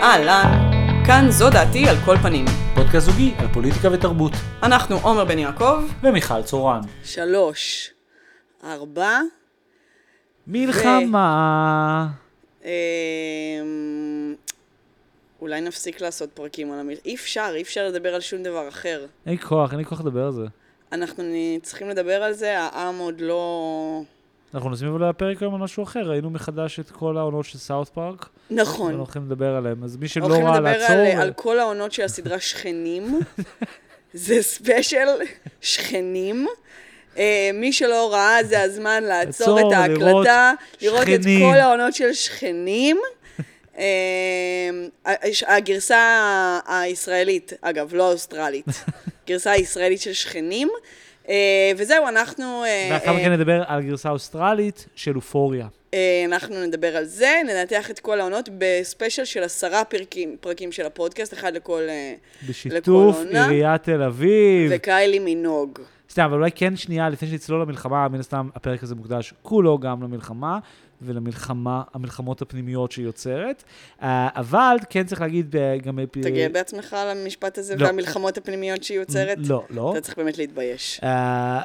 [0.00, 0.70] אהלן,
[1.06, 2.44] כאן זו דעתי על כל פנים.
[2.74, 4.32] פודקאסט זוגי על פוליטיקה ותרבות.
[4.62, 5.82] אנחנו עומר בן יעקב.
[6.02, 6.80] ומיכל צורן.
[7.04, 7.90] שלוש,
[8.64, 9.20] ארבע,
[10.46, 12.08] מלחמה.
[12.64, 12.70] אמ,
[15.40, 17.02] אולי נפסיק לעשות פרקים על המלחמה.
[17.04, 19.06] אי אפשר, אי אפשר לדבר על שום דבר אחר.
[19.26, 20.44] אין לי כוח, אין לי כוח לדבר על זה.
[20.92, 21.24] אנחנו
[21.62, 24.02] צריכים לדבר על זה, העם עוד לא...
[24.56, 27.88] אנחנו נוסעים אבל לפרק היום על משהו אחר, ראינו מחדש את כל העונות של סאוט
[27.88, 28.28] פארק.
[28.50, 28.86] נכון.
[28.86, 30.96] אנחנו הולכים לדבר עליהם, אז מי שלא הולכים ראה לדבר לעצור...
[30.96, 33.20] על, על כל העונות של הסדרה שכנים.
[34.12, 35.08] זה ספיישל
[35.60, 36.46] שכנים.
[37.18, 41.50] אה, מי שלא ראה, זה הזמן לעצור את ההקלטה, לראות את שכנים.
[41.50, 42.98] כל העונות של שכנים.
[43.78, 44.70] אה,
[45.46, 48.66] הגרסה הישראלית, אגב, לא האוסטרלית,
[49.28, 50.68] גרסה הישראלית של שכנים.
[51.28, 52.64] אה, וזהו, אנחנו...
[52.64, 55.66] אה, ואחר אה, כך נדבר על גרסה אוסטרלית של אופוריה.
[56.28, 61.32] אנחנו נדבר על זה, ננתח את כל העונות בספיישל של עשרה פרקים, פרקים של הפודקאסט,
[61.34, 61.82] אחד לכל...
[62.48, 63.48] בשיתוף עונה.
[63.48, 64.70] עיריית תל אביב.
[64.74, 65.78] וקיילי מינוג.
[66.10, 70.02] סתם, אבל אולי כן שנייה, לפני שנצלול למלחמה, מן הסתם הפרק הזה מוקדש כולו גם
[70.02, 70.58] למלחמה,
[71.02, 73.64] ולמלחמה, המלחמות הפנימיות שהיא יוצרת.
[74.02, 75.98] אה, אבל כן צריך להגיד אה, גם...
[75.98, 77.86] אתה גאה בעצמך על המשפט הזה לא.
[77.86, 79.38] והמלחמות הפנימיות שהיא יוצרת?
[79.40, 79.92] לא, לא.
[79.92, 81.00] אתה צריך באמת להתבייש.
[81.02, 81.06] Uh,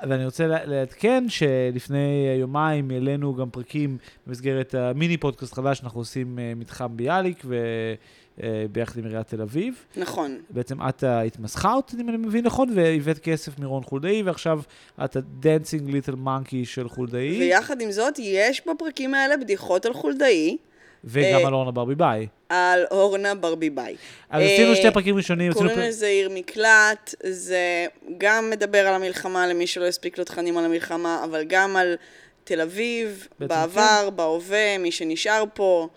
[0.09, 6.97] ואני רוצה לעדכן שלפני יומיים העלינו גם פרקים במסגרת המיני פודקאסט חדש שאנחנו עושים מתחם
[6.97, 7.45] ביאליק
[8.41, 9.85] וביחד עם עיריית תל אביב.
[9.97, 10.41] נכון.
[10.49, 11.03] בעצם את
[11.65, 14.61] אותי, אם אני מבין נכון, והבאת כסף מרון חולדאי, ועכשיו
[15.03, 20.57] את ה-Dancing Little Monkey של חולדאי, ויחד עם זאת, יש בפרקים האלה בדיחות על חולדאי,
[21.03, 22.27] וגם אה, על אורנה ברביבאי.
[22.49, 23.95] על אורנה ברביבאי.
[24.29, 25.53] אז אה, עשינו שתי פרקים ראשונים.
[25.53, 27.85] קוראים לזה עיר מקלט, זה
[28.17, 31.95] גם מדבר על המלחמה למי שלא הספיק לו תכנים על המלחמה, אבל גם על
[32.43, 35.87] תל אביב, בעבר, בהווה, מי שנשאר פה.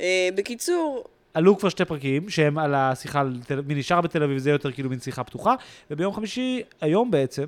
[0.00, 3.22] אה, בקיצור, עלו כבר שתי פרקים, שהם על השיחה,
[3.66, 5.54] מי נשאר בתל אביב, זה יותר כאילו מין שיחה פתוחה,
[5.90, 7.44] וביום חמישי, היום בעצם,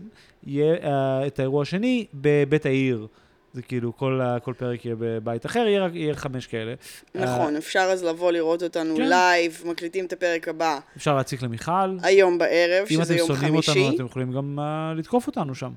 [0.46, 0.86] יהיה uh,
[1.26, 3.06] את האירוע השני בבית העיר.
[3.52, 6.74] זה כאילו, כל, כל פרק יהיה בבית אחר, יהיה, רק- יהיה חמש כאלה.
[7.14, 9.08] נכון, אפשר אז לבוא לראות אותנו כן.
[9.08, 11.96] לייב, מקליטים את הפרק הבא Uh, אפשר להציק למיכל.
[12.02, 13.70] היום בערב, אם שזה אתם יום שונאים חמישי.
[13.80, 15.70] אותנו, אתם יכולים גם uh, לתקוף אותנו שם.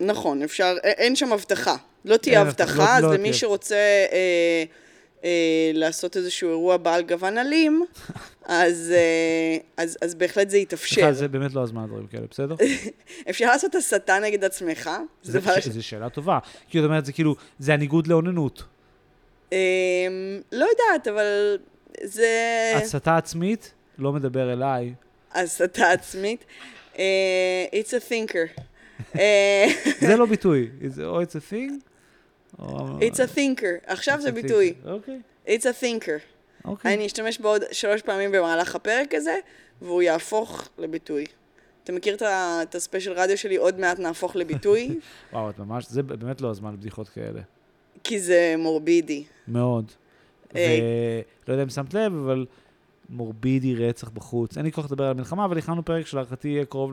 [0.00, 1.76] נכון, אפשר, אין שם הבטחה.
[2.04, 3.32] לא תהיה הבטחה, הבטחה, אז לא- לא למי תהיה.
[3.34, 3.74] שרוצה
[4.12, 4.64] אה,
[5.24, 5.30] אה,
[5.74, 7.84] לעשות איזשהו אירוע בעל גוון אלים,
[8.44, 11.12] אז, אה, אז, אז בהחלט זה יתאפשר.
[11.12, 12.54] זה באמת לא הזמן לדברים כאלה, בסדר?
[13.30, 14.90] אפשר לעשות הסתה נגד עצמך,
[15.22, 15.68] זה זה- ש...
[15.68, 16.38] זו שאלה טובה.
[16.68, 18.62] כי זאת אומרת, זה כאילו, זה הניגוד לאוננות.
[19.52, 19.58] אה,
[20.52, 21.58] לא יודעת, אבל
[22.02, 22.28] זה
[22.76, 24.94] הסתה עצמית, לא מדבר אליי.
[25.34, 26.44] הסתה עצמית.
[26.98, 27.04] אה,
[27.72, 28.62] It's a thinker.
[29.18, 29.66] אה,
[30.00, 30.68] זה לא ביטוי.
[30.86, 31.91] זה או it's a thing.
[32.60, 33.86] It's a thinker.
[33.86, 34.74] עכשיו זה ביטוי.
[34.84, 36.20] אוקיי, It's a thinker.
[36.64, 36.94] אוקיי.
[36.94, 39.36] אני אשתמש בו עוד שלוש פעמים במהלך הפרק הזה,
[39.82, 41.24] והוא יהפוך לביטוי.
[41.84, 42.16] אתה מכיר
[42.62, 44.88] את הספיישל רדיו שלי, עוד מעט נהפוך לביטוי?
[45.32, 47.40] וואו, את ממש, זה באמת לא הזמן לבדיחות כאלה.
[48.04, 49.24] כי זה מורבידי.
[49.48, 49.92] מאוד.
[50.56, 51.20] אה.
[51.46, 52.46] ולא יודע אם שמת לב, אבל
[53.08, 54.56] מורבידי רצח בחוץ.
[54.56, 56.92] אין לי כוח לדבר על מלחמה, אבל הכנו פרק שלהערכתי יהיה קרוב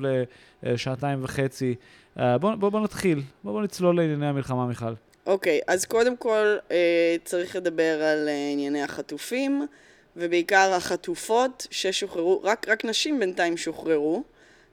[0.63, 1.75] לשעתיים וחצי.
[2.19, 4.93] אה, בואו בוא, בוא נתחיל, בואו בוא נצלול לענייני המלחמה, מיכל.
[5.25, 9.67] אוקיי, אז קודם כל אה, צריך לדבר על אה, ענייני החטופים,
[10.15, 14.23] ובעיקר החטופות ששוחררו, רק, רק נשים בינתיים שוחררו,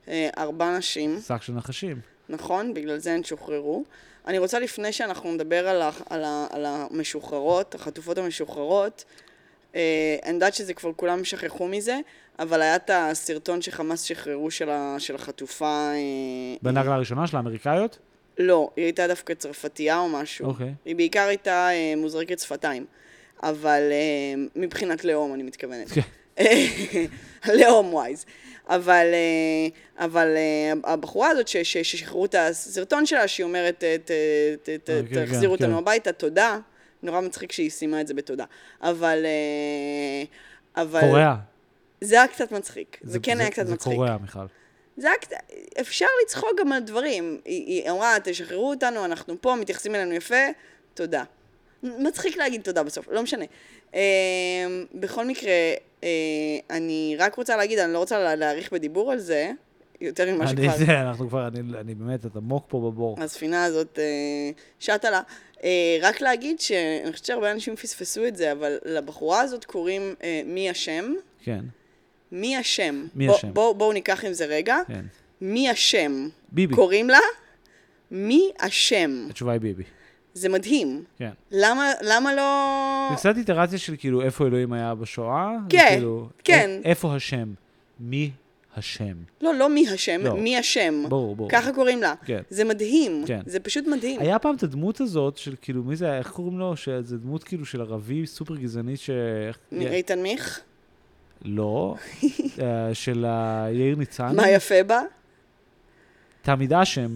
[0.09, 1.21] אה, ארבע נשים.
[1.27, 2.01] שק של נחשים.
[2.29, 3.85] נכון, בגלל זה הן שוחררו.
[4.27, 9.05] אני רוצה לפני שאנחנו נדבר על, ה, על, ה, על המשוחררות, החטופות המשוחררות,
[9.75, 11.99] אה, אני יודעת שזה כבר כולם שכחו מזה,
[12.39, 15.91] אבל היה את הסרטון שחמאס שחררו של, ה, של החטופה...
[15.95, 17.99] אה, בנגלה הראשונה של האמריקאיות?
[18.39, 20.47] לא, היא הייתה דווקא צרפתייה או משהו.
[20.47, 20.75] אוקיי.
[20.85, 22.85] היא בעיקר הייתה אה, מוזרקת שפתיים,
[23.43, 25.89] אבל אה, מבחינת לאום אני מתכוונת.
[25.89, 26.01] כן.
[27.61, 28.25] לאום ווייז.
[28.69, 33.85] אבל, אה, אבל אה, הבחורה הזאת ש- ש- ששחררו את הסרטון שלה, שהיא אומרת, "ת-
[33.85, 34.11] ת-
[34.85, 35.79] ת- אה, כן, תחזירו כן, אותנו כן.
[35.83, 36.59] הביתה, תודה.
[37.03, 38.45] נורא מצחיק שהיא סיימה את זה בתודה.
[38.83, 39.23] אבל...
[39.27, 40.25] אה,
[40.83, 41.01] אבל...
[41.01, 41.35] קוריאה.
[42.01, 42.99] זה היה קצת מצחיק.
[43.03, 43.93] זה, כן היה קצת זה מצחיק.
[43.95, 44.39] קוריאה, מיכל.
[44.97, 45.37] זה קצת...
[45.81, 47.41] אפשר לצחוק גם על דברים.
[47.45, 50.45] היא, היא אמרה, תשחררו אותנו, אנחנו פה, מתייחסים אלינו יפה,
[50.95, 51.25] תודה.
[51.83, 53.45] מצחיק להגיד תודה בסוף, לא משנה.
[53.95, 54.01] אה,
[54.95, 55.53] בכל מקרה,
[56.05, 56.09] אה,
[56.71, 59.51] אני רק רוצה להגיד, אני לא רוצה לה- להאריך בדיבור על זה,
[60.01, 60.77] יותר ממה אני, שכבר...
[60.87, 63.17] זה, אנחנו כבר, אני, אני באמת, את עמוק פה בבור.
[63.21, 64.05] הספינה הזאת אה,
[64.81, 65.21] שטה לה.
[65.65, 70.41] אה, רק להגיד שאני חושבת שהרבה אנשים פספסו את זה, אבל לבחורה הזאת קוראים אה,
[70.45, 71.13] מי השם.
[71.43, 71.61] כן,
[72.33, 73.07] מי השם?
[73.15, 73.55] מי בוא- השם?
[73.55, 74.77] בואו בוא ניקח עם זה רגע.
[74.89, 75.05] כן.
[75.41, 76.29] מי השם?
[76.53, 76.75] ביבי.
[76.75, 77.19] קוראים לה?
[78.11, 79.27] מי השם?
[79.31, 79.83] התשובה היא ביבי.
[80.35, 81.05] זה מדהים.
[81.19, 81.31] כן.
[81.51, 83.09] למה, למה לא...
[83.11, 85.51] זה קצת איטרציה של כאילו איפה אלוהים היה בשואה.
[85.69, 86.81] כן, וכאילו, כן.
[86.85, 87.53] איפה השם?
[88.01, 88.31] מי
[88.77, 89.15] השם?
[89.41, 90.37] לא, לא מי השם, לא.
[90.37, 91.05] מי השם.
[91.09, 91.51] ברור, ברור.
[91.51, 92.15] ככה קוראים לה.
[92.25, 92.41] כן.
[92.51, 93.25] זה מדהים.
[93.27, 93.41] כן.
[93.47, 94.21] זה פשוט מדהים.
[94.21, 96.19] היה פעם את הדמות הזאת של כאילו, מי זה היה?
[96.19, 96.77] איך קוראים לו?
[96.77, 99.11] שזה דמות כאילו של ערבי סופר גזענית ש...
[99.73, 100.61] איתן מיך?
[101.45, 101.95] לא.
[102.63, 103.27] אה, של
[103.73, 104.37] יאיר ניצן.
[104.37, 105.01] מה יפה בה?
[106.43, 107.11] תמיד אשם.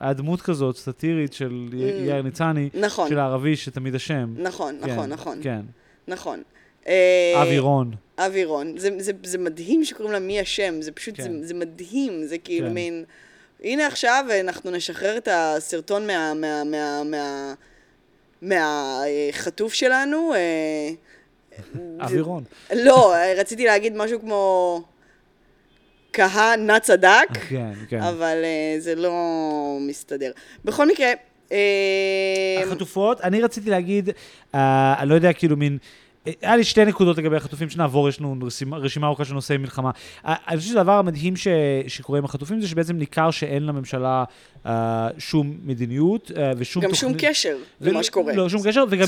[0.00, 4.34] היה דמות כזאת, סאטירית של י- יאיר ניצני, נכון, של הערבי שתמיד אשם.
[4.38, 5.38] נכון, כן, נכון, נכון.
[5.42, 5.60] כן.
[6.08, 6.42] נכון.
[6.88, 7.94] אה, אבי רון.
[8.18, 8.78] אבי רון.
[8.78, 11.22] זה, זה, זה מדהים שקוראים לה מי השם, זה פשוט, כן.
[11.22, 12.74] זה, זה מדהים, זה כאילו כן.
[12.74, 13.04] מין...
[13.62, 16.34] הנה עכשיו אנחנו נשחרר את הסרטון מה...
[16.34, 16.64] מה...
[16.64, 17.02] מה...
[17.04, 17.54] מה...
[18.42, 20.32] מהחטוף שלנו.
[22.00, 22.44] אה, אבי רון.
[22.74, 24.82] לא, רציתי להגיד משהו כמו...
[26.12, 28.00] כהנא צדק, כן, כן.
[28.00, 29.12] אבל אה, זה לא
[29.80, 30.32] מסתדר.
[30.64, 31.12] בכל מקרה,
[31.52, 34.10] אה, החטופות, אני רציתי להגיד,
[34.54, 35.72] אה, אני לא יודע, כאילו מין...
[35.72, 36.07] אה,
[36.42, 39.90] היה לי שתי נקודות לגבי החטופים שנעבור, יש לנו רשימה, רשימה ארוכה של נושאי מלחמה.
[40.26, 41.48] אה, אני חושב שהדבר המדהים ש,
[41.86, 44.24] שקורה עם החטופים זה שבעצם ניכר שאין לממשלה
[44.66, 48.34] אה, שום מדיניות אה, ושום גם שום תוכנית- קשר ולא- למה שקורה.
[48.34, 49.06] לא, שום קשר, וגם,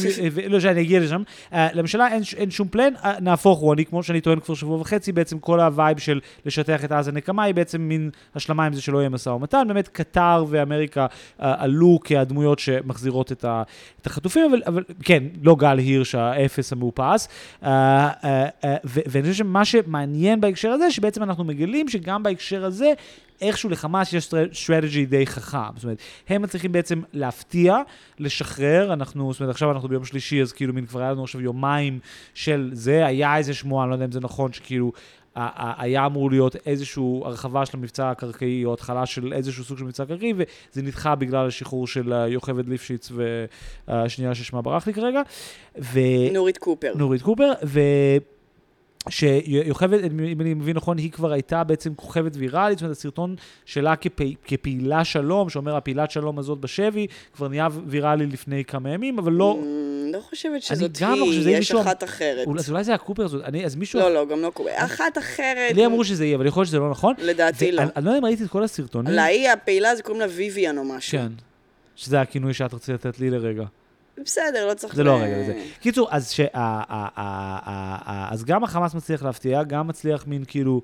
[0.49, 1.23] לא, שאני אגיע לשם.
[1.53, 4.81] Uh, לממשלה אין, אין שום plan, uh, נהפוך הוא, אני, כמו שאני טוען כבר שבוע
[4.81, 8.73] וחצי, בעצם כל ה vibe של לשטח את עזה נקמה היא בעצם מין השלמה עם
[8.73, 9.65] זה שלא יהיה משא ומתן.
[9.69, 13.63] באמת, קטאר ואמריקה uh, עלו כהדמויות שמחזירות את, ה,
[14.01, 17.00] את החטופים, אבל, אבל כן, לא גל הירש האפס המאופס.
[17.00, 22.64] Uh, uh, uh, ו- ואני חושב שמה שמעניין בהקשר הזה, שבעצם אנחנו מגלים שגם בהקשר
[22.64, 22.93] הזה,
[23.41, 25.58] איכשהו לחמאס יש strategy די חכם.
[25.75, 25.99] זאת אומרת,
[26.29, 27.76] הם מצליחים בעצם להפתיע,
[28.19, 31.41] לשחרר, אנחנו, זאת אומרת, עכשיו אנחנו ביום שלישי, אז כאילו, מין כבר היה לנו עכשיו
[31.41, 31.99] יומיים
[32.35, 34.93] של זה, היה איזה שמועה, אני לא יודע אם זה נכון, שכאילו...
[35.37, 40.05] היה אמור להיות איזושהי הרחבה של המבצע הקרקעי, או התחלה של איזשהו סוג של מבצע
[40.06, 43.12] קרקעי, וזה נדחה בגלל השחרור של יוכבד ליפשיץ
[43.88, 45.23] והשנייה ששמה ברח לי כרגע.
[45.79, 45.99] ו...
[46.32, 46.93] נורית קופר.
[46.94, 47.81] נורית קופר, ו...
[49.08, 53.97] שיוכבד, אם אני מבין נכון, היא כבר הייתה בעצם כוכבת ויראלית, זאת אומרת, הסרטון שלה
[53.97, 59.32] כפי, כפעילה שלום, שאומר הפעילת שלום הזאת בשבי, כבר נהיה ויראלי לפני כמה ימים, אבל
[59.32, 59.64] לא, Mm,
[60.17, 62.47] לא חושבת שזאת גם לא חושב שזה היא, יש מישהו- אחת אחרת.
[62.47, 64.73] אולי, אז אולי זה הקופר הזאת, אני, אז מישהו, לא, לא, גם לא קורה.
[64.76, 67.14] אחת אחרת, לי אמרו שזה יהיה, אבל יכול להיות שזה לא נכון.
[67.19, 67.82] לדעתי לא.
[67.96, 69.12] אני לא יודע אם ראיתי את כל הסרטונים.
[69.14, 71.19] להיא הפעילה זה קוראים לה ויויאן או משהו.
[71.19, 71.29] כן.
[71.96, 73.64] שזה הכינוי שאת רצית לתת לי לרגע.
[74.25, 74.94] בסדר, לא צריך...
[74.94, 75.64] זה לא הרגע לזה.
[75.81, 76.34] קיצור, אז,
[78.44, 80.82] גם החמאס מצליח להפתיע, גם מצליח מין כאילו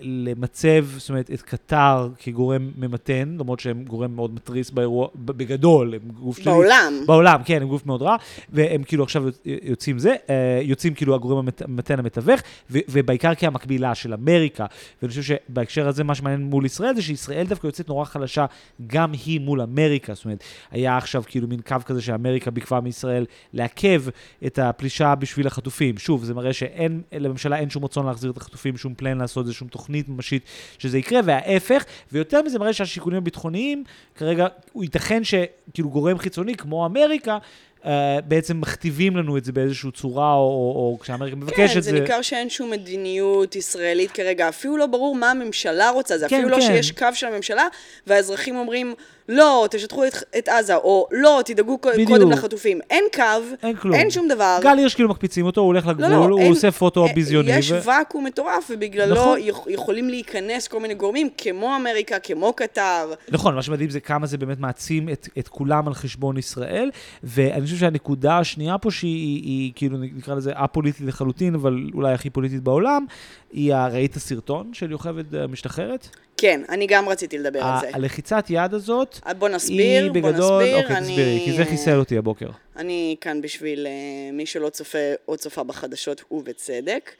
[0.00, 6.00] למצב, זאת אומרת, את קטר כגורם ממתן, למרות שהם גורם מאוד מתריס באירוע, בגדול, הם
[6.20, 6.50] גוף שלילי.
[6.50, 6.94] בעולם.
[7.06, 8.16] בעולם, כן, הם גוף מאוד רע,
[8.52, 12.40] והם כאילו עכשיו יוצאים זה, אה, יוצאים כאילו הגורם המתן המתווך,
[12.70, 14.66] ובעיקר כהמקבילה של אמריקה.
[15.02, 18.46] ואני חושב שבהקשר הזה, מה שמעניין מול ישראל, זה שישראל דווקא יוצאת נורא חלשה,
[18.86, 20.14] גם היא מול אמריקה.
[20.14, 24.02] זאת אומרת, היה עכשיו כאילו מין קו כזה שאמריקה ביקבה מישראל לעכב
[24.46, 25.98] את הפלישה בשביל החטופים.
[25.98, 29.52] שוב, זה מראה שאין, לממשלה אין שום רצון להחזיר את החטופים, שום פלן לעשות זה,
[29.52, 30.42] שום תוכנית ממשית
[30.78, 33.84] שזה יקרה, וההפך, ויותר מזה מראה שהשיקולים הביטחוניים,
[34.14, 37.38] כרגע, הוא ייתכן שכאילו גורם חיצוני כמו אמריקה,
[37.84, 37.86] uh,
[38.28, 41.90] בעצם מכתיבים לנו את זה באיזושהי צורה, או, או, או כשאמריקה מבקשת כן, את זה
[41.90, 42.00] זה.
[42.00, 44.48] ניכר שאין שום מדיניות ישראלית כרגע.
[44.48, 46.62] אפילו לא ברור מה הממשלה רוצה, זה כן, אפילו לא כן.
[46.62, 47.66] שיש קו של הממשלה,
[48.06, 48.94] והאזרחים אומרים,
[49.28, 52.08] לא, תשטחו את, את עזה, או לא, תדאגו בדיוק.
[52.08, 52.80] קודם לחטופים.
[52.90, 53.22] אין קו,
[53.62, 53.94] אין כלום.
[53.94, 54.58] אין שום דבר.
[54.62, 57.12] גל הירש כאילו מקפיצים אותו, הוא הולך לגבול, לא, לא, הוא אין- עושה פוטו אה,
[57.12, 57.52] ביזיוני.
[57.56, 59.38] יש ו- ואקום מטורף, ובגללו נכון.
[59.42, 63.12] יכ- יכולים להיכנס כל מיני גורמים, כמו אמריקה, כמו קטר.
[63.28, 66.90] נכון, מה שמדהים זה כמה זה באמת מעצים את, את כולם על חשבון ישראל,
[67.22, 72.12] ואני חושב שהנקודה השנייה פה, שהיא היא, היא, כאילו נקרא לזה א-פוליטית לחלוטין, אבל אולי
[72.12, 73.04] הכי פוליטית בעולם,
[73.52, 76.08] היא, ראית הסרטון של יוכבד משתחררת?
[76.44, 77.90] כן, אני גם רציתי לדבר על זה.
[77.92, 80.76] הלחיצת יד הזאת, אה, בוא נסביר, היא בוא בגדול, נסביר.
[80.82, 82.46] אוקיי, אני- תסבירי, כי זה חיסל אותי הבוקר.
[82.76, 83.92] אני כאן בשביל אה,
[84.32, 84.98] מי שלא צופה
[85.28, 87.10] או צופה בחדשות, ובצדק.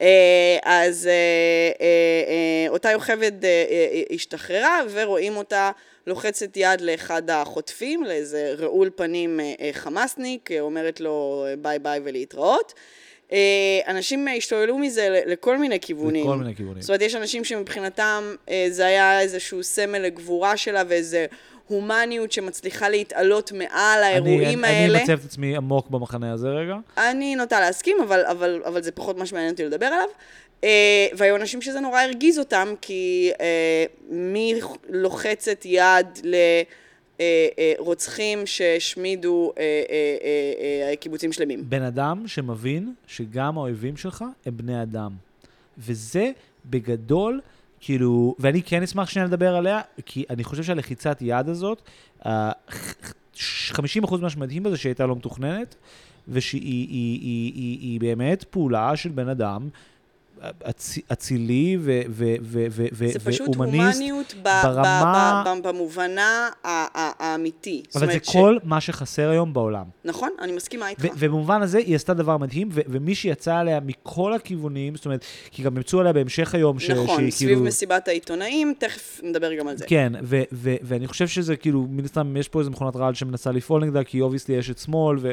[0.00, 0.06] אה,
[0.64, 1.08] אז
[2.68, 3.32] אותה יוכבד
[4.14, 5.70] השתחררה, ורואים אותה
[6.06, 9.40] לוחצת יד לאחד החוטפים, לאיזה רעול פנים
[9.72, 12.74] חמאסניק, אומרת לו ביי ביי ולהתראות.
[13.32, 13.38] אה,
[13.88, 16.24] אנשים השתוללו מזה ל- לכל מיני כיוונים.
[16.24, 16.82] לכל מיני כיוונים.
[16.82, 21.26] זאת אומרת, יש אנשים שמבחינתם אה, זה היה איזשהו סמל לגבורה שלה ואיזה
[21.66, 24.94] הומניות שמצליחה להתעלות מעל האירועים אני, האלה.
[24.94, 26.74] אני מצב את עצמי עמוק במחנה הזה רגע.
[26.98, 30.08] אני נוטה להסכים, אבל, אבל, אבל זה פחות מה שמעניין אותי לדבר עליו.
[30.64, 34.54] אה, והיו אנשים שזה נורא הרגיז אותם, כי אה, מי
[34.88, 36.06] לוחצת יד
[38.46, 41.64] שהשמידו אה, אה, אה, אה, קיבוצים שלמים?
[41.68, 45.12] בן אדם שמבין שגם האויבים שלך הם בני אדם.
[45.78, 46.30] וזה
[46.66, 47.40] בגדול,
[47.80, 51.82] כאילו, ואני כן אשמח שנייה לדבר עליה, כי אני חושב שהלחיצת יד הזאת,
[52.26, 52.52] אה,
[53.72, 55.74] 50% ממה שמדהים בזה שהיא הייתה לא מתוכננת,
[56.28, 59.68] ושהיא היא, היא, היא, היא, היא באמת פעולה של בן אדם
[61.12, 64.00] אצילי ו- ו- ו- ו- ו- זה פשוט והומניסט.
[64.00, 67.82] הומניות ברמה- במובנה האמיתי.
[67.94, 69.84] אבל זה כל מה שחסר היום בעולם.
[70.04, 71.04] נכון, אני מסכימה איתך.
[71.18, 75.76] ובמובן הזה היא עשתה דבר מדהים, ומי שיצא עליה מכל הכיוונים, זאת אומרת, כי גם
[75.76, 77.64] ימצאו עליה בהמשך היום, נכון, שהיא סביב כאילו...
[77.64, 79.86] מסיבת העיתונאים, תכף נדבר גם על זה.
[79.86, 80.12] כן,
[80.82, 84.20] ואני חושב שזה כאילו, מן הסתם יש פה איזה מכונת רעל שמנסה לפעול נגדה, כי
[84.20, 85.32] obviously יש את שמאל, ו-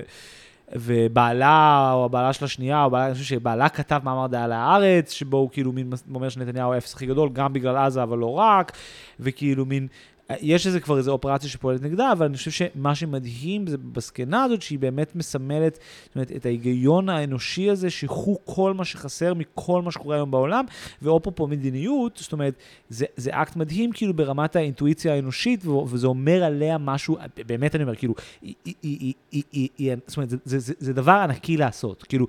[0.74, 5.38] ובעלה, או הבעלה של השנייה, או בעלה, אני חושב שבעלה כתב מאמר דעה להארץ, שבו
[5.38, 8.72] הוא כאילו מין אומר שנתניהו האפס הכי גדול, גם בגלל עזה, אבל לא רק,
[9.20, 9.88] וכאילו מין...
[10.30, 14.62] יש איזה כבר איזו אופרציה שפועלת נגדה, אבל אני חושב שמה שמדהים זה בזקנה הזאת,
[14.62, 19.92] שהיא באמת מסמלת זאת אומרת, את ההיגיון האנושי הזה, שהוא כל מה שחסר מכל מה
[19.92, 20.66] שקורה היום בעולם,
[21.02, 22.54] ואפרופו מדיניות, זאת אומרת,
[22.90, 27.18] זה, זה אקט מדהים כאילו ברמת האינטואיציה האנושית, וזה אומר עליה משהו,
[27.48, 29.44] באמת אני אומר, כאילו, היא, היא, היא,
[29.78, 32.28] היא, זאת אומרת, זה, זה, זה, זה דבר ענקי לעשות, כאילו,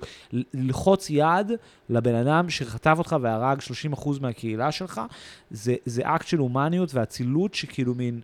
[0.53, 1.51] ללחוץ יד
[1.89, 3.59] לבן אדם שחטף אותך והרג
[3.93, 5.01] 30% מהקהילה שלך,
[5.51, 8.21] זה, זה אקט של הומניות ואצילות שכאילו מין,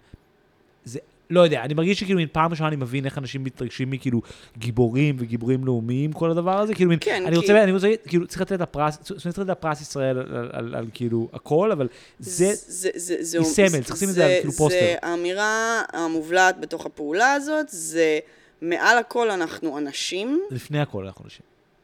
[0.86, 4.22] זה, לא יודע, אני מרגיש שכאילו מין פעם ראשונה אני מבין איך אנשים מתרגשים מכאילו
[4.58, 8.28] גיבורים וגיבורים לאומיים, כל הדבר הזה, כאילו מין, כן, אני כי- רוצה, אני רוצה, כאילו,
[8.28, 11.72] צריך לתת את הפרס, צריך לתת את הפרס ישראל על, על, על, על כאילו הכל,
[11.72, 11.88] אבל
[12.20, 14.80] זה, זה, זה, זה, היא סמל, צריך לשים את זה על כאילו פוסטר.
[14.80, 18.20] זה האמירה המובלעת בתוך הפעולה הזאת, זה
[18.62, 21.42] מעל הכל אנחנו אנשים, לפני הכל אנחנו אנשים.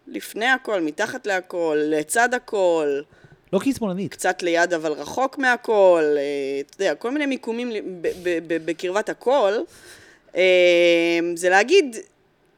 [0.08, 2.88] לפני הכל, מתחת להכל, לצד הכל,
[3.54, 4.12] לא כי היא שמאלנית.
[4.12, 6.22] קצת ליד אבל רחוק מהכל, אה,
[6.62, 7.72] אתה יודע, כל מיני מיקומים
[8.66, 9.54] בקרבת הכל.
[10.36, 10.42] אה,
[11.36, 11.96] זה להגיד,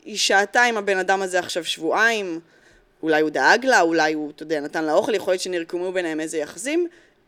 [0.06, 2.40] היא שהתה עם הבן אדם הזה עכשיו שבועיים,
[3.04, 6.20] אולי הוא דאג לה, אולי הוא, אתה יודע, נתן לה אוכל, יכול להיות שנרקמו ביניהם
[6.20, 6.88] איזה יחסים.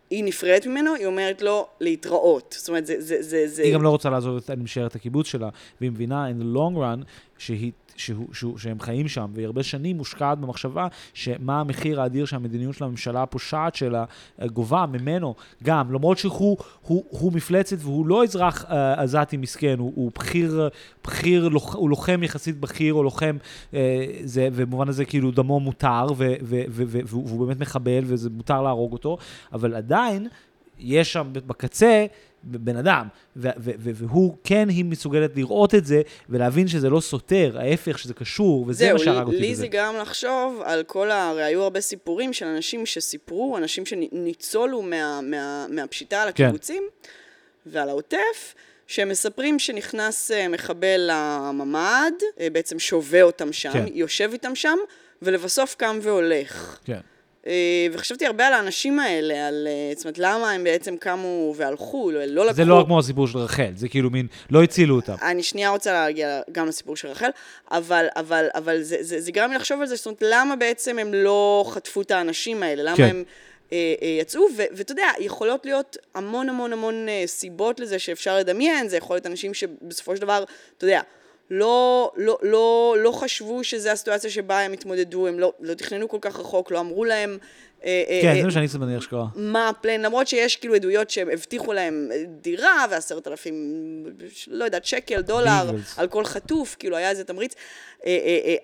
[0.10, 2.56] היא נפרדת ממנו, היא אומרת לו להתראות.
[2.60, 2.96] זאת אומרת, זה...
[3.02, 3.64] זה, זה, זה...
[3.64, 5.50] היא גם לא רוצה לעזוב, את- אני משער, את הקיבוץ שלה,
[5.82, 7.06] והיא מבינה in the long run
[7.38, 12.76] שהיא, שהוא, שהוא, שהם חיים שם, והיא הרבה שנים מושקעת במחשבה שמה המחיר האדיר שהמדיניות
[12.76, 14.06] של הממשלה הפושעת שלה
[14.42, 19.76] אה, גובה ממנו, גם, למרות שהוא הוא, הוא מפלצת והוא לא אזרח אה, עזתי מסכן,
[19.80, 20.70] הוא, הוא בכיר,
[21.08, 23.38] בכיר, הוא לוחם יחסית בכיר, או לוחם,
[23.74, 28.04] אה, זה, ובמובן הזה כאילו דמו מותר, ו, ו, ו, ו, והוא, והוא באמת מחבל,
[28.04, 29.18] וזה מותר להרוג אותו,
[29.54, 30.28] אבל עדיין,
[30.80, 32.06] יש שם בקצה
[32.44, 38.14] בן אדם, והוא, כן, היא מסוגלת לראות את זה, ולהבין שזה לא סותר, ההפך, שזה
[38.14, 39.62] קשור, וזה מה שהרג אותי לי בזה.
[39.62, 41.30] זה גרם לחשוב על כל ה...
[41.30, 46.44] הרי היו הרבה סיפורים של אנשים שסיפרו, אנשים שניצולו מה, מה, מהפשיטה על כן.
[46.44, 46.84] הקיבוצים
[47.66, 48.56] ועל העוטף,
[48.88, 53.86] שהם מספרים שנכנס אה, מחבל לממ"ד, אה, בעצם שובה אותם שם, כן.
[53.94, 54.78] יושב איתם שם,
[55.22, 56.80] ולבסוף קם והולך.
[56.86, 57.00] כן.
[57.48, 59.68] אה, וחשבתי הרבה על האנשים האלה, על...
[59.68, 62.56] אה, זאת אומרת, למה הם בעצם קמו והלכו, לא לא לקחו...
[62.56, 65.16] זה לא כמו הסיפור של רחל, זה כאילו מין, לא הצילו אותם.
[65.22, 67.30] אני שנייה רוצה להגיע גם לסיפור של רחל,
[67.72, 71.00] אבל, אבל, אבל זה, זה, זה גרם לי לחשוב על זה, זאת אומרת, למה בעצם
[71.00, 72.84] הם לא חטפו את האנשים האלה?
[72.84, 73.04] למה כן.
[73.04, 73.24] הם
[73.74, 74.48] אה, אה, יצאו?
[74.56, 79.26] ואתה יודע, יכולות להיות המון המון המון אה, סיבות לזה שאפשר לדמיין, זה יכול להיות
[79.26, 80.44] אנשים שבסופו של דבר,
[80.78, 81.02] אתה יודע,
[81.50, 86.18] לא, לא, לא, לא חשבו שזו הסיטואציה שבה הם התמודדו, הם לא, לא תכננו כל
[86.22, 87.38] כך רחוק, לא אמרו להם...
[87.86, 89.26] אה, אה, כן, אה, זה מה שאני מניח שקרה.
[89.36, 92.10] מה הפלן, למרות שיש כאילו עדויות שהם הבטיחו להם
[92.42, 93.54] דירה ועשרת אלפים,
[94.48, 95.72] לא יודעת, שקל, דולר.
[95.98, 97.54] על כל חטוף, כאילו היה איזה תמריץ.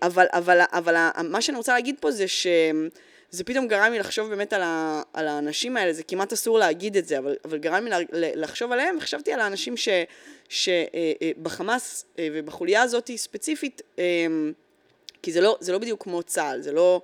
[0.02, 2.26] אבל, אבל, אבל ה- מה שאני רוצה להגיד פה זה
[3.32, 6.98] שזה פתאום גרם לי לחשוב באמת על, ה, על האנשים האלה, זה כמעט אסור להגיד
[6.98, 7.92] את זה, אבל, אבל גרם לי
[8.36, 9.76] לחשוב עליהם, וחשבתי על האנשים
[10.50, 14.04] שבחמאס ובחוליה הזאת ספציפית, אה,
[15.24, 17.02] כי זה לא, זה לא בדיוק כמו צה"ל, זה לא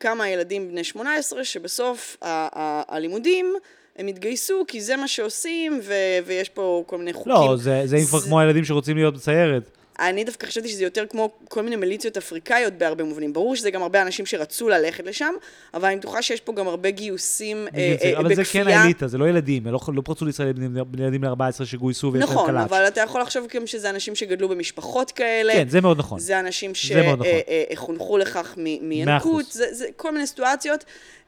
[0.00, 2.26] כמה ילדים בני 18 שבסוף ה-
[2.60, 3.54] ה- הלימודים
[3.96, 5.92] הם התגייסו כי זה מה שעושים ו-
[6.26, 7.32] ויש פה כל מיני חוקים.
[7.32, 9.62] לא, זה זה כבר זה- כמו הילדים שרוצים להיות בסיירת.
[10.00, 13.32] אני דווקא חשבתי שזה יותר כמו כל מיני מיליציות אפריקאיות בהרבה מובנים.
[13.32, 15.32] ברור שזה גם הרבה אנשים שרצו ללכת לשם,
[15.74, 18.64] אבל אני בטוחה שיש פה גם הרבה גיוסים אה, בדיוק, אה, אבל זה בכפייה.
[18.64, 22.24] כן האליטה, זה לא ילדים, לא לא פרצו לישראל ילדים- ילדים בני 14 שגויסו ויש
[22.24, 22.64] להם נכון, קלאץ'.
[22.64, 25.52] אבל אתה יכול לחשוב גם שזה אנשים שגדלו במשפחות כאלה.
[25.52, 26.18] כן, זה מאוד נכון.
[26.18, 27.30] זה אנשים זה מאוד נכון.
[27.74, 29.46] שחונכו לכך מינקות, אחוז.
[29.52, 30.84] זה, זה כל מיני סיטואציות.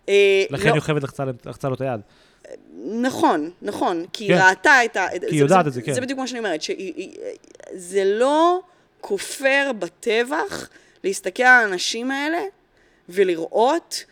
[0.09, 2.01] אה, לכן לא- יוכבד לחצה להם- לחצה לו את היד.
[2.85, 4.49] נכון, נכון, כי היא כן.
[4.49, 5.07] ראתה את ה...
[5.29, 5.93] כי היא יודעת את זה, כן.
[5.95, 8.61] זה בדיוק מה שאני אומרת, שזה לא
[9.01, 10.69] כופר בטבח
[11.05, 12.41] להסתכל על האנשים האלה
[13.09, 14.05] ולראות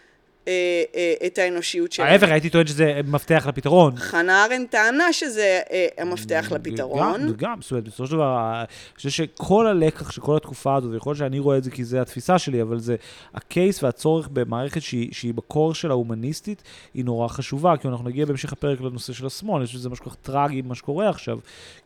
[0.48, 2.08] אה, אה, את האנושיות שלהם.
[2.08, 3.96] ההפך, הייתי טוען שזה מפתח לפתרון.
[3.96, 7.26] חנה ארנדט טענה שזה אה, המפתח לפתרון.
[7.26, 10.92] גם, גם, זאת אומרת, בסופו של דבר, אני חושב שכל הלקח של כל התקופה הזאת,
[10.92, 12.96] ויכול להיות שאני רואה את זה כי זה התפיסה שלי, אבל זה
[13.34, 16.62] הקייס והצורך במערכת שהיא, שהיא בקור שלה הומניסטית,
[16.94, 20.04] היא נורא חשובה, כי אנחנו נגיע בהמשך הפרק לנושא של השמאל, אני חושב שזה משהו
[20.04, 21.38] כל כך טרגי, מה שקורה עכשיו,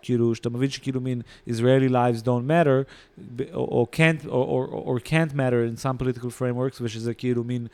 [0.03, 2.85] כאילו, שאתה מבין שכאילו מין Israeli lives don't matter,
[3.97, 7.67] can't, או, או can't matter in some political frameworks, ושזה כאילו מין...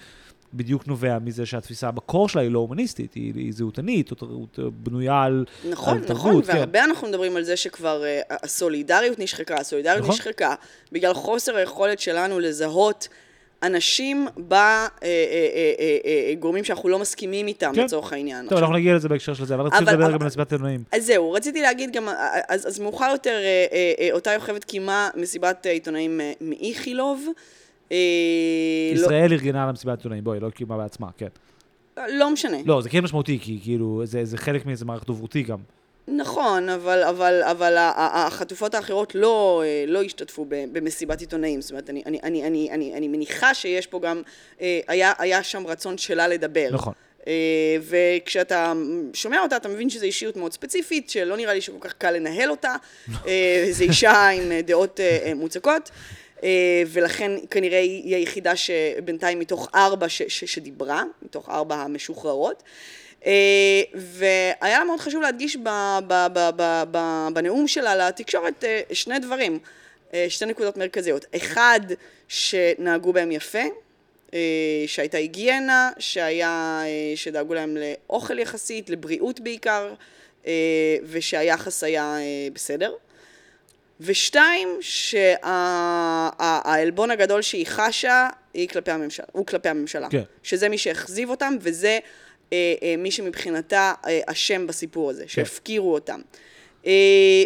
[0.55, 5.23] בדיוק נובע מזה שהתפיסה בקור שלה היא לא הומניסטית, היא, היא זהותנית, או תרבות בנויה
[5.23, 6.47] על, נכון, על נכון, תרבות.
[6.47, 6.57] כן.
[6.57, 10.15] והרבה אנחנו מדברים על זה שכבר uh, הסולידריות נשחקה, הסולידריות נכון.
[10.15, 10.55] נשחקה
[10.93, 13.09] בגלל חוסר היכולת שלנו לזהות
[13.63, 14.27] אנשים
[16.39, 17.85] בגורמים שאנחנו לא מסכימים איתם, כן.
[17.85, 18.49] לצורך העניין.
[18.49, 20.85] טוב, אנחנו נגיע לזה בהקשר של זה, אבל רציתי לדבר גם על מסיבת עיתונאים.
[20.93, 22.09] אז זהו, רציתי להגיד גם,
[22.49, 27.27] אז, אז מאוחר יותר אה, אה, אה, אותה יוכבת קיימה מסיבת אה, עיתונאים אה, מאיכילוב.
[27.93, 27.99] אה,
[28.95, 31.29] לא, ישראל ארגנה לה מסיבת עיתונאים, בואי, לא קיימה בעצמה, כן.
[32.09, 32.57] לא משנה.
[32.65, 35.59] לא, זה כן משמעותי, כי כאילו, זה זה חלק מאיזה מערכת דוברותי גם.
[36.09, 41.61] נכון, אבל, אבל, אבל החטופות האחרות לא, אה, לא השתתפו במסיבת עיתונאים.
[41.61, 44.23] זאת אומרת, אני, אני, אני, אני, אני, אני מניחה שיש פה גם,
[44.61, 46.69] אה, היה, היה שם רצון שלה לדבר.
[46.73, 46.93] נכון.
[47.83, 48.73] וכשאתה
[49.15, 52.51] שומע אותה, אתה מבין שזו אישיות מאוד ספציפית, שלא נראה לי שכל כך קל לנהל
[52.51, 52.77] אותה.
[53.71, 55.01] זו אישה עם דעות
[55.37, 55.91] מוצקות.
[56.47, 62.63] אה, ולכן כנראה היא היחידה שבינתיים מתוך ארבע ש, ש, שדיברה, מתוך ארבע המשוחררות.
[63.27, 65.69] אה, והיה מאוד חשוב להדגיש ב,
[66.07, 69.59] ב, ב, ב, ב, בנאום שלה לתקשורת אה, שני דברים,
[70.29, 71.25] שתי נקודות מרכזיות.
[71.37, 71.81] אחד,
[72.29, 73.63] שנהגו בהם יפה,
[74.87, 76.83] שהייתה היגיינה, שהיה,
[77.15, 79.95] שדאגו להם לאוכל יחסית, לבריאות בעיקר,
[81.03, 82.19] ושהיחס היה
[82.53, 82.93] בסדר.
[84.01, 86.31] ושתיים, שהעלבון
[87.11, 90.09] הגדול שהיא חשה היא כלפי הממשלה, הוא כלפי הממשלה.
[90.11, 90.23] כן.
[90.43, 91.99] שזה מי שהכזיב אותם, וזה
[92.53, 96.21] אה, אה, מי שמבחינתה אה, אשם בסיפור הזה, שהפקירו אותם.
[96.87, 96.93] אה,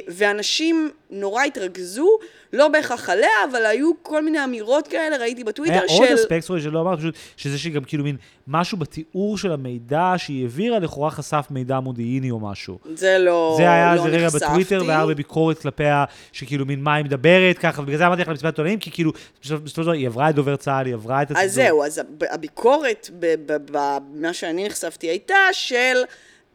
[0.08, 2.08] ואנשים נורא התרכזו,
[2.52, 5.94] לא בהכרח עליה, אבל היו כל מיני אמירות כאלה, ראיתי בטוויטר היה של...
[5.94, 8.16] עוד אספקט, סורי, שלא אמרת, פשוט, שזה שגם כאילו מין
[8.48, 12.78] משהו בתיאור של המידע שהיא העבירה, לכאורה חשף מידע מודיעיני או משהו.
[12.94, 14.44] זה לא זה היה לא איזה רגע נחשפתי.
[14.44, 18.28] בטוויטר, והיה הרבה ביקורת כלפיה, שכאילו מין מה היא מדברת ככה, ובגלל זה אמרתי לך
[18.28, 21.32] למסיבת עיתונאים, כי כאילו, בסופו של דבר היא עברה את דובר צה"ל, היא עברה את
[21.36, 23.10] אז זהו, אז הב- הביקורת
[23.70, 25.96] במה שאני נחשפתי הייתה של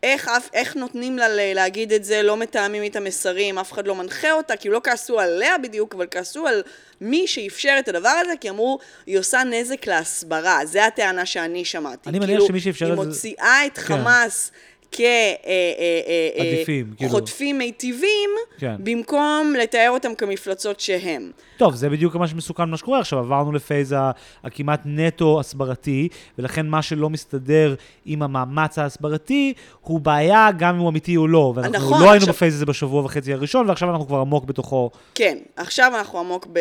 [0.06, 3.96] איך, אף- איך נותנים לה להגיד את זה, לא מתאמים את המסרים, אף אחד לא
[3.96, 6.64] מנחה אותה, כאילו לא כעסו עליה בדיוק, אבל כעסו על
[7.02, 12.10] מי שאפשר את הדבר הזה, כי אמרו, היא עושה נזק להסברה, זו הטענה שאני שמעתי.
[12.10, 13.82] אני מניח כאילו, שמי שאפשר היא את זה- מוציאה את כן.
[13.84, 14.52] חמאס
[14.92, 15.00] כ...
[15.00, 15.06] אה,
[15.46, 17.58] אה, אה, כאילו.
[17.58, 18.76] מיטיבים, כן.
[18.80, 21.32] במקום לתאר אותם כמפלצות שהם.
[21.58, 23.96] טוב, זה בדיוק מה שמסוכן מה שקורה עכשיו, עברנו לפייזה
[24.44, 30.90] הכמעט נטו הסברתי, ולכן מה שלא מסתדר עם המאמץ ההסברתי, הוא בעיה גם אם הוא
[30.90, 31.54] אמיתי או לא.
[31.56, 34.90] ואנחנו נכון, לא היינו עכשיו- בפייז הזה בשבוע וחצי הראשון, ועכשיו אנחנו כבר עמוק בתוכו.
[35.16, 36.60] כן, עכשיו אנחנו עמוק ב...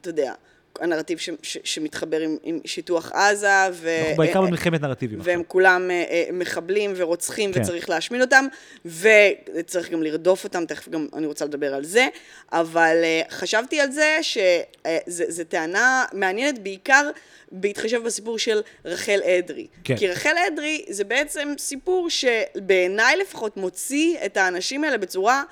[0.00, 0.32] אתה יודע,
[0.80, 3.98] הנרטיב ש, ש, שמתחבר עם, עם שיטוח עזה, ו...
[4.00, 5.32] אנחנו בעיקר אה, במלחמת נרטיבים עכשיו.
[5.32, 7.60] והם כולם אה, אה, מחבלים ורוצחים כן.
[7.60, 8.46] וצריך להשמיד אותם,
[8.84, 12.08] וצריך גם לרדוף אותם, תכף גם אני רוצה לדבר על זה,
[12.52, 12.96] אבל
[13.30, 17.10] חשבתי על זה שזו טענה מעניינת בעיקר
[17.52, 19.66] בהתחשב בסיפור של רחל אדרי.
[19.84, 19.96] כן.
[19.96, 25.42] כי רחל אדרי זה בעצם סיפור שבעיניי לפחות מוציא את האנשים האלה בצורה...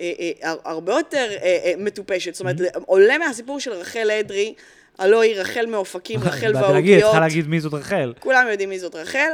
[0.00, 2.56] אה, אה, הר- הרבה יותר אה, מטופשת, זאת אומרת.
[2.86, 4.54] עולה מהסיפור של רחל אדרי,
[4.98, 7.20] הלא היא רחל מאופקים, רחל להגיד, צריכה.
[7.20, 8.12] להגיד מי זאת רחל.
[8.20, 9.30] כולם יודעים מי זאת רחל.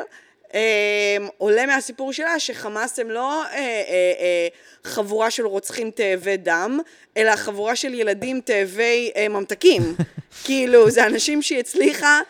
[0.48, 0.54] Um,
[1.38, 3.42] עולה מהסיפור שלה שחמאס הם לא
[4.84, 6.80] חבורה של רוצחים תאבי דם,
[7.16, 9.82] אלא חבורה של ילדים תאבי ממתקים.
[10.44, 12.20] כאילו, זה אנשים שהיא הצליחה,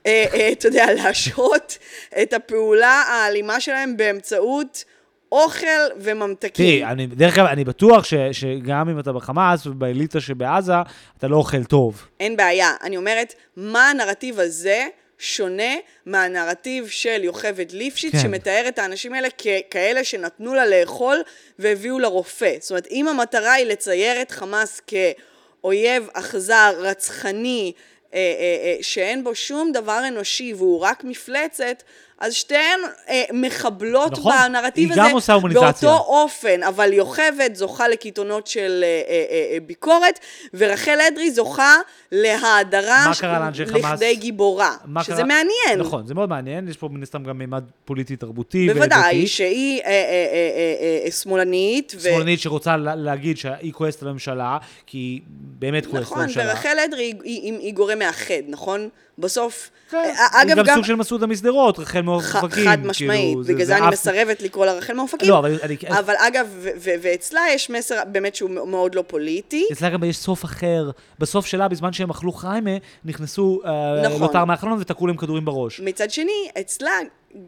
[0.00, 1.78] אתה יודע, להשהות
[2.22, 4.84] את הפעולה האלימה שלהם באמצעות
[5.32, 5.66] אוכל
[6.00, 6.66] וממתקים.
[6.66, 10.72] תראי, אני, דרך אגב, אני בטוח ש, שגם אם אתה בחמאס ובאליטה שבעזה,
[11.18, 12.06] אתה לא אוכל טוב.
[12.20, 12.70] אין בעיה.
[12.82, 14.86] אני אומרת, מה הנרטיב הזה
[15.18, 15.74] שונה
[16.06, 18.18] מהנרטיב של יוכבד ליפשיץ, כן.
[18.18, 21.22] שמתאר את האנשים האלה ככאלה שנתנו לה לאכול
[21.58, 22.54] והביאו לה רופא.
[22.60, 27.72] זאת אומרת, אם המטרה היא לצייר את חמאס כאויב אכזר, רצחני,
[28.14, 31.82] אה, אה, אה, שאין בו שום דבר אנושי והוא רק מפלצת,
[32.22, 35.86] אז שתיהן אה, מחבלות נכון, בנרטיב היא גם הזה עושה.
[35.86, 40.18] באותו אופן, אבל יוכבד זוכה לקיתונות של אה, אה, אה, ביקורת,
[40.54, 41.74] ורחל אדרי זוכה
[42.12, 43.14] להאדרה מה
[43.66, 43.84] חמאס?
[43.92, 45.78] לכדי גיבורה, מה שזה קרה- מעניין.
[45.86, 48.68] נכון, זה מאוד מעניין, יש פה מן הסתם גם מימד פוליטי-תרבותי.
[48.74, 49.26] בוודאי.
[49.26, 49.96] שהיא אה, אה, אה,
[51.00, 51.92] אה, אה, שמאלנית.
[51.96, 56.20] ו- שמאלנית שרוצה לה- להגיד שהיא כועסת על הממשלה, כי היא באמת כועסת על נכון,
[56.20, 56.44] הממשלה.
[56.48, 58.88] ורחל אדרי היא, היא, היא גורם מאחד, נכון?
[59.18, 60.02] בסוף, כן, אה,
[60.40, 62.64] היא אגב, גם גם סוג של מסעודה משדרות, רחל מאופקים.
[62.68, 65.28] חד משמעית, כאילו, בגלל זה אני אף- מסרבת לקרוא לה רחל מאופקים.
[65.28, 65.76] לא, אבל אני...
[65.88, 69.66] אבל אגב, ו- ו- ואצלה יש מסר באמת שהוא מאוד לא פוליטי.
[69.72, 70.90] אצלה גם יש סוף אחר.
[71.18, 72.70] בסוף שלה, בזמן שהם אכלו חיימה,
[73.04, 74.20] נכנסו אה, נכון.
[74.20, 75.80] לוטר מהחלון ותקעו להם כדורים בראש.
[75.80, 76.90] מצד שני, אצלה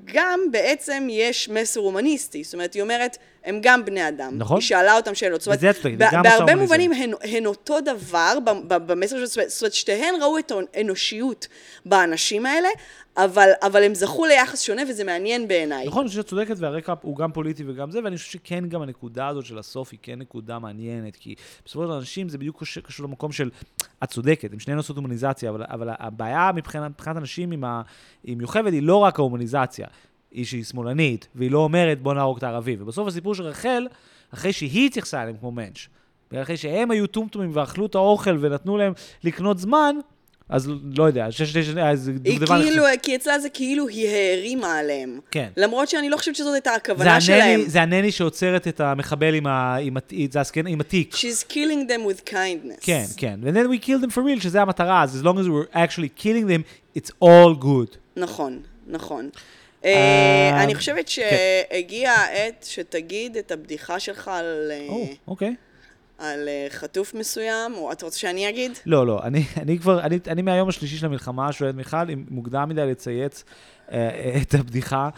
[0.04, 2.44] גם בעצם יש מסר הומניסטי.
[2.44, 4.38] זאת אומרת, היא אומרת, הם גם בני אדם.
[4.38, 4.56] נכון.
[4.56, 5.40] היא שאלה אותם שאלות.
[5.40, 5.58] זאת אומרת,
[5.96, 6.54] ב- בהרבה.
[6.54, 9.26] מובנים הן, הן אותו דבר במסר של...
[9.26, 11.48] זאת אומרת, שתיהן ראו את האנושיות
[11.86, 12.68] באנשים האלה,
[13.16, 15.86] אבל, אבל הם זכו ליחס שונה וזה מעניין בעיניי.
[15.86, 18.82] נכון, אני חושב שאת צודקת, והרקע הוא גם פוליטי וגם זה, ואני חושב שכן, גם
[18.82, 22.82] הנקודה הזאת של הסוף היא כן נקודה מעניינת, כי בסופו של אנשים זה בדיוק קשור,
[22.82, 23.50] קשור למקום של,
[24.04, 27.82] את צודקת, הם שניהם עושות הומניזציה, אבל, אבל הבעיה מבחינת, מבחינת אנשים עם, ה,
[28.24, 29.86] עם יוכבד היא לא רק ההומניזציה,
[30.30, 32.78] היא שהיא שמאלנית, והיא לא אומרת בוא נהרוג את הערבים.
[32.82, 33.86] ובסוף הסיפור של רחל,
[34.34, 35.88] אחרי שהיא התייחסה אליהם כמו מענץ',
[36.32, 38.92] ואחרי שהם היו טומטומים ואכלו את האוכל ונתנו להם
[39.24, 39.96] לקנות זמן,
[40.48, 44.78] אז לא יודע, שש, שש, אז היא דובדבן- כאילו, כי אצלה זה כאילו היא הערימה
[44.78, 45.20] עליהם.
[45.30, 45.48] כן.
[45.56, 47.40] למרות שאני לא חושבת שזאת הייתה זה הכוונה שלהם.
[47.42, 49.96] הנני, זה הנני שעוצרת את המחבל עם, ה, עם,
[50.30, 51.14] זה הזקן, עם התיק.
[51.14, 52.80] She's killing them with kindness.
[52.80, 53.40] כן, כן.
[53.42, 55.02] And then we kill them for real, שזה המטרה.
[55.02, 56.62] אז as long as we're actually killing them,
[56.98, 57.96] it's all good.
[58.16, 59.30] נכון, נכון.
[59.84, 59.90] אה,
[60.54, 61.26] אה, אני חושבת כן.
[61.70, 65.54] שהגיעה העת שתגיד את הבדיחה שלך על, אה, או, אוקיי.
[66.24, 68.72] על אה, חטוף מסוים, או אתה רוצה שאני אגיד?
[68.86, 72.68] לא, לא, אני, אני כבר, אני, אני מהיום השלישי של המלחמה שואלת מיכל, אם מוקדם
[72.68, 73.44] מדי לצייץ
[73.92, 74.08] אה,
[74.42, 75.08] את הבדיחה,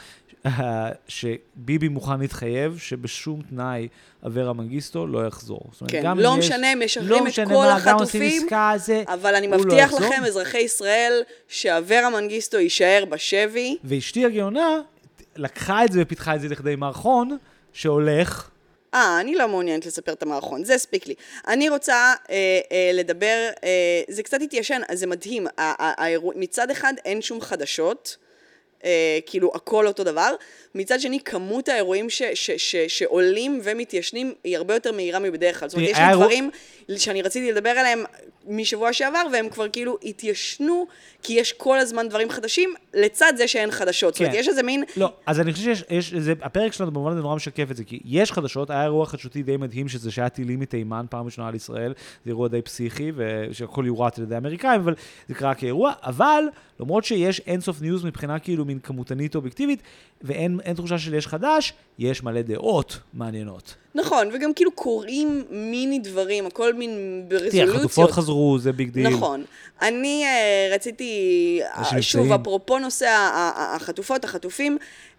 [0.47, 3.89] אה, שביבי מוכן להתחייב שבשום תנאי
[4.27, 5.61] אברה מנגיסטו לא יחזור.
[5.81, 9.03] אומרת, כן, גם לא יש- משנה, משחררים לא את כל מה, החטופים, עסקה, זה...
[9.09, 10.01] אבל אני לא מבטיח יחזור.
[10.01, 11.13] לכם, אזרחי ישראל,
[11.49, 13.77] שאברה מנגיסטו יישאר בשבי.
[13.85, 14.69] ואשתי הגאונה
[15.37, 17.37] לקחה את זה ופיתחה את זה לכדי מערכון
[17.73, 18.49] שהולך...
[18.97, 21.15] אה, אני לא מעוניינת לספר את המערכון, זה הספיק לי.
[21.49, 21.95] אני רוצה
[22.31, 22.35] אה,
[22.73, 23.69] אה, לדבר, אה,
[24.09, 25.47] זה קצת התיישן, אז זה מדהים.
[25.47, 28.17] ה- ה- האירוע- מצד אחד אין שום חדשות,
[28.85, 30.35] אה, כאילו הכל אותו דבר.
[30.77, 35.69] מצד שני, כמות האירועים ש, ש, ש, שעולים ומתיישנים היא הרבה יותר מהירה מבדרך כלל.
[35.69, 36.51] זאת אומרת, תראי, יש לי דברים
[36.97, 38.05] שאני רציתי לדבר עליהם
[38.49, 40.87] משבוע שעבר, והם כבר כאילו התיישנו,
[41.23, 44.15] כי יש כל הזמן דברים חדשים, לצד זה שאין חדשות.
[44.15, 44.41] זאת אומרת, כן.
[44.41, 44.85] יש איזה מין...
[44.97, 47.85] לא, אז אני חושב שיש, יש, זה, הפרק שלנו במובן הזה נורא משקף את זה,
[47.85, 51.55] כי יש חדשות, היה אירוע חדשותי די מדהים, שזה שהיה טילים מתימן פעם ראשונה על
[51.55, 54.95] ישראל, זה אירוע די פסיכי, ושהכל יורט על ידי האמריקאים, אבל
[55.29, 56.45] זה קרה כאירוע, אבל
[56.81, 59.83] למרות שיש אינסוף ניוז מבחינה כאילו מין כמותנית אובייקטיבית,
[60.23, 63.75] ואין אין תחושה של יש חדש, יש מלא דעות מעניינות.
[63.95, 66.91] נכון, וגם כאילו קוראים מיני דברים, הכל מין
[67.29, 67.77] תראה, ברזולוציות.
[67.77, 69.09] החטופות חזרו, זה big deal.
[69.09, 69.45] נכון.
[69.83, 72.33] אני uh, רציתי, uh, שוב.
[72.33, 73.07] אפרופו נושא
[73.57, 74.79] החטופות, החטופים,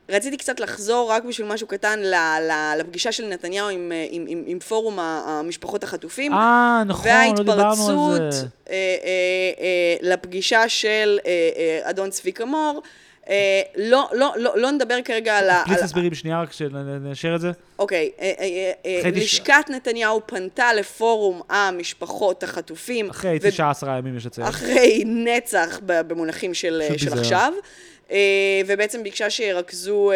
[0.10, 2.14] רציתי קצת לחזור רק בשביל משהו קטן ל-
[2.52, 6.34] ל- לפגישה של נתניהו עם, אה, עם, עם, עם פורום המשפחות החטופים.
[6.34, 8.46] אה, נכון, לא דיברנו על וההתפרצות זה.
[8.70, 8.76] אה, אה,
[9.60, 11.32] אה, לפגישה של אה,
[11.84, 12.82] אה, אדון צביקה מור.
[13.30, 15.64] אה, לא, לא, לא, לא נדבר כרגע על ה...
[15.66, 17.52] פליץ תסבירי בשנייה רק שנאשר את זה.
[17.80, 18.34] אוקיי, אה,
[18.86, 23.10] אה, לשכת נתניהו פנתה לפורום המשפחות החטופים.
[23.10, 24.48] אחרי ו- תשעה עשרה ימים יש לציין.
[24.48, 26.82] אחרי נצח במונחים של.
[27.12, 27.54] עכשיו.
[28.68, 30.12] ובעצם ביקשה שירכזו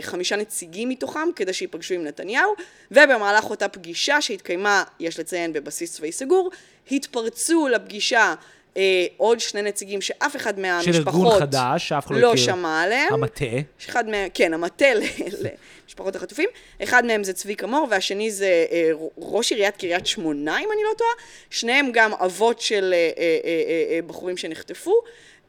[0.00, 2.52] חמישה נציגים מתוכם כדי שייפגשו עם נתניהו,
[2.90, 6.50] ובמהלך אותה פגישה שהתקיימה, יש לציין, בבסיס צבאי סגור,
[6.90, 8.34] התפרצו לפגישה
[8.76, 8.82] אה,
[9.16, 12.36] עוד שני נציגים שאף אחד של מהמשפחות ארגון חדש, שאף אחד לא לא.
[12.36, 13.12] שמע עליהם.
[13.14, 13.44] המטה.
[13.88, 15.02] אחד מהם, כן, המטה ל-
[15.84, 16.48] למשפחות החטופים.
[16.82, 20.94] אחד מהם זה צביקה מור, והשני זה אה, ראש עיריית קריית שמונה, אם אני לא
[20.98, 21.10] טועה.
[21.50, 24.92] שניהם גם אבות של אה, אה, אה, אה, בחורים שנחטפו,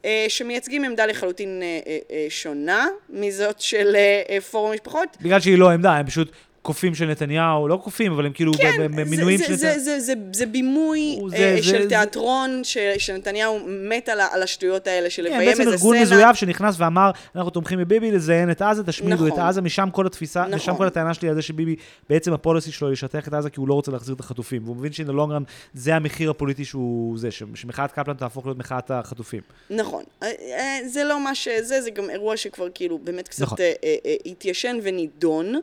[0.06, 5.08] אה, שמייצגים עמדה לחלוטין אה, אה, אה, שונה מזאת של אה, אה, פורום המשפחות.
[5.22, 6.32] בגלל שהיא לא עמדה, הם פשוט
[6.64, 9.54] קופים של נתניהו, לא קופים, אבל הם כאילו כן, ב- ב- זה- מינויים זה, של
[9.56, 9.84] זה, נתניהו.
[9.86, 14.20] זה, זה, זה בימוי הוא- אה, זה- זה- של זה- תיאטרון, ש, שנתניהו מת על,
[14.32, 15.90] על השטויות האלה, של כן, לביים איזה בעצם סצנה.
[15.90, 19.28] ארגון מזויף שנכנס ואמר, אנחנו תומכים בביבי, לזיין את עזה, תשמידו נכון.
[19.32, 20.54] את עזה, משם כל התפיסה, נכון.
[20.54, 21.76] משם כל הטענה שלי על זה שביבי,
[22.10, 24.92] בעצם הפוליסי שלו לשטח את עזה כי הוא לא רוצה להחזיר את החטופים, והוא מבין
[24.94, 29.42] שבלונגרן זה המחיר הפוליטי שהוא זה, שמחאת קפלן תהפוך להיות מחאת החטופים.
[29.70, 30.04] נכון.
[30.24, 33.58] אה, אה, זה לא מה שזה, זה גם אירוע שכבר כאילו באמת קצת נכון.
[33.60, 35.54] אה, אה, התיישן ונידון.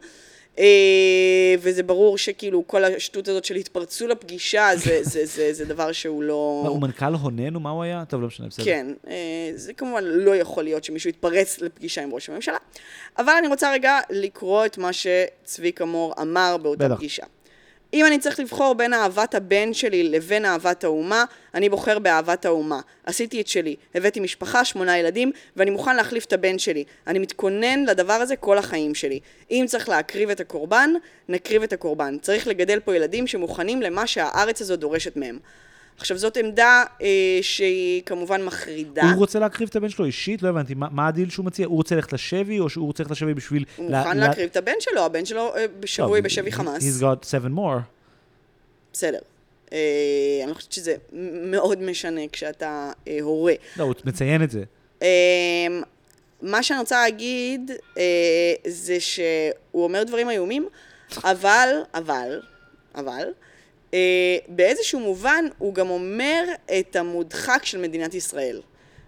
[0.61, 5.93] אה, וזה ברור שכאילו כל השטות הזאת של התפרצו לפגישה, זה, זה, זה, זה דבר
[5.93, 6.61] שהוא לא...
[6.65, 8.05] מה, הוא מנכ"ל הונן או מה הוא היה?
[8.09, 8.65] טוב, לא משנה, בסדר.
[8.65, 12.57] כן, אה, זה כמובן לא יכול להיות שמישהו יתפרץ לפגישה עם ראש הממשלה.
[13.19, 16.97] אבל אני רוצה רגע לקרוא את מה שצביקה מור אמר באותה בטח.
[16.97, 17.25] פגישה.
[17.95, 21.25] אם אני צריך לבחור בין אהבת הבן שלי לבין אהבת האומה,
[21.55, 22.81] אני בוחר באהבת האומה.
[23.05, 26.85] עשיתי את שלי, הבאתי משפחה, שמונה ילדים, ואני מוכן להחליף את הבן שלי.
[27.07, 29.21] אני מתכונן לדבר הזה כל החיים שלי.
[29.51, 30.91] אם צריך להקריב את הקורבן,
[31.29, 32.19] נקריב את הקורבן.
[32.23, 35.39] צריך לגדל פה ילדים שמוכנים למה שהארץ הזו דורשת מהם.
[36.01, 37.07] עכשיו, זאת עמדה אה,
[37.43, 39.03] שהיא כמובן מחרידה.
[39.03, 40.43] הוא רוצה להקריב את הבן שלו אישית?
[40.43, 41.67] לא הבנתי, מה, מה הדיל שהוא מציע?
[41.67, 43.65] הוא רוצה ללכת לשבי, או שהוא רוצה ללכת לשבי בשביל...
[43.77, 46.83] הוא לה- מוכן לה- להקריב את הבן שלו, הבן שלו אה, שבוי בשבי חמאס.
[46.83, 47.81] He's got seven more.
[48.93, 49.19] בסדר.
[49.73, 49.79] אה,
[50.43, 50.95] אני לא חושבת שזה
[51.43, 53.53] מאוד משנה כשאתה אה, הורה.
[53.77, 54.63] לא, הוא מציין את זה.
[55.03, 55.09] אה,
[56.43, 58.03] מה שאני רוצה להגיד אה,
[58.67, 59.25] זה שהוא
[59.85, 60.69] אומר דברים איומים,
[61.25, 62.41] אבל, אבל,
[62.95, 63.50] אבל, אה,
[64.49, 66.45] באיזשהו מובן הוא גם אומר
[66.79, 68.61] את המודחק של מדינת ישראל.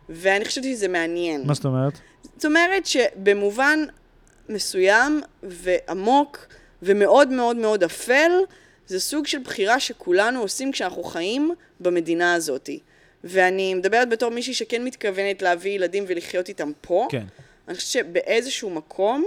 [0.09, 1.43] ואני חושבת שזה מעניין.
[1.47, 1.93] מה זאת אומרת?
[2.37, 3.85] זאת אומרת שבמובן
[4.49, 6.47] מסוים ועמוק
[6.83, 8.31] ומאוד מאוד מאוד אפל,
[8.87, 12.71] זה סוג של בחירה שכולנו עושים כשאנחנו חיים במדינה הזאת.
[13.25, 17.07] ואני מדברת בתור מישהי שכן מתכוונת להביא ילדים ולחיות איתם פה.
[17.11, 17.25] כן.
[17.69, 19.25] אני חושבת שבאיזשהו מקום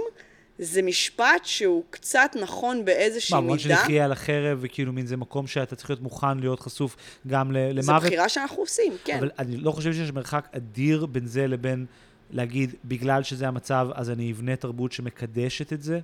[0.58, 3.58] זה משפט שהוא קצת נכון באיזושהי מה, מידה.
[3.58, 7.80] שנחיה על החרב, וכאילו מין זה מקום שאתה צריך להיות מוכן להיות חשוף גם ל-
[7.82, 8.02] זו למוות.
[8.06, 9.18] בחירה שאנחנו עושים, כן.
[9.18, 11.86] אבל אני לא חושב שיש מרחק אדיר בין זה לבין
[12.30, 16.00] להגיד, בגלל שזה המצב, אז אני אבנה תרבות שמקדשת את זה.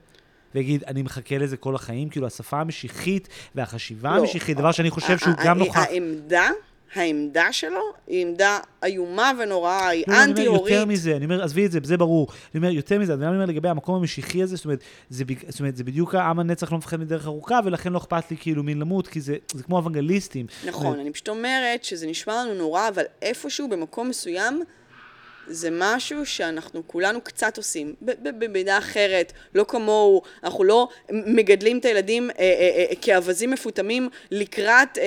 [0.54, 5.18] ויגיד, אני מחכה לזה כל החיים, כאילו השפה המשיחית והחשיבה לא, המשיחית, דבר שאני חושב
[5.18, 5.76] שהוא גם נוכח.
[5.76, 6.48] העמדה,
[6.94, 10.72] העמדה שלו היא עמדה איומה ונוראה, היא לא, אני אומר אנטי-הורית.
[10.74, 12.28] יותר מזה, אני אומר, עזבי את זה, זה ברור.
[12.30, 15.76] אני אומר, יותר מזה, אני אומר לגבי המקום המשיחי הזה, זאת אומרת, זה, זאת אומרת,
[15.76, 19.06] זה בדיוק העם הנצח לא מפחד מדרך ארוכה, ולכן לא אכפת לי כאילו מין למות,
[19.08, 20.46] כי זה, זה כמו אוונגליסטים.
[20.66, 24.62] נכון, אני פשוט אומרת שזה נשמע לנו נורא, אבל איפשהו במקום מסוים,
[25.46, 27.94] זה משהו שאנחנו כולנו קצת עושים,
[28.38, 34.98] במידה אחרת, לא כמוהו, אנחנו לא מגדלים את הילדים אה, אה, אה, כאווזים מפותמים לקראת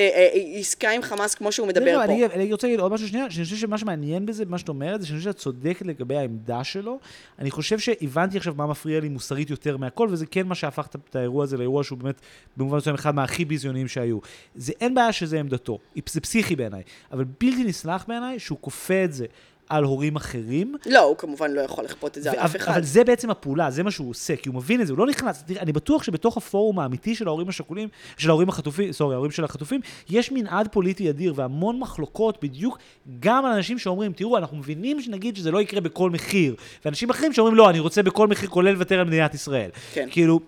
[0.59, 2.03] עסקה עם חמאס כמו שהוא מדבר לא, פה.
[2.03, 5.01] אני, אני רוצה להגיד עוד משהו שנייה, שאני חושב שמה שמעניין בזה, במה שאת אומרת,
[5.01, 6.99] זה שאני חושב שאת צודקת לגבי העמדה שלו.
[7.39, 11.15] אני חושב שהבנתי עכשיו מה מפריע לי מוסרית יותר מהכל, וזה כן מה שהפך את
[11.15, 12.21] האירוע הזה לאירוע שהוא באמת,
[12.57, 14.17] במובן מסוים, אחד מהכי ביזיוניים שהיו.
[14.55, 19.13] זה אין בעיה שזה עמדתו, זה פסיכי בעיניי, אבל בלתי נסלח בעיניי שהוא כופה את
[19.13, 19.25] זה.
[19.69, 22.71] על הורים אחרים, לא, הוא כמובן לא יכול לכפות את זה על אף אחד.
[22.71, 25.07] אבל זה בעצם הפעולה, זה מה שהוא עושה, כי הוא מבין את זה, הוא לא
[25.07, 29.31] נכנס, תראה, אני בטוח שבתוך הפורום האמיתי של ההורים השכולים, של ההורים החטופים, סורי, ההורים
[29.31, 32.77] של החטופים, יש מנעד פוליטי אדיר והמון מחלוקות בדיוק
[33.19, 37.33] גם על אנשים שאומרים, תראו, אנחנו מבינים שנגיד שזה לא יקרה בכל מחיר, ואנשים אחרים
[37.33, 39.69] שאומרים, לא, אני רוצה בכל מחיר, כולל לוותר על מדינת ישראל.
[39.93, 40.07] כן.
[40.11, 40.39] כאילו,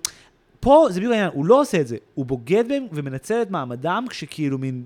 [0.59, 4.05] פה זה בדיוק העניין, הוא לא עושה את זה, הוא בוגד בהם ומנצל את מעמדם
[4.09, 4.85] כשכאילו מין,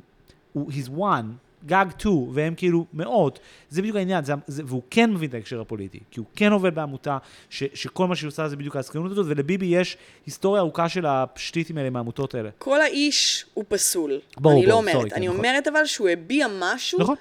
[0.53, 1.50] הוא, he's one.
[1.65, 5.61] גג 2, והם כאילו מאות, זה בדיוק העניין, זה, זה, והוא כן מבין את ההקשר
[5.61, 7.17] הפוליטי, כי הוא כן עובד בעמותה,
[7.49, 11.77] ש, שכל מה שהיא עושה זה בדיוק העסקנות הזאת, ולביבי יש היסטוריה ארוכה של הפשטיטים
[11.77, 12.49] האלה מהעמותות האלה.
[12.57, 14.19] כל האיש הוא פסול.
[14.37, 14.95] ברור, אני לא ברור, אומרת.
[14.95, 15.37] סורי, כן, אני נכון.
[15.37, 17.15] אומרת אבל שהוא הביע משהו נכון?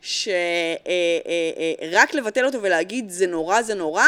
[0.00, 0.84] שרק
[2.14, 4.04] לבטל אותו ולהגיד זה נורא, זה נורא,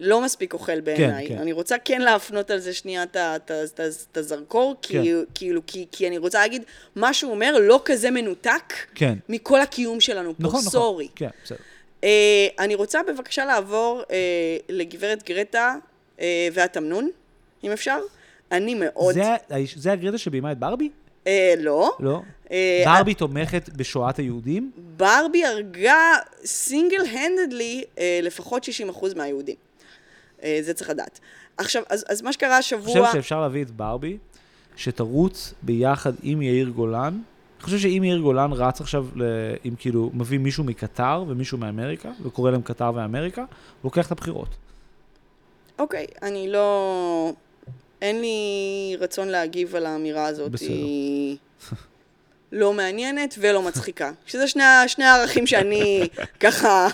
[0.00, 1.28] לא מספיק אוכל בעיניי.
[1.28, 1.38] כן.
[1.38, 5.02] אני רוצה כן להפנות על זה שנייה את הזרקור, כי- כן.
[5.34, 6.62] כאילו, כי כי אני רוצה להגיד,
[6.96, 9.14] מה שהוא אומר לא כזה מנותק כן.
[9.28, 10.72] מכל הקיום שלנו פה, נכון, נכון.
[10.72, 11.08] סורי.
[11.16, 11.58] כן, בסדר.
[12.04, 12.08] אה,
[12.58, 14.16] אני רוצה בבקשה לעבור אה,
[14.68, 15.74] לגברת גרטה
[16.20, 17.10] אה, והתמנון,
[17.64, 17.98] אם אפשר.
[18.52, 19.14] אני מאוד...
[19.14, 19.22] זה,
[19.76, 20.90] זה הגרדה שביימה את ברבי?
[21.26, 21.90] אה, לא.
[22.00, 22.20] לא.
[22.50, 24.70] אה, ברבי תומכת בשואת היהודים?
[24.96, 26.12] ברבי הרגה
[26.44, 27.84] סינגל הנדדלי
[28.22, 28.68] לפחות 60%
[29.16, 29.56] מהיהודים.
[30.42, 31.20] אה, זה צריך לדעת.
[31.56, 32.94] עכשיו, אז, אז מה שקרה אני השבוע...
[32.94, 34.18] חושב שאפשר להביא את ברבי,
[34.76, 37.20] שתרוץ ביחד עם יאיר גולן.
[37.58, 39.22] אני חושב שאם יאיר גולן רץ עכשיו, ל...
[39.64, 43.48] אם כאילו מביא מישהו מקטר ומישהו מאמריקה, וקורא להם קטר ואמריקה, הוא
[43.84, 44.48] לוקח את הבחירות.
[45.78, 47.32] אוקיי, אני לא...
[48.02, 50.52] אין לי רצון להגיב על האמירה הזאת.
[50.52, 50.68] בסדר.
[50.68, 51.36] היא
[52.52, 54.10] לא מעניינת ולא מצחיקה.
[54.26, 56.08] שזה שני, שני הערכים שאני
[56.40, 56.88] ככה,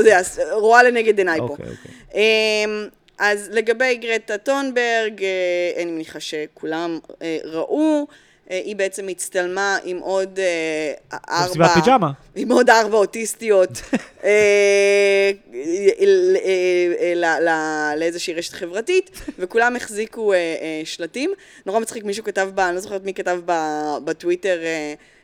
[0.00, 0.20] אתה יודע,
[0.52, 1.44] רואה לנגד עיניי פה.
[1.44, 1.92] אוקיי, אוקיי.
[2.14, 8.06] אמ, אז לגבי גרטה טונברג, אה, אני מניחה שכולם אה, ראו,
[8.50, 10.38] אה, היא בעצם הצטלמה עם עוד
[11.30, 11.46] ארבע...
[11.46, 12.10] במסיבת פיג'מה.
[12.36, 13.70] עם עוד ארבע אוטיסטיות,
[17.96, 20.32] לאיזושהי רשת חברתית, וכולם החזיקו
[20.84, 21.32] שלטים.
[21.66, 22.60] נורא מצחיק, מישהו כתב ב...
[22.60, 23.40] אני לא זוכרת מי כתב
[24.04, 24.58] בטוויטר,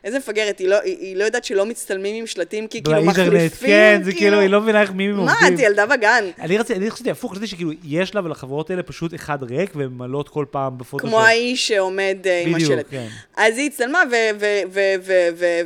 [0.03, 3.67] איזה מפגרת, היא לא, היא, היא לא יודעת שלא מצטלמים עם שלטים, כי כאילו מחליפים,
[3.67, 5.53] כן, זה כאילו, היא לא מבינה איך מי הם מה, עובדים.
[5.53, 6.25] את ילדה בגן.
[6.39, 9.89] אני רציתי, אני חשבתי הפוך, חשבתי שכאילו יש לה ולחברות האלה פשוט אחד ריק והן
[9.89, 11.09] ממלאות כל פעם בפוטושופ.
[11.09, 12.85] כמו האיש שעומד אה, עם בדיוק, השלט.
[12.89, 13.07] כן.
[13.37, 14.03] אז היא הצטלמה,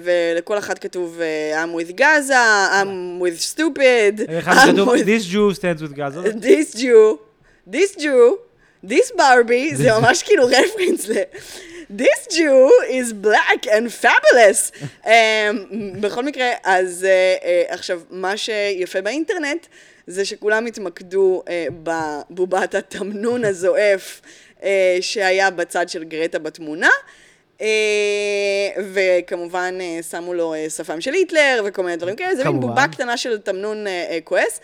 [0.03, 5.81] ולכל אחת כתוב אה, I'm with Gaza, I'm with stupid, I'm with This Jew stands
[5.81, 6.21] with Gaza.
[6.47, 7.17] this Jew,
[7.73, 8.37] this Jew,
[8.83, 11.13] this Barbie, זה ממש כאילו רפרנס ל...
[11.89, 14.71] This Jew is black and fabulous.
[15.03, 15.09] um,
[16.01, 19.67] בכל מקרה, אז uh, uh, עכשיו, מה שיפה באינטרנט,
[20.07, 21.49] זה שכולם התמקדו uh,
[21.83, 24.21] בבובת התמנון הזועף
[24.59, 24.63] uh,
[25.01, 26.89] שהיה בצד של גרטה בתמונה.
[27.57, 27.61] Uh,
[28.93, 32.59] וכמובן uh, שמו לו uh, שפם של היטלר וכל מיני דברים כאלה, זה מין.
[32.59, 33.85] בובה קטנה של תמנון
[34.23, 34.59] כועס.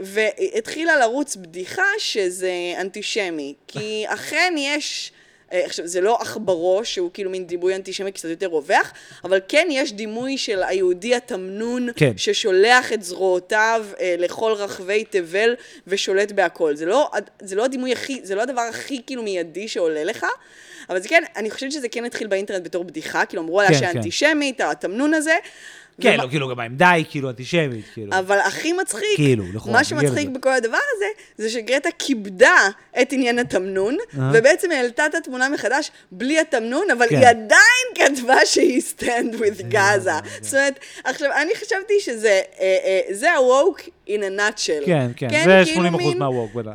[0.00, 5.12] והתחילה לרוץ בדיחה שזה אנטישמי, כי אכן יש...
[5.52, 8.92] אה, עכשיו, זה לא עכברו, שהוא כאילו מין דימוי אנטישמי קצת יותר רווח,
[9.24, 12.12] אבל כן יש דימוי של היהודי התמנון, כן.
[12.16, 15.54] ששולח את זרועותיו אה, לכל רחבי תבל
[15.86, 16.76] ושולט בהכל.
[16.76, 17.10] זה לא,
[17.42, 20.26] זה לא הדימוי הכי, זה לא הדבר הכי כאילו מיידי שעולה לך,
[20.90, 23.92] אבל זה כן, אני חושבת שזה כן התחיל באינטרנט בתור בדיחה, כאילו אמרו עליה כן,
[23.92, 25.34] שאנטישמית, התמנון הזה.
[26.00, 28.12] כן, לא, כאילו גם העמדה היא כאילו אנטישמית, כאילו.
[28.18, 30.28] אבל הכי מצחיק, כאילו, נכון, מה שמצחיק.
[30.28, 31.04] בכל הדבר הזה,
[31.38, 32.68] זה שגרטה כיבדה
[33.02, 34.30] את עניין התמנון, אה.
[34.34, 37.16] ובעצם העלתה את התמונה מחדש בלי התמנון, אבל כן.
[37.16, 40.08] היא עדיין כתבה שהיא stand with Gaza.
[40.08, 42.28] אה, זאת אומרת, עכשיו, אני חשבתי שזה,
[42.60, 44.86] אה, אה, זה ה-woke in a nutshell.
[44.86, 46.70] כן, כן, זה כאילו 80% מין- מהווק, בטח.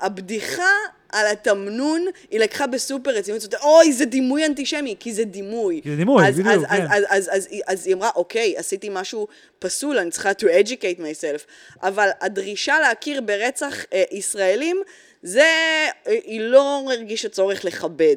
[0.00, 0.70] הבדיחה
[1.14, 5.80] על התמנון, היא לקחה בסופר רצינות, אוי, זה דימוי אנטישמי, כי זה דימוי.
[5.82, 6.86] כי זה דימוי, אז, בדיוק, אז, כן.
[6.90, 9.26] אז, אז, אז, אז, היא- אמרה, אוקיי, עשיתי משהו
[9.58, 11.42] פסול, אני צריכה to educate myself.
[11.82, 14.82] אבל הדרישה להכיר ברצח אה, ישראלים,
[15.22, 15.88] זה, אה,
[16.24, 18.16] היא לא הרגישה צורך לכבד.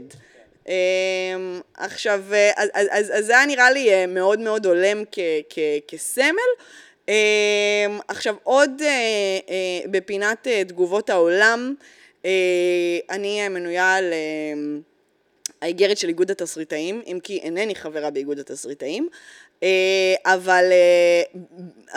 [0.67, 0.73] אה,
[1.77, 5.19] עכשיו, אה, אז, אז, אז, אז זה היה נראה לי אה, מאוד מאוד הולם כ,
[5.49, 6.37] כ, כסמל.
[7.09, 7.15] אה,
[8.07, 8.81] עכשיו, עוד
[9.91, 11.75] בפינת תגובות העולם,
[13.09, 14.13] אני אה, מנויה על
[15.61, 19.09] האיגרת של איגוד התסריטאים, אם כי אינני חברה באיגוד התסריטאים,
[19.63, 21.23] אה, אבל, אה,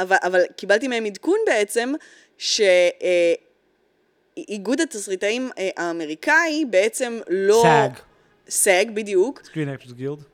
[0.02, 1.92] אבל, אבל קיבלתי מהם עדכון בעצם,
[2.38, 3.10] שאיגוד
[4.80, 7.62] התסריטאים האמריקאי בעצם לא...
[7.62, 7.92] סאג.
[8.50, 9.42] סאג, בדיוק.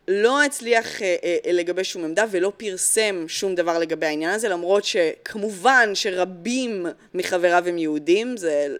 [0.08, 4.84] לא הצליח אה, אה, לגבש שום עמדה ולא פרסם שום דבר לגבי העניין הזה, למרות
[4.84, 8.76] שכמובן שרבים מחבריו הם יהודים, זה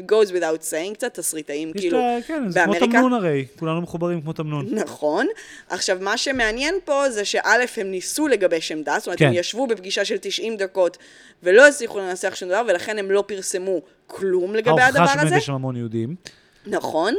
[0.00, 2.86] goes without saying קצת, תסריטאים כאילו לה- כן, זה כמו באמריקה.
[2.98, 4.66] תמנון הרי, כולנו מחוברים כמו תמנון.
[4.70, 5.26] נכון.
[5.68, 7.40] עכשיו, מה שמעניין פה זה שא',
[7.76, 9.26] הם ניסו לגבש עמדה, זאת אומרת, כן.
[9.26, 10.98] הם ישבו בפגישה של 90 דקות
[11.42, 15.28] ולא הצליחו לנסח שום דבר, ולכן הם לא פרסמו כלום לגבי הדבר ההוכחה הזה.
[15.28, 16.14] שבאמת יש המון יהודים.
[16.66, 17.14] נכון.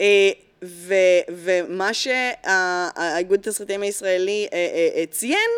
[0.00, 0.30] אה,
[0.64, 0.94] ו,
[1.28, 4.58] ומה שהאיגוד התסריטאים הישראלי אה,
[4.96, 5.50] אה, ציין,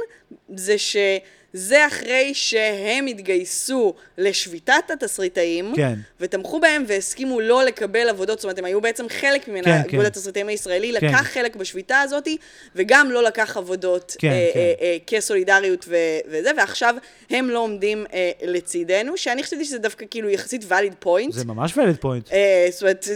[1.52, 5.94] זה אחרי שהם התגייסו לשביתת התסריטאים, כן.
[6.20, 10.00] ותמכו בהם והסכימו לא לקבל עבודות, זאת אומרת, הם היו בעצם חלק ממנה, כן, האיגוד
[10.00, 10.06] כן.
[10.06, 11.06] התסריטאים הישראלי כן.
[11.06, 12.28] לקח חלק בשביתה הזאת,
[12.76, 14.60] וגם לא לקח עבודות כן, אה, כן.
[14.60, 15.96] אה, אה, כסולידריות ו,
[16.28, 16.94] וזה, ועכשיו
[17.30, 21.30] הם לא עומדים אה, לצידנו, שאני חשבתי שזה דווקא כאילו יחסית valid point.
[21.32, 22.32] זה ממש valid point.
[22.32, 23.06] אה, זאת אומרת,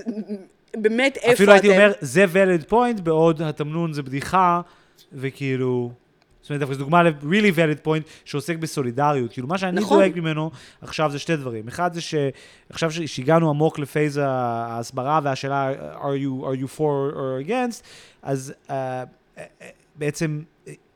[0.76, 1.32] באמת, איפה אתם?
[1.32, 4.60] אפילו הייתי אומר, זה valid point, בעוד התמנון זה בדיחה,
[5.12, 6.03] וכאילו...
[6.44, 9.32] זאת אומרת, דווקא זו דוגמה ל-really valid point שעוסק בסולידריות.
[9.32, 9.98] כאילו, מה שאני נכון.
[9.98, 11.68] דואג ממנו עכשיו זה שתי דברים.
[11.68, 17.82] אחד זה שעכשיו שהגענו עמוק לפייז ההסברה והשאלה, are you, are you for or against,
[18.22, 18.72] אז uh,
[19.96, 20.42] בעצם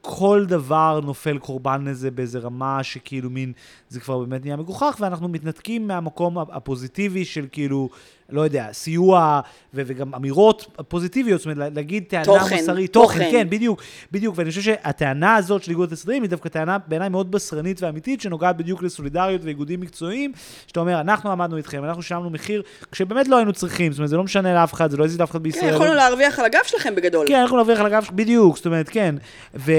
[0.00, 3.52] כל דבר נופל קורבן לזה באיזה רמה שכאילו מין,
[3.88, 7.88] זה כבר באמת נהיה מגוחך, ואנחנו מתנתקים מהמקום הפוזיטיבי של כאילו,
[8.33, 9.41] לא יודע, סיוע
[9.75, 13.19] ו- וגם אמירות פוזיטיביות, זאת אומרת, להגיד טענה תוכן, מוסרית, תוכן.
[13.19, 17.09] תוכן, כן, בדיוק, בדיוק, ואני חושב שהטענה הזאת של איגוד התסריטאים היא דווקא טענה בעיניי
[17.09, 20.33] מאוד בשרנית ואמיתית, שנוגעת בדיוק לסולידריות ואיגודים מקצועיים,
[20.67, 22.62] שאתה אומר, אנחנו עמדנו איתכם, אנחנו שילמנו מחיר,
[22.93, 25.31] כשבאמת לא היינו צריכים, זאת אומרת, זה לא משנה לאף אחד, זה לא הזיז לאף
[25.31, 25.75] אחד כן, בישראל.
[25.75, 27.27] יכולנו להרוויח על הגב שלכם בגדול.
[27.29, 29.14] כן, אנחנו נרוויח על הגב בדיוק, זאת אומרת, כן.
[29.55, 29.73] ו-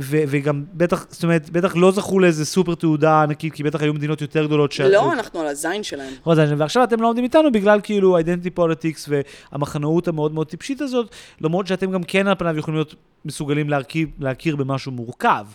[0.00, 3.94] ו- וגם בטח, זאת אומרת, בטח לא זכו לאיזה סופר תעודה ענקית, כי בטח היו
[3.94, 4.80] מדינות יותר גדולות ש...
[4.80, 6.12] לא, אנחנו על הזין שלהם.
[6.58, 9.08] ועכשיו אתם לא עומדים איתנו בגלל כאילו identity politics
[9.52, 14.08] והמחנאות המאוד מאוד טיפשית הזאת, למרות שאתם גם כן על פניו יכולים להיות מסוגלים להרכיב,
[14.18, 15.46] להכיר במשהו מורכב.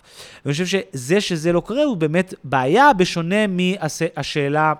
[0.44, 4.72] ואני חושב שזה שזה לא קורה הוא באמת בעיה, בשונה מהשאלה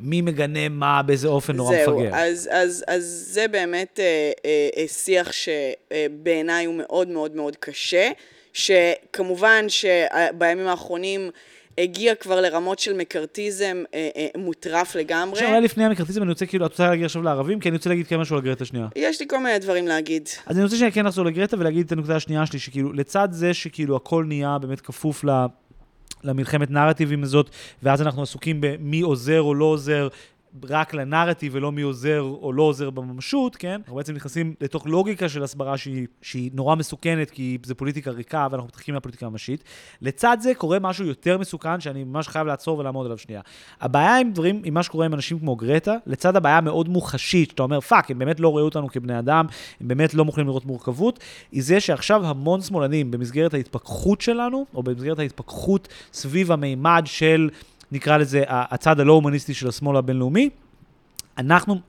[0.00, 2.14] מי מגנה מה, באיזה אופן נורא זהו, מפגר.
[2.14, 8.10] אז, אז, אז זה באמת אה, אה, אה, שיח שבעיניי הוא מאוד מאוד מאוד קשה,
[8.52, 11.30] שכמובן שבימים האחרונים
[11.78, 15.40] הגיע כבר לרמות של מקארתיזם אה, אה, מוטרף לגמרי.
[15.40, 17.60] עכשיו, לפני המקארתיזם, אני רוצה כאילו, את רוצה להגיד עכשיו לערבים?
[17.60, 18.88] כי אני רוצה להגיד כן משהו על גרטה שנייה.
[18.96, 20.28] יש לי כל מיני דברים להגיד.
[20.46, 23.54] אז אני רוצה שאני כן לחזור לגרטה ולהגיד את הנקודה השנייה שלי, שכאילו, לצד זה
[23.54, 25.30] שכאילו הכל נהיה באמת כפוף ל...
[26.24, 27.50] למלחמת נרטיבים הזאת,
[27.82, 30.08] ואז אנחנו עסוקים במי עוזר או לא עוזר,
[30.62, 33.80] רק לנרטיב ולא מי עוזר או לא עוזר בממשות, כן?
[33.80, 38.46] אנחנו בעצם נכנסים לתוך לוגיקה של הסברה שהיא, שהיא נורא מסוכנת, כי זה פוליטיקה ריקה
[38.50, 39.64] ואנחנו מתחילים מהפוליטיקה הממשית.
[40.00, 43.40] לצד זה קורה משהו יותר מסוכן, שאני ממש חייב לעצור ולעמוד עליו שנייה.
[43.80, 47.62] הבעיה עם דברים, עם מה שקורה עם אנשים כמו גרטה, לצד הבעיה המאוד מוחשית, שאתה
[47.62, 49.46] אומר, fuck, הם באמת לא ראו אותנו כבני אדם,
[49.80, 51.18] הם באמת לא מוכנים לראות מורכבות,
[51.52, 57.50] היא זה שעכשיו המון שמאלנים, במסגרת ההתפכחות שלנו, או במסגרת ההתפכחות סביב המימד של...
[57.92, 60.50] נקרא לזה, הצד הלא הומניסטי של השמאל הבינלאומי,
[61.38, 61.80] אנחנו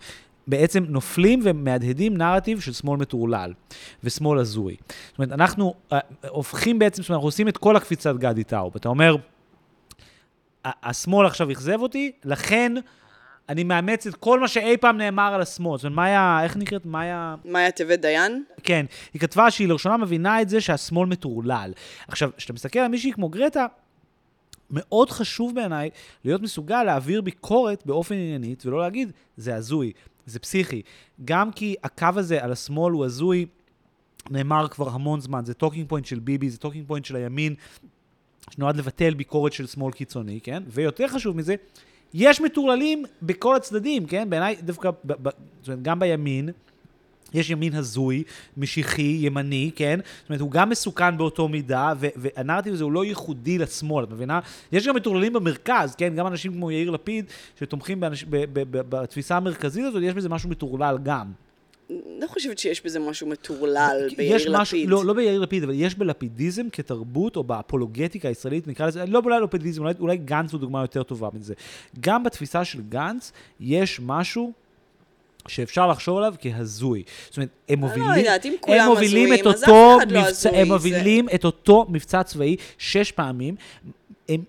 [0.48, 3.54] בעצם נופלים ומהדהדים נרטיב של שמאל מטורלל
[4.04, 4.76] ושמאל הזוי.
[5.08, 5.96] זאת אומרת, אנחנו uh,
[6.28, 8.74] הופכים בעצם, זאת אומרת, אנחנו עושים את כל הקפיצת גדי טאוב.
[8.76, 9.16] אתה אומר,
[10.66, 12.74] השמאל עכשיו אכזב אותי, לכן
[13.50, 15.78] אני מאמץ את כל מה שאי פעם נאמר על השמאל.
[15.78, 16.86] זאת אומרת, מאיה, איך נקראת?
[16.86, 17.36] מאיה...
[17.46, 18.44] מאיה טבת דיין?
[18.64, 18.86] כן.
[19.14, 21.72] היא כתבה שהיא לראשונה מבינה את זה שהשמאל מטורלל.
[22.08, 23.66] עכשיו, כשאתה מסתכל על מישהי כמו גרטה,
[24.72, 25.90] מאוד חשוב בעיניי
[26.26, 29.92] להיות מסוגל להעביר ביקורת באופן עניינית, ולא להגיד, זה הזוי,
[30.26, 30.82] זה פסיכי.
[31.26, 33.46] גם כי הקו הזה על השמאל הוא הזוי,
[34.30, 37.56] נאמר כבר המון זמן, זה talking point של ביבי, זה talking point של הימין,
[38.52, 40.64] שנועד לבטל ביקורת של שמאל קיצוני, כן?
[40.68, 41.56] ויותר חשוב מזה,
[42.14, 44.30] יש מטורללים בכל הצדדים, כן?
[44.30, 45.30] בעיניי דווקא, ב, ב,
[45.62, 46.50] זאת אומרת, גם בימין,
[47.36, 48.24] יש ימין הזוי,
[48.58, 50.00] משיחי, ימני, כן?
[50.22, 54.40] זאת אומרת, הוא גם מסוכן באותו מידה, והנרטיב הזה הוא לא ייחודי לשמאל, את מבינה?
[54.72, 56.16] יש גם מטורללים במרכז, כן?
[56.16, 57.26] גם אנשים כמו יאיר לפיד,
[57.60, 58.26] שתומכים באנש...
[58.30, 61.32] בתפיסה המרכזית הזאת, יש בזה משהו מטורלל גם.
[61.90, 64.90] לא חושבת שיש בזה משהו מטורלל ביאיר משהו, לפיד.
[64.90, 69.40] לא, לא ביאיר לפיד, אבל יש בלפידיזם כתרבות, או באפולוגטיקה הישראלית, נקרא לזה, לא אולי
[69.40, 71.54] לפידיזם, אולי, אולי גנץ הוא דוגמה יותר טובה מזה.
[72.00, 74.54] גם בתפיסה של גנץ, יש משהו
[75.48, 77.04] שאפשר לחשוב עליו כהזוי.
[77.26, 80.62] זאת אומרת, הם מובילים, לא יודעת, אם כולם הזויים, אז אף אחד לא מבצע, הזוי.
[80.62, 81.36] הם מובילים זה...
[81.36, 83.56] את אותו מבצע צבאי שש פעמים.
[84.30, 84.44] הם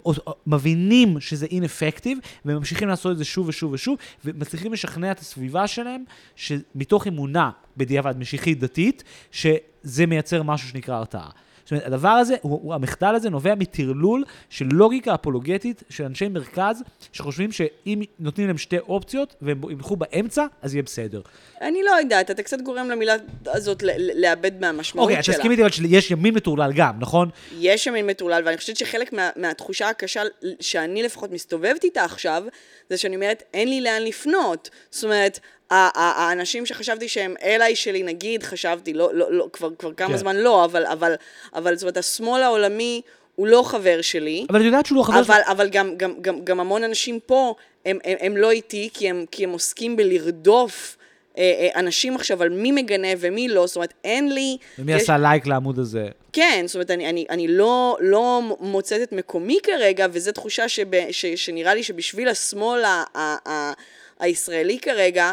[0.46, 5.66] מבינים שזה אינפקטיב, והם ממשיכים לעשות את זה שוב ושוב ושוב, ומצליחים לשכנע את הסביבה
[5.66, 6.04] שלהם,
[6.36, 11.30] שמתוך אמונה, בדיעבד משיחית דתית, שזה מייצר משהו שנקרא הרתעה.
[11.66, 16.28] זאת אומרת, הדבר הזה, הוא, הוא, המחדל הזה נובע מטרלול של לוגיקה אפולוגטית של אנשי
[16.28, 21.20] מרכז, שחושבים שאם נותנים להם שתי אופציות והם ילכו באמצע, אז יהיה בסדר.
[21.60, 23.14] אני לא יודעת, אתה קצת גורם למילה
[23.46, 23.82] הזאת
[24.14, 25.34] לאבד מהמשמעות אוקיי, שלה.
[25.34, 27.30] אוקיי, את תסכימי איתי שיש ימין מטורלל גם, נכון?
[27.58, 30.22] יש ימין מטורלל, ואני חושבת שחלק מה, מהתחושה הקשה
[30.60, 32.42] שאני לפחות מסתובבת איתה עכשיו,
[32.90, 34.70] זה שאני אומרת, אין לי לאן לפנות.
[34.90, 35.40] זאת אומרת,
[35.70, 40.16] האנשים שחשבתי שהם אליי שלי, נגיד, חשבתי, לא, לא, לא, כבר, כבר כמה כן.
[40.16, 41.14] זמן לא, אבל, אבל,
[41.54, 43.02] אבל זאת אומרת, השמאל העולמי
[43.34, 44.46] הוא לא חבר שלי.
[44.50, 45.34] אבל את יודעת שהוא לא חבר שלי.
[45.46, 47.54] אבל גם, גם, גם, גם המון אנשים פה,
[47.86, 50.96] הם, הם, הם לא איתי, כי הם, כי הם עוסקים בלרדוף.
[51.38, 54.56] אה, אה, אנשים עכשיו על מי מגנה ומי לא, זאת אומרת, אין לי...
[54.78, 55.02] ומי יש...
[55.02, 56.08] עשה לייק לעמוד הזה.
[56.32, 61.10] כן, זאת אומרת, אני, אני, אני לא, לא מוצאת את מקומי כרגע, וזו תחושה שב,
[61.10, 63.72] ש, שנראה לי שבשביל השמאל ה, ה, ה,
[64.20, 65.32] הישראלי כרגע,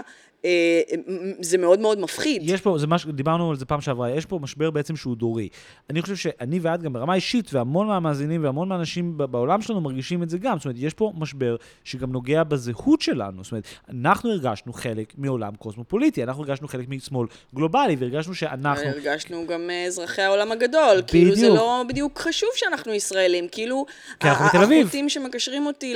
[1.41, 2.41] זה מאוד מאוד מפחיד.
[2.45, 5.49] יש פה, זה מש, דיברנו על זה פעם שעברה, יש פה משבר בעצם שהוא דורי.
[5.89, 10.29] אני חושב שאני ואת גם ברמה אישית, והמון מהמאזינים והמון מהאנשים בעולם שלנו מרגישים את
[10.29, 10.57] זה גם.
[10.57, 13.43] זאת אומרת, יש פה משבר שגם נוגע בזהות שלנו.
[13.43, 18.89] זאת אומרת, אנחנו הרגשנו חלק מעולם קוסמופוליטי, אנחנו הרגשנו חלק משמאל גלובלי, והרגשנו שאנחנו...
[18.89, 20.93] הרגשנו גם אה, אזרחי העולם הגדול.
[20.93, 21.09] בדיוק.
[21.09, 23.47] כאילו זה לא בדיוק חשוב שאנחנו ישראלים.
[23.47, 23.85] כאילו,
[24.21, 25.95] החוטים שמקשרים אותי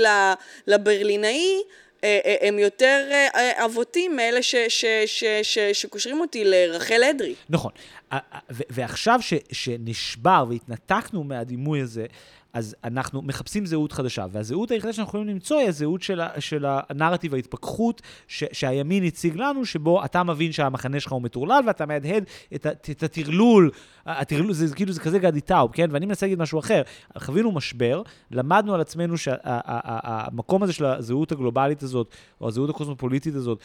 [0.68, 1.62] לברלינאי,
[2.04, 4.39] אה, אה, הם יותר אה, אבותים מאלה
[5.74, 7.36] שקושרים אותי לרחל אדרי.
[7.50, 7.72] נכון.
[8.50, 9.20] ועכשיו
[9.52, 12.06] שנשבר והתנתקנו מהדימוי הזה,
[12.58, 17.34] אז אנחנו מחפשים זהות חדשה, והזהות היחידה שאנחנו יכולים למצוא היא הזהות של, של הנרטיב
[17.34, 22.24] ההתפכחות ש, שהימין הציג לנו, שבו אתה מבין שהמחנה שלך הוא מטורלל, ואתה מהדהד
[22.55, 23.72] את, את הטרלול,
[24.05, 25.89] הטרלול, זה כאילו זה כזה גדי טאוב, כן?
[25.91, 26.82] ואני מנסה להגיד משהו אחר.
[27.18, 28.01] חווינו משבר,
[28.32, 33.60] למדנו על עצמנו שהמקום הזה של הזהות הגלובלית הזאת, או הזהות הקוסמופוליטית הזאת,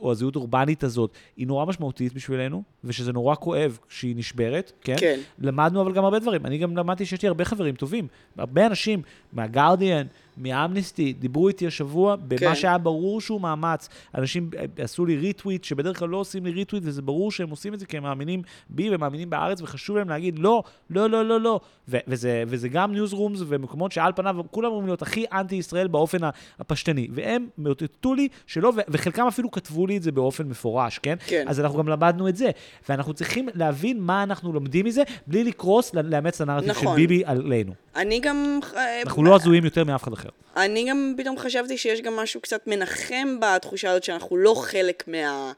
[0.00, 4.96] או הזהות האורבנית הזאת, היא נורא משמעותית בשבילנו, ושזה נורא כואב כשהיא נשברת, כן?
[4.98, 5.20] כן.
[5.38, 6.46] למדנו אבל גם הרבה דברים.
[6.46, 8.08] אני גם למדתי שיש לי הרבה חברים טובים.
[8.38, 10.06] הרבה אנשים מהגרדיאן,
[10.36, 12.54] מאמנסטי, דיברו איתי השבוע במה כן.
[12.54, 13.88] שהיה ברור שהוא מאמץ.
[14.14, 17.78] אנשים עשו לי ריטוויט, שבדרך כלל לא עושים לי ריטוויט, וזה ברור שהם עושים את
[17.78, 21.60] זה כי הם מאמינים בי ומאמינים בארץ, וחשוב להם להגיד לא, לא, לא, לא, לא.
[21.88, 26.18] ו- וזה, וזה גם newsrooms ומקומות שעל פניו כולם אמורים להיות הכי אנטי-ישראל באופן
[26.58, 27.08] הפשטני.
[27.12, 31.16] והם מאותתו לי שלא, ו- וחלקם אפילו כתבו לי את זה באופן מפורש, כן?
[31.26, 31.44] כן.
[31.48, 32.50] אז אנחנו גם למדנו את זה.
[32.88, 36.88] ואנחנו צריכים להבין מה אנחנו לומדים מזה, בלי לקרוס, לאמץ את הנרטיב נכון.
[36.88, 37.72] של ביבי עלינו.
[37.96, 38.60] אני גם...
[38.76, 40.25] אה, אנחנו לא הזויים יותר מאף אחד אחר.
[40.56, 45.52] אני גם פתאום חשבתי שיש גם משהו קצת מנחם בתחושה הזאת שאנחנו לא חלק מה,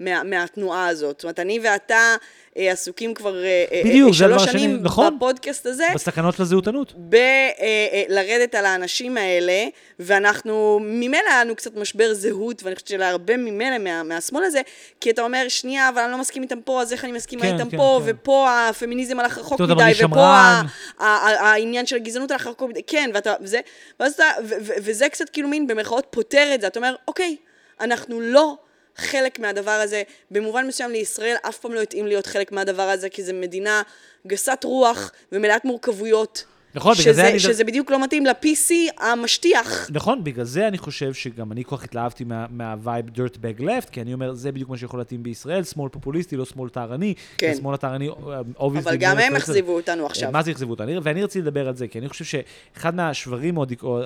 [0.00, 1.16] מה, מהתנועה הזאת.
[1.16, 2.16] זאת אומרת, אני ואתה
[2.56, 5.16] אה, עסוקים כבר אה, אה, בדיוק, אה, שלוש שנים נכון.
[5.16, 6.92] בפודקאסט הזה, בסכנות לזהותנות.
[6.96, 9.64] בלרדת על האנשים האלה,
[9.98, 14.60] ואנחנו, ממילא היה לנו קצת משבר זהות, ואני חושבת שלהרבה ממילא מה, מהשמאל הזה,
[15.00, 17.54] כי אתה אומר, שנייה, אבל אני לא מסכים איתם פה, אז איך אני מסכימה כן,
[17.54, 18.12] איתם כן, פה, כן.
[18.14, 20.20] ופה הפמיניזם הלך רחוק מדי, ופה שמרן.
[20.20, 20.62] ה-
[20.98, 23.60] ה- ה- העניין של הגזענות הלך רחוק מדי, כן, ואתה, וזה,
[24.00, 27.36] ואז אתה, ו- ו- וזה קצת כאילו מין במרכאות פותר את זה, אתה אומר, אוקיי,
[27.80, 28.56] אנחנו לא
[28.96, 33.22] חלק מהדבר הזה, במובן מסוים לישראל אף פעם לא התאים להיות חלק מהדבר הזה, כי
[33.22, 33.82] זו מדינה
[34.26, 36.44] גסת רוח ומלאת מורכבויות.
[36.74, 38.70] נכון, בגלל שזה, זה אני- שזה בדיוק לא מתאים ל-PC
[39.04, 39.90] המשטיח.
[39.92, 43.90] נכון, בגלל זה אני חושב שגם אני כל כך התלהבתי מה- מה vibe dirtbag left,
[43.92, 47.14] כי אני אומר, זה בדיוק מה שיכול להתאים בישראל, שמאל פופוליסטי, לא שמאל טהרני.
[47.38, 47.50] כן.
[47.54, 48.08] השמאל הטהרני,
[48.58, 48.90] obviously...
[48.90, 50.32] אבל גם הם אכזבו אותנו עכשיו.
[50.32, 50.86] מה זה אכזבו אותנו?
[50.88, 54.00] אני- ואני רציתי לדבר על זה, כי אני חושב שאחד מהשברים או, או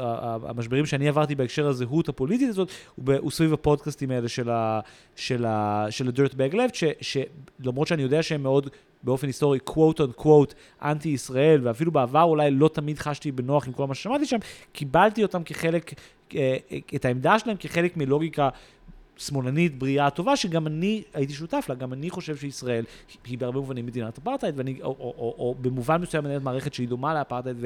[0.48, 4.80] המשברים שאני עברתי בהקשר הזהות הפוליטית הזאת, הוא, הוא סביב הפודקאסטים האלה של ה-
[5.16, 7.18] של ה- של ה-dirt bag left, ש-
[7.60, 8.70] שלמרות שאני יודע שהם מאוד...
[9.08, 13.72] באופן היסטורי, quote on quote, אנטי ישראל, ואפילו בעבר אולי לא תמיד חשתי בנוח עם
[13.72, 14.38] כל מה ששמעתי שם,
[14.72, 15.94] קיבלתי אותם כחלק,
[16.34, 16.56] אה,
[16.94, 18.48] את העמדה שלהם כחלק מלוגיקה
[19.16, 22.84] שמאלנית, בריאה, טובה, שגם אני הייתי שותף לה, גם אני חושב שישראל
[23.24, 26.88] היא בהרבה מובנים מדינת אפרטהייד, ואני, או, או, או, או במובן מסוים מנהלת מערכת שהיא
[26.88, 27.56] דומה לאפרטהייד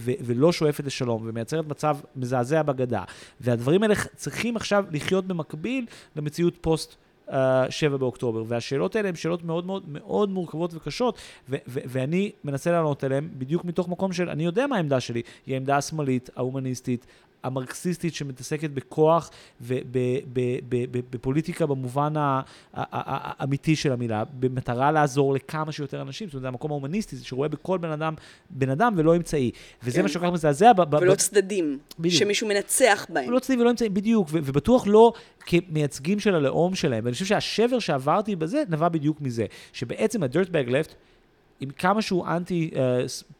[0.00, 3.04] ולא שואפת לשלום, ומייצרת מצב מזעזע בגדה.
[3.40, 6.96] והדברים האלה צריכים עכשיו לחיות במקביל למציאות פוסט.
[7.30, 7.34] Uh,
[7.70, 11.18] 7 באוקטובר, והשאלות האלה הן שאלות מאוד מאוד מאוד מורכבות וקשות,
[11.48, 15.22] ו- ו- ואני מנסה לענות עליהן בדיוק מתוך מקום של, אני יודע מה העמדה שלי,
[15.46, 17.06] היא העמדה השמאלית, ההומניסטית,
[17.42, 19.30] המרקסיסטית שמתעסקת בכוח
[19.60, 22.12] ובפוליטיקה במובן
[22.74, 27.48] האמיתי של המילה, במטרה לעזור לכמה שיותר אנשים, זאת אומרת, זה המקום ההומניסטי, זה שרואה
[27.48, 28.14] בכל בן אדם
[28.50, 29.50] בן אדם ולא אמצעי.
[29.82, 30.02] וזה כן.
[30.02, 30.72] מה שכל כך מזעזע.
[31.00, 32.14] ולא צדדים, בדיוק.
[32.14, 33.30] שמישהו מנצח בהם.
[33.30, 37.04] לא צדדים ולא אמצעים, בדיוק, ובטוח לא כמייצגים של הלאום שלהם.
[37.04, 40.94] ואני חושב שהשבר שעברתי בזה נבע בדיוק מזה, שבעצם ה-dirtbag left,
[41.60, 42.76] עם כמה שהוא אנטי uh,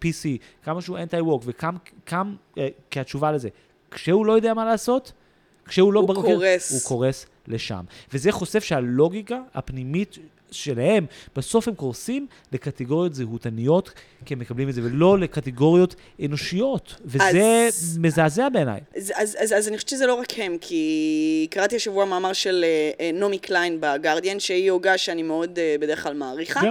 [0.04, 0.28] PC,
[0.62, 1.74] כמה שהוא אנטי ווק, וקם
[2.04, 2.58] קם, uh,
[2.90, 3.48] כתשובה לזה,
[3.90, 5.12] כשהוא לא יודע מה לעשות,
[5.68, 6.72] כשהוא לא הוא קורס.
[6.72, 7.80] הוא קורס לשם.
[8.12, 10.18] וזה חושף שהלוגיקה הפנימית
[10.50, 13.90] שלהם, בסוף הם קורסים לקטגוריות זהותניות,
[14.24, 16.94] כי הם מקבלים את זה, ולא לקטגוריות אנושיות.
[17.04, 18.80] וזה אז- מזעזע בעיניי.
[18.96, 22.64] אז, אז, אז, אז אני חושבת שזה לא רק הם, כי קראתי השבוע מאמר של
[22.64, 26.70] אה, אה, נעמי קליין בגרדיאן, שהיא הוגה שאני מאוד אה, בדרך כלל מעריכה, כן.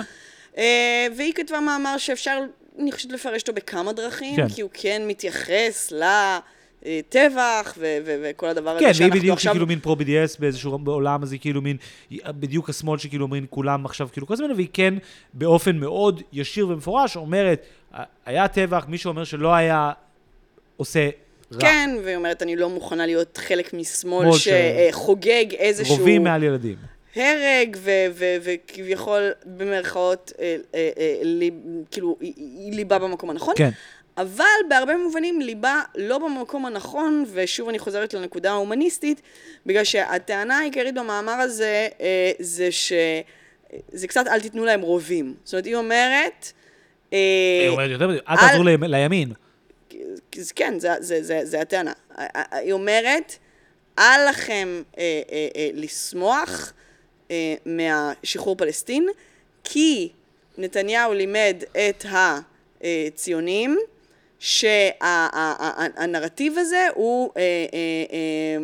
[0.58, 2.40] אה, והיא כתבה מאמר שאפשר,
[2.80, 4.50] אני חושבת לפרש אותו בכמה דרכים, כן.
[4.50, 5.94] כי הוא כן מתייחס
[7.78, 9.54] ו- ו- וכל הדבר הזה כן, והיא שאנחנו בדיוק עכשיו...
[9.54, 11.78] כאילו מין פרו-BDS באיזשהו בעולם הזה, כאילו מין,
[12.28, 14.94] בדיוק השמאל שכאילו אומרים כולם עכשיו כאילו כל הזמן, והיא כן
[15.34, 17.66] באופן מאוד ישיר ומפורש אומרת,
[18.26, 19.92] היה טבח, מי שאומר שלא היה,
[20.78, 21.10] עושה
[21.54, 21.60] רע.
[21.60, 24.48] כן, והיא אומרת, אני לא מוכנה להיות חלק משמאל שמאל ש-
[24.90, 25.96] שחוגג איזשהו...
[25.96, 26.76] רובים מעל ילדים.
[27.16, 31.48] הרג, ו- ו- וכביכול, במרכאות, אה, אה, אה,
[31.92, 33.54] כאילו, היא- היא ליבה במקום הנכון.
[33.58, 33.70] כן.
[34.20, 39.22] אבל בהרבה מובנים ליבה לא במקום הנכון, ושוב אני חוזרת לנקודה ההומניסטית,
[39.66, 42.94] בגלל שהטענה העיקרית במאמר הזה אה, זה ש...
[43.92, 45.34] זה קצת אל תיתנו להם רובים.
[45.44, 46.52] זאת אומרת, היא אומרת...
[47.14, 47.18] אה,
[47.62, 49.34] היא אומרת יותר מזה, אל תעזרו לימין.
[50.56, 51.94] כן, זה, זה, זה, זה הטענה.
[52.52, 53.38] היא אומרת,
[54.00, 55.04] אל לכם אה,
[55.74, 56.74] לשמוח
[57.66, 59.08] מהשחרור פלסטין,
[59.64, 60.10] כי
[60.58, 62.06] נתניהו לימד את
[62.82, 63.80] הציונים
[65.60, 67.48] שהנרטיב הזה הוא, אה, אה,
[68.14, 68.58] אה,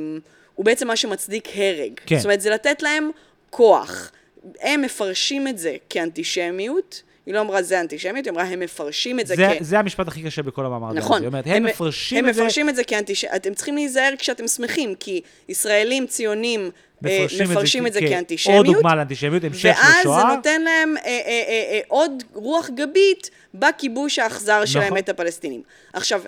[0.56, 1.92] הוא בעצם מה שמצדיק הרג.
[2.06, 2.18] כן.
[2.18, 3.10] זאת אומרת, זה לתת להם
[3.50, 4.12] כוח.
[4.62, 7.02] הם מפרשים את זה כאנטישמיות.
[7.26, 9.64] היא לא אמרה זה אנטישמיות, היא אמרה הם מפרשים את זה, זה- כ...
[9.64, 11.00] זה המשפט הכי קשה בכל המאמר הזה.
[11.00, 11.22] נכון.
[11.22, 13.36] היא אומרת, הם מפרשים הם את זה, מפרשים את זה כאנטישמיות.
[13.36, 16.72] אתם צריכים להיזהר כשאתם שמחים, כי ישראלים ציונים
[17.06, 18.66] מפרשים מפרשים את זה כ- כאנטישמיות.
[18.66, 20.36] עוד דוגמה לאנטישמיות, המשך ואז זה לשואה.
[20.36, 24.98] נותן להם אה, אה, אה, אה, עוד רוח גבית בכיבוש האכזר שלהם נכון.
[24.98, 25.62] את הפלסטינים.
[25.94, 26.22] עכשיו,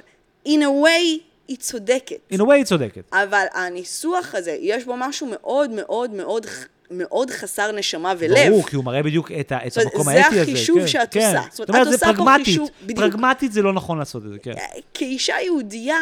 [0.48, 2.16] in a way, היא צודקת.
[2.34, 3.02] in a way היא צודקת.
[3.14, 6.46] אבל הניסוח הזה, יש בו משהו מאוד מאוד מאוד
[6.92, 8.48] מאוד חסר נשמה ולב.
[8.50, 10.42] ברור, כי הוא מראה בדיוק את, ה, את זאת אומרת, המקום זה האתי הזה.
[10.52, 11.20] החישוב כן, שאת כן.
[11.20, 11.42] עושה.
[11.42, 12.46] זאת זאת אומרת, אומרת, את זה עושה פה פרגמטית.
[12.46, 12.70] חישוב-.
[12.96, 14.52] פרגמטית זה לא נכון לעשות את זה, כן.
[14.94, 15.98] כאישה יהודייה,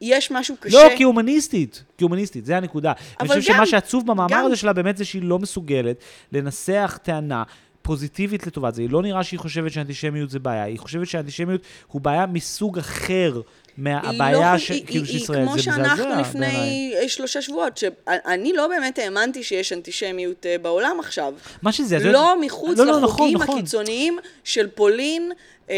[0.00, 0.76] יש משהו קשה.
[0.76, 2.92] לא, כי הומניסטית, כי הומניסטית, זה הנקודה.
[2.92, 5.96] אני אבל חושב גם- שמה שעצוב במאמר גם- הזה שלה באמת זה שהיא לא מסוגלת
[6.32, 7.42] לנסח טענה
[7.82, 8.82] פוזיטיבית לטובת זה.
[8.82, 13.40] היא לא נראה שהיא חושבת שאנטישמיות זה בעיה, היא חושבת שאנטישמיות הוא בעיה מסוג אחר
[13.78, 16.20] מהבעיה לא, ש- היא, כאילו היא, של היא ישראל, כמו זה שאנחנו מזעזע בעיניי.
[16.20, 21.34] לפני אה, שלושה שבועות, שאני לא באמת האמנתי שיש אנטישמיות אה, בעולם עכשיו.
[21.62, 23.58] מה שזה, זה- לא מחוץ לא, לא, נכון, לחוגים נכון.
[23.58, 25.32] הקיצוניים של פולין,
[25.70, 25.74] אה,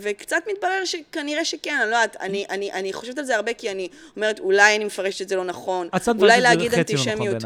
[0.00, 3.70] וקצת מתברר שכנראה שכן, אני לא יודעת, אני- אני אני חושבת על זה הרבה כי
[3.70, 5.88] אני אומרת, אולי אני מפרשת את זה לא נכון,
[6.18, 7.36] אולי להגיד נכון אנטישמיות.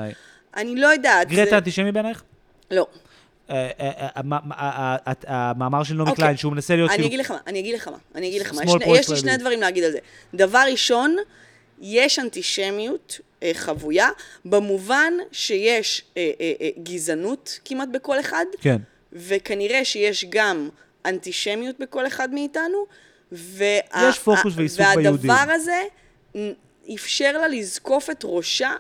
[0.57, 1.29] אני לא יודעת.
[1.29, 2.23] גרטה אנטישמי בעינייך?
[2.71, 2.87] לא.
[5.27, 6.23] המאמר של נעמי אוקיי.
[6.23, 7.09] קליין, שהוא מנסה להיות אני כאילו...
[7.09, 8.63] אגיד לך מה, אני אגיד לך מה, אני אגיד לך מה.
[8.87, 9.17] יש לי.
[9.17, 9.99] שני דברים להגיד על זה.
[10.35, 11.17] דבר ראשון,
[11.81, 14.09] יש אנטישמיות אה, חבויה,
[14.45, 18.77] במובן שיש אה, אה, גזענות כמעט בכל אחד, כן.
[19.13, 20.69] וכנראה שיש גם
[21.07, 22.87] אנטישמיות בכל אחד מאיתנו,
[23.33, 23.79] וה,
[24.09, 25.31] יש פוקוס ועיסוק ביהודים.
[25.31, 25.83] והדבר הזה
[26.95, 28.73] אפשר לה לזקוף את ראשה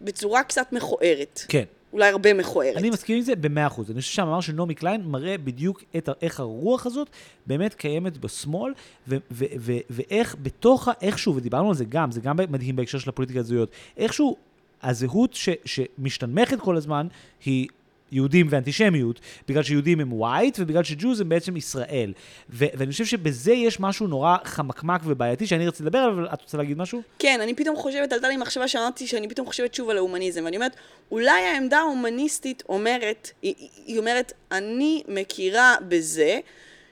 [0.00, 1.42] בצורה קצת מכוערת.
[1.48, 1.64] כן.
[1.96, 2.76] אולי הרבה מכוערת.
[2.76, 3.90] אני מסכים עם זה במאה אחוז.
[3.90, 7.10] אני חושב שהמאמר של נעמי קליין מראה בדיוק את, איך הרוח הזאת
[7.46, 8.72] באמת קיימת בשמאל,
[9.08, 12.98] ו- ו- ו- ואיך בתוך, ה- איכשהו, ודיברנו על זה גם, זה גם מדהים בהקשר
[12.98, 14.36] של הפוליטיקה הזהויות, איכשהו
[14.82, 17.06] הזהות ש, שמשתנמכת כל הזמן
[17.44, 17.66] היא...
[18.12, 22.12] יהודים ואנטישמיות, בגלל שיהודים הם ווייט, ובגלל שג'וז הם בעצם ישראל.
[22.50, 26.42] ו- ואני חושב שבזה יש משהו נורא חמקמק ובעייתי, שאני רציתי לדבר עליו, אבל את
[26.42, 27.02] רוצה להגיד משהו?
[27.18, 30.56] כן, אני פתאום חושבת, עלתה לי מחשבה שאמרתי שאני פתאום חושבת שוב על ההומניזם, ואני
[30.56, 30.76] אומרת,
[31.10, 33.54] אולי העמדה ההומניסטית אומרת, היא,
[33.86, 36.38] היא אומרת, אני מכירה בזה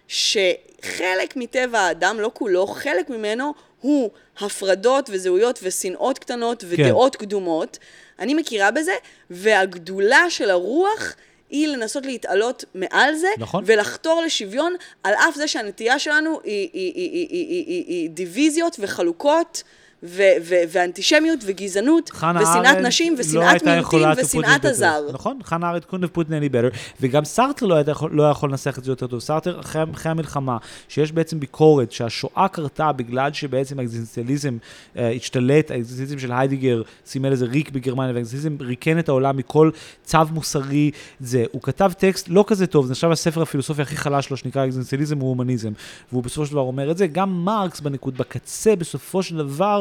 [0.09, 7.79] שחלק מטבע האדם, לא כולו, חלק ממנו הוא הפרדות וזהויות ושנאות קטנות ודעות קדומות.
[8.19, 8.95] אני מכירה בזה,
[9.31, 11.15] והגדולה של הרוח
[11.51, 13.65] היא לנסות להתעלות מעל זה, נכון.
[13.67, 18.11] ולחתור לשוויון, על אף זה שהנטייה שלנו היא, היא, היא, היא, היא, היא, היא, היא
[18.11, 19.63] דיוויזיות וחלוקות.
[20.07, 24.65] ו- ו- ואנטישמיות וגזענות, ושנאת נשים, לא ושנאת מיעוטים, ושנאת.
[24.65, 25.01] הזר.
[25.13, 28.51] נכון, חנה ארנדט couldn't have put it any better, וגם סארטר לא, יכול- לא יכול
[28.51, 29.21] לנסח את זה יותר טוב.
[29.21, 30.57] סארטר, אחרי, אחרי המלחמה,
[30.89, 34.57] שיש בעצם ביקורת שהשואה קרתה בגלל שבעצם האקזיסטנציאליזם
[34.97, 39.71] אה, השתלט, האקזיסטנציאליזם של היידגר סימל איזה ריק בגרמניה, והאקזיסטנציאליזם ריקן את העולם מכל
[40.05, 40.91] צו מוסרי.
[41.21, 44.65] זה, הוא כתב טקסט לא כזה טוב, זה נחשב הספר הפילוסופי הכי חלש שלו, שנקרא
[44.65, 45.73] אקזיסטנציאליזם והומניזם,
[46.13, 47.07] והוא בסופו של דבר אומר את זה.
[47.07, 49.81] גם מרקס בנקוד, בקצה, בסופו של דבר,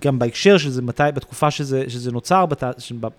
[0.00, 2.44] גם בהקשר של זה, מתי, בתקופה שזה, שזה נוצר,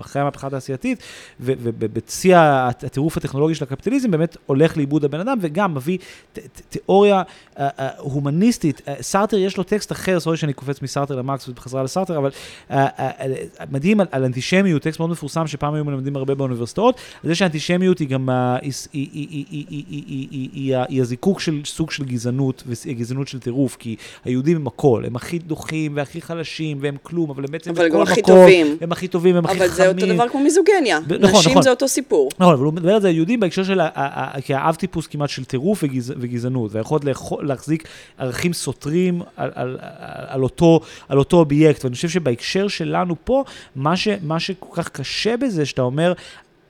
[0.02, 1.04] אחרי המהפכה התעשייתית,
[1.40, 5.98] ובשיא הטירוף הטכנולוגי של הקפיטליזם, באמת הולך לאיבוד הבן אדם, וגם מביא
[6.70, 7.24] תיאוריה
[7.60, 8.82] אה, אה, הומניסטית.
[8.88, 12.32] אה, סארטר, יש לו טקסט אחר, סורי שאני קופץ מסארטר למרקס ובחזרה לסארטר, אבל
[12.72, 12.88] אה,
[13.72, 18.30] מדהים על, אנטישמיות, טקסט מאוד מפורסם שפעם היו מלמדים הרבה באוניברסיטאות, זה שהאנטישמיות היא גם,
[20.90, 23.96] היא הזיקוק של סוג של גזענות, גזענות של טירוף, כי
[24.26, 26.57] היהודים הם הכל, הם הכי דוחים והכי חלשים.
[26.82, 28.78] והם כלום, אבל הם בעצם אבל בכל הכי מקום, טובים.
[28.82, 29.76] הם הכי טובים, הם הכי אבל חכמים.
[29.76, 31.00] זה אותו דבר כמו מיזוגניה.
[31.08, 31.64] ב- נכון, נשים נכון.
[31.64, 32.30] זה אותו סיפור.
[32.40, 35.30] נכון, אבל הוא מדבר על זה היהודים בהקשר של ה- ה- ה- כאב טיפוס כמעט
[35.30, 37.04] של טירוף וגז, וגזענות, והיכולת
[37.42, 37.88] להחזיק
[38.18, 40.80] ערכים סותרים על, על, על, על, אותו,
[41.10, 41.86] על אותו אובייקט.
[41.86, 43.44] ואני חושב שבהקשר שלנו פה,
[43.76, 46.14] מה, ש, מה שכל כך קשה בזה, שאתה אומר,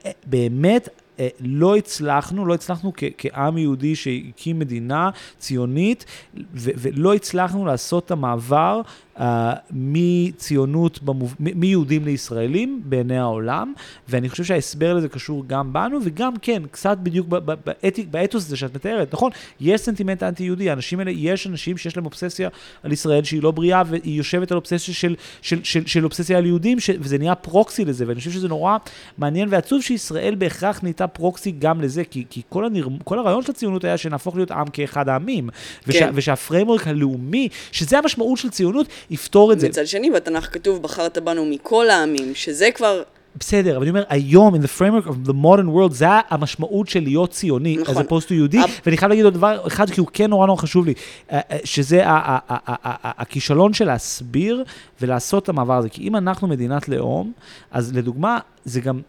[0.06, 5.10] אה, באמת, אה, לא הצלחנו, לא הצלחנו כ- כעם יהודי שהקים מדינה
[5.40, 6.06] ציונית,
[6.56, 8.82] ו- ולא הצלחנו לעשות את המעבר
[9.72, 11.36] מציונות, במוב...
[11.40, 13.74] מיהודים לישראלים בעיני העולם,
[14.10, 18.46] ואני חושב שההסבר לזה קשור גם בנו, וגם כן, קצת בדיוק ב- ב- באתי- באתוס
[18.46, 19.32] הזה שאת מתארת, נכון?
[19.60, 22.50] יש סנטימנט אנטי-יהודי, האנשים האלה, יש אנשים שיש להם אובססיה
[22.84, 26.46] על ישראל שהיא לא בריאה, והיא יושבת על אובססיה של, של, של, של אובססיה על
[26.46, 26.90] יהודים, ש...
[27.00, 28.78] וזה נהיה proxy לזה, ואני חושב שזה נורא
[29.18, 32.88] מעניין ועצוב שישראל בהכרח נהייתה proxy גם לזה, כי, כי כל, הנר...
[33.04, 35.50] כל הרעיון של הציונות היה שנהפוך להיות עם כאחד העמים,
[35.88, 35.98] וש...
[35.98, 36.12] כן.
[36.14, 39.70] ושה-framework הלאומי, שזה המשמעות של ציונות, יפתור את זה.
[39.70, 43.04] מצד שני, בתנ"ך כתוב, בחרת בנו מכל העמים, שזה כבר...
[43.40, 47.04] בסדר, אבל אני אומר, היום, in the framework of the modern world, זה המשמעות של
[47.04, 47.98] להיות ציוני, נכון.
[47.98, 50.48] as opposed to יהודי, אב- ואני חייב להגיד עוד דבר אחד, כי הוא כן נורא
[50.48, 50.94] נורא חשוב לי,
[51.32, 52.02] אה, אה, שזה
[53.04, 54.64] הכישלון של להסביר
[55.02, 55.90] ולעשות את המעבר הזה.
[55.90, 57.32] כי אם אנחנו מדינת לאום,
[57.72, 59.00] אז לדוגמה, זה גם...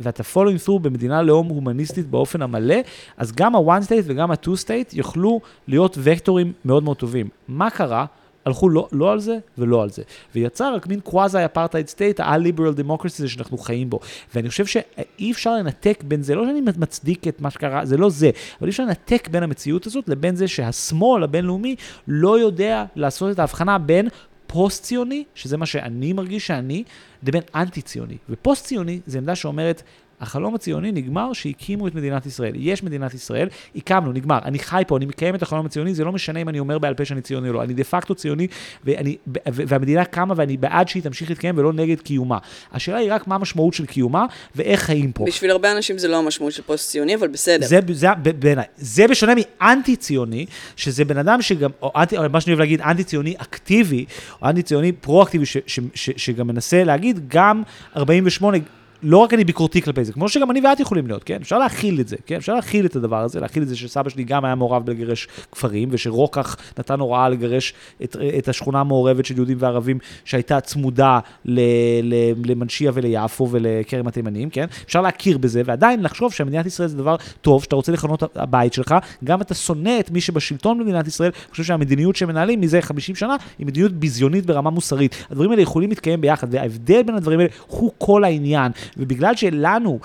[0.00, 2.76] ואתה following through במדינה לאום הומניסטית באופן המלא,
[3.16, 7.28] אז גם ה-one state וגם ה-two state יוכלו להיות וקטורים מאוד מאוד טובים.
[7.48, 8.04] מה קרה?
[8.46, 10.02] הלכו לא, לא על זה ולא על זה.
[10.34, 14.00] ויצר רק מין קוואזי apartheid state, ה-liberal democracy הזה שאנחנו חיים בו.
[14.34, 18.10] ואני חושב שאי אפשר לנתק בין זה, לא שאני מצדיק את מה שקרה, זה לא
[18.10, 18.30] זה,
[18.60, 21.76] אבל אי אפשר לנתק בין המציאות הזאת לבין זה שהשמאל הבינלאומי
[22.08, 24.08] לא יודע לעשות את ההבחנה בין
[24.46, 26.84] פוסט-ציוני, שזה מה שאני מרגיש שאני,
[27.22, 28.16] לבין אנטי-ציוני.
[28.30, 29.82] ופוסט-ציוני זה עמדה שאומרת,
[30.20, 32.52] החלום הציוני נגמר שהקימו את מדינת ישראל.
[32.56, 34.38] יש מדינת ישראל, הקמנו, נגמר.
[34.44, 36.94] אני חי פה, אני מקיים את החלום הציוני, זה לא משנה אם אני אומר בעל
[36.94, 37.62] פה שאני ציוני או לא.
[37.62, 38.46] אני דה פקטו ציוני,
[38.84, 42.38] ואני, והמדינה קמה ואני בעד שהיא תמשיך להתקיים ולא נגד קיומה.
[42.72, 45.24] השאלה היא רק מה המשמעות של קיומה ואיך חיים פה.
[45.26, 47.66] בשביל הרבה אנשים זה לא המשמעות של פוסט-ציוני, אבל בסדר.
[47.66, 48.08] זה, זה
[48.38, 48.64] בעיניי.
[48.76, 50.46] זה בשונה מאנטי-ציוני,
[50.76, 54.04] שזה בן אדם שגם, או אנטי, או מה שאני אוהב להגיד, אנטי-ציוני אקטיבי,
[54.42, 57.62] או אנטי-ציוני פרו-אקטיבי, ש, ש, ש, שגם מנסה להגיד, גם
[57.96, 58.58] 48...
[59.04, 61.38] לא רק אני ביקורתי כלפי זה, כמו שגם אני ואת יכולים להיות, כן?
[61.42, 62.36] אפשר להכיל את זה, כן?
[62.36, 65.88] אפשר להכיל את הדבר הזה, להכיל את זה שסבא שלי גם היה מעורב בלגרש כפרים,
[65.92, 67.74] ושרוקח נתן הוראה לגרש
[68.04, 71.60] את, את השכונה המעורבת של יהודים וערבים, שהייתה צמודה ל,
[72.02, 72.14] ל,
[72.50, 74.66] למנשיה וליפו ולכרם התימנים, כן?
[74.84, 78.94] אפשר להכיר בזה, ועדיין לחשוב שמדינת ישראל זה דבר טוב, שאתה רוצה לכנות הבית שלך,
[79.24, 83.36] גם אתה שונא את מי שבשלטון במדינת ישראל, אני חושב שהמדיניות שמנהלים מזה 50 שנה,
[83.58, 85.26] היא מדיניות ביזיונית ברמה מוסרית.
[85.30, 88.72] הדברים האלה יכולים להתקיים ביחד, וההבדל בין הדברים האלה הוא כל העניין.
[88.96, 89.98] ובגלל שלנו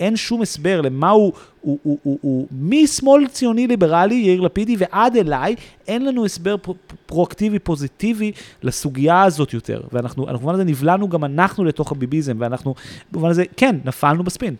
[0.00, 5.16] אין שום הסבר למה הוא, הוא, הוא, הוא, הוא משמאל ציוני ליברלי, יאיר לפידי, ועד
[5.16, 5.54] אליי,
[5.88, 6.72] אין לנו הסבר פר,
[7.06, 8.32] פרואקטיבי, פוזיטיבי
[8.62, 9.80] לסוגיה הזאת יותר.
[9.92, 12.74] ואנחנו, במובן הזה נבלענו גם אנחנו לתוך הביביזם, ואנחנו,
[13.12, 14.54] במובן הזה, כן, נפלנו בספין.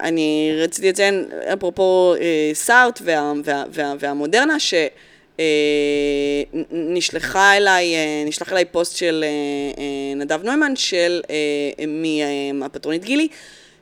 [0.00, 2.14] אני רציתי לציין, אפרופו
[2.54, 3.02] סארטר
[4.00, 4.74] והמודרנה, ש...
[5.40, 11.20] אה, נשלחה אליי, אה, נשלח אליי פוסט של אה, נדב נוימן, של,
[12.54, 13.28] מהפטריון הגילי,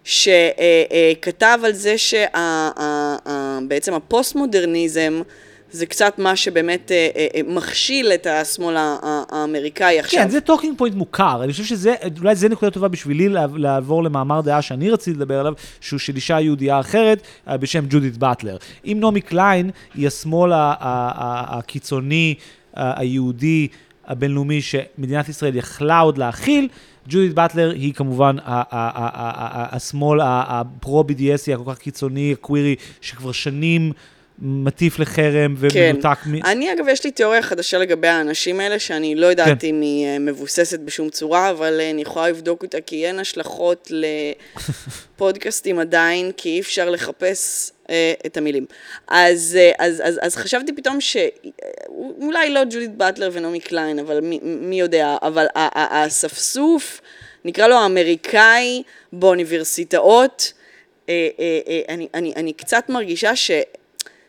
[0.05, 5.23] שכתב על זה שבעצם הפוסט-מודרניזם
[5.71, 10.23] זה קצת מה שבאמת אה, אה, אה, מכשיל את השמאל האמריקאי עכשיו.
[10.23, 11.45] כן, זה טוקינג פוינט מוכר.
[11.45, 15.53] אני חושב שזה, אולי זה נקודה טובה בשבילי לעבור למאמר דעה שאני רציתי לדבר עליו,
[15.81, 18.57] שהוא של אישה יהודייה אחרת אה, בשם ג'ודית באטלר.
[18.85, 22.35] אם נעמי קליין היא השמאל הקיצוני,
[22.75, 23.69] היהודי,
[24.07, 26.69] הבינלאומי, שמדינת ישראל יכלה עוד להכיל,
[27.09, 33.93] ג'ודית באטלר היא כמובן השמאל הפרו-BDSי, הכל כך קיצוני, הקווירי, שכבר שנים...
[34.43, 36.31] מטיף לחרם ומנותק כן.
[36.31, 36.45] מ...
[36.45, 39.67] אני אגב, יש לי תיאוריה חדשה לגבי האנשים האלה, שאני לא יודעת כן.
[39.67, 43.93] אם היא אה, מבוססת בשום צורה, אבל אה, אני יכולה לבדוק אותה, כי אין השלכות
[45.17, 48.67] לפודקאסטים עדיין, כי אי אפשר לחפש אה, את המילים.
[49.09, 54.41] אז, אה, אז, אז, אז חשבתי פתאום שאולי לא ג'ודית באטלר ונעמי קליין, אבל מי,
[54.43, 57.01] מי יודע, אבל האספסוף,
[57.45, 58.83] נקרא לו האמריקאי
[59.13, 60.53] באוניברסיטאות,
[61.09, 63.51] אה, אה, אה, אני, אני, אני קצת מרגישה ש...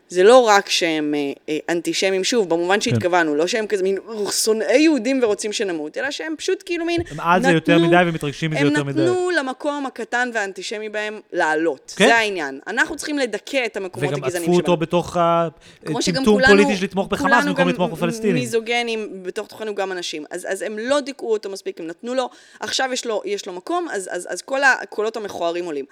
[0.10, 2.82] זה לא רק שהם אה, אה, אנטישמים, שוב, במובן כן.
[2.82, 3.98] שהתכוונו, לא שהם כזה מין
[4.32, 8.52] שונאי יהודים ורוצים שנמות, אלא שהם פשוט כאילו מין הם על זה יותר מדי ומתרגשים
[8.52, 9.02] מזה יותר מדי.
[9.02, 11.94] הם נתנו למקום הקטן והאנטישמי בהם לעלות.
[11.98, 12.08] כן?
[12.08, 12.60] זה העניין.
[12.68, 14.44] אנחנו צריכים לדכא את המקומות הגזעניים שלנו.
[14.44, 18.36] וגם עטפו אותו בתוך הטמטום פוליטי של לתמוך בחמאס במקום לתמוך בפלסטינים.
[18.36, 20.26] מיזוגנים, בתוך תוכנו גם אנשים.
[20.32, 22.30] אז, אז הם לא דיכאו אותו מספיק, הם נתנו לו,
[22.60, 25.86] עכשיו יש לו, יש לו מקום, אז, אז, אז כל הקולות המכוערים עולים.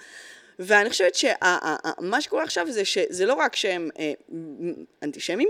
[0.58, 4.12] ואני חושבת שמה שקורה עכשיו זה שזה לא רק שהם אה,
[5.02, 5.48] אנטישמים,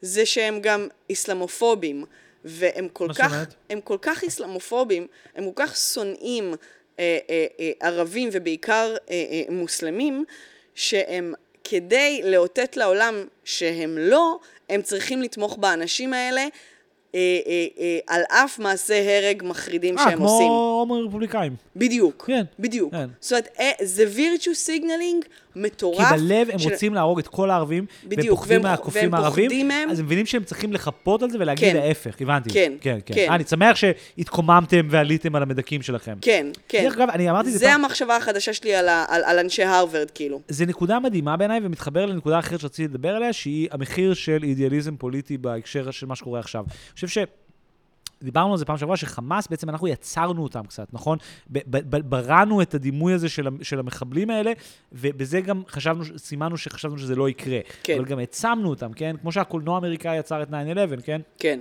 [0.00, 2.04] זה שהם גם איסלאמופובים,
[2.44, 3.32] והם כל כך,
[3.70, 6.54] הם כל כך איסלאמופובים, הם כל כך שונאים
[6.98, 10.24] אה, אה, אה, ערבים ובעיקר אה, אה, מוסלמים,
[10.74, 11.34] שהם
[11.64, 14.38] כדי לאותת לעולם שהם לא,
[14.68, 16.46] הם צריכים לתמוך באנשים האלה
[17.16, 20.46] אה, אה, אה, על אף מעשי הרג מחרידים שהם כמו עושים.
[20.46, 21.56] כמו הומואים רפובליקאים.
[21.76, 22.24] בדיוק.
[22.26, 22.42] כן.
[22.58, 22.94] בדיוק.
[22.94, 23.08] כן.
[23.20, 23.48] זאת אומרת,
[23.82, 26.08] זה virtue signaling מטורף.
[26.08, 26.70] כי בלב הם של...
[26.70, 29.90] רוצים להרוג את כל הערבים, בדיוק, והם פוחדים מהקופים הערבים, מהם.
[29.90, 31.76] אז הם מבינים שהם צריכים לחפות על זה ולהגיד כן.
[31.76, 32.50] להפך, הבנתי.
[32.50, 32.98] כן, כן.
[33.06, 33.14] כן.
[33.14, 33.32] כן.
[33.32, 36.14] אני שמח שהתקוממתם ועליתם על המדכים שלכם.
[36.20, 36.82] כן, כן.
[36.82, 37.58] דרך אגב, אני אמרתי זה...
[37.58, 40.40] זה המחשבה החדשה שלי על, על, על אנשי הרווארד, כאילו.
[40.48, 45.38] זה נקודה מדהימה בעיניי, ומתחבר לנקודה אחרת שרציתי לדבר עליה, שהיא המחיר של אידיאליזם פוליטי
[45.38, 46.64] בהקשר של מה שקורה עכשיו.
[46.64, 47.18] אני חושב ש...
[48.22, 51.18] דיברנו על זה פעם שעברה, שחמאס, בעצם אנחנו יצרנו אותם קצת, נכון?
[51.86, 54.52] בראנו את הדימוי הזה של, של המחבלים האלה,
[54.92, 57.58] ובזה גם חשבנו, סימנו שחשבנו שזה לא יקרה.
[57.82, 57.94] כן.
[57.98, 59.16] אבל גם העצמנו אותם, כן?
[59.20, 60.52] כמו שהקולנוע האמריקאי יצר את 9-11,
[61.04, 61.20] כן?
[61.38, 61.60] כן.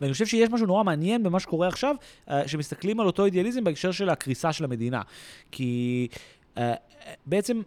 [0.00, 1.96] ואני חושב שיש משהו נורא מעניין במה שקורה עכשיו,
[2.30, 5.02] אה, שמסתכלים על אותו אידיאליזם בהקשר של הקריסה של המדינה.
[5.50, 6.08] כי
[6.56, 6.60] uh,
[7.26, 7.62] בעצם...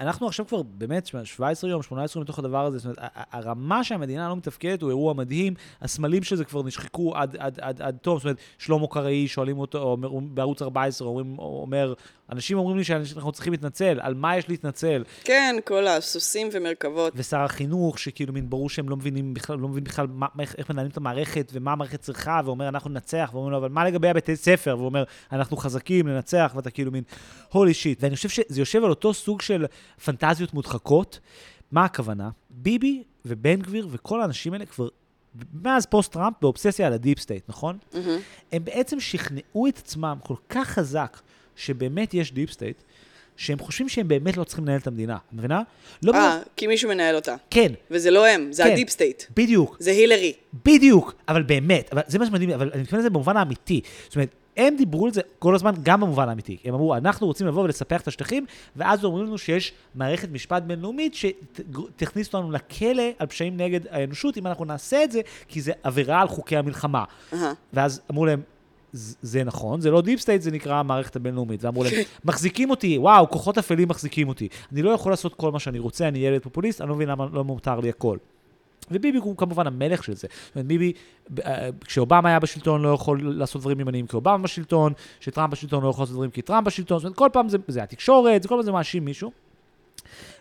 [0.00, 2.98] אנחנו עכשיו כבר באמת 17 יום, 18 יום מתוך הדבר הזה, זאת אומרת,
[3.32, 7.82] הרמה שהמדינה לא מתפקדת הוא אירוע מדהים, הסמלים של זה כבר נשחקו עד, עד, עד,
[7.82, 11.94] עד תום, זאת אומרת, שלמה קראי, שואלים אותו, אומר, בערוץ 14, אומרים, אומר,
[12.32, 15.04] אנשים אומרים לי שאנחנו צריכים להתנצל, על מה יש להתנצל?
[15.24, 17.12] כן, כל הסוסים ומרכבות.
[17.16, 20.26] ושר החינוך, שכאילו מין ברור שהם לא מבינים בכלל, לא מבין בכלל מה,
[20.58, 24.08] איך מנהלים את המערכת ומה המערכת צריכה, ואומר, אנחנו ננצח, ואומרים לו, אבל מה לגבי
[24.08, 24.76] הבתי ספר?
[24.78, 27.02] ואומר, אנחנו חזקים, ננצח, ואתה כאילו מין,
[27.52, 28.02] הולי שיט.
[28.02, 29.66] ואני חושב שזה יושב על אותו סוג של
[30.04, 31.20] פנטזיות מודחקות.
[31.72, 32.30] מה הכוונה?
[32.50, 34.88] ביבי ובן גביר וכל האנשים האלה כבר
[35.62, 37.78] מאז פוסט-טראמפ באובססיה על ה-deep state, נכון?
[37.92, 37.96] Mm-hmm.
[38.52, 41.20] הם בעצם שכנעו את עצמם כל כך חזק
[41.56, 42.82] שבאמת יש deep state,
[43.36, 45.62] שהם חושבים שהם באמת לא צריכים לנהל את המדינה, את מבינה?
[46.02, 47.36] לא אה, בגלל- כי מישהו מנהל אותה.
[47.50, 48.72] כן, וזה לא הם, זה כן.
[48.72, 49.22] ה-deep state.
[49.36, 49.76] בדיוק.
[49.80, 50.32] זה הילרי.
[50.64, 53.80] בדיוק, אבל באמת, אבל זה מה שמדהים, אבל אני מתכוון לזה במובן האמיתי.
[54.06, 56.56] זאת אומרת, הם דיברו על זה כל הזמן גם במובן האמיתי.
[56.64, 58.46] הם אמרו, אנחנו רוצים לבוא ולספח את השטחים,
[58.76, 64.46] ואז אומרים לנו שיש מערכת משפט בינלאומית שתכניס אותנו לכלא על פשעים נגד האנושות, אם
[64.46, 67.04] אנחנו נעשה את זה, כי זה עבירה על חוקי המלחמה.
[67.72, 68.40] ואז אמרו להם,
[68.92, 71.64] "ז- זה נכון, זה לא deep state, זה נקרא המערכת הבינלאומית.
[71.64, 71.92] ואמרו להם,
[72.24, 74.48] מחזיקים אותי, וואו, כוחות אפלים מחזיקים אותי.
[74.72, 77.26] אני לא יכול לעשות כל מה שאני רוצה, אני ילד פופוליסט, אני לא מבין למה
[77.32, 78.16] לא מותר לי הכל.
[78.90, 80.28] וביבי הוא כמובן המלך של זה.
[80.46, 80.92] זאת אומרת, ביבי,
[81.44, 85.88] אה, כשאובמה היה בשלטון לא יכול לעשות דברים ימניים כי אובמה בשלטון, כשטראמפ בשלטון לא
[85.88, 88.54] יכול לעשות דברים כי טראמפ בשלטון, זאת אומרת, כל פעם זה, זה התקשורת, זה כל
[88.54, 89.32] פעם זה מאשים מישהו.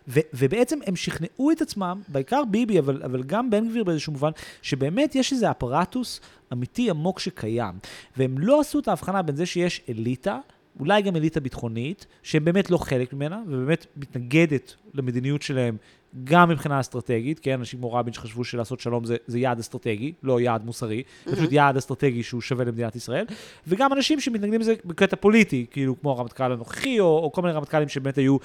[0.08, 4.32] ו- ובעצם הם שכנעו את עצמם, בעיקר ביבי, אבל, אבל גם בן גביר באיזשהו מובן,
[4.62, 6.22] שבאמת יש איזה אפרטוס
[6.54, 7.74] אמיתי עמוק שקיים.
[8.18, 10.39] והם לא עשו את ההבחנה בין זה שיש אליטה,
[10.80, 15.78] אולי גם אליטה ביטחונית, שהם באמת לא חלק ממנה, ובאמת מתנגדת למדיניות שלהם
[16.24, 20.41] גם מבחינה אסטרטגית, כן, אנשים כמו רבין שחשבו שלעשות שלום זה, זה יעד אסטרטגי, לא
[20.41, 23.26] יעד מוסרי, זה פשוט יעד אסטרטגי שהוא שווה למדינת ישראל,
[23.68, 27.89] וגם אנשים שמתנגדים לזה בקטע פוליטי, כאילו כמו הרמטכ"ל הנוכחי, או, או כל מיני רמטכ"לים
[27.89, 28.38] שבאמת היו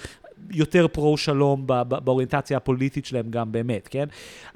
[0.51, 4.05] יותר פרו-שלום ב- ב- באוריינטציה הפוליטית שלהם גם באמת, כן?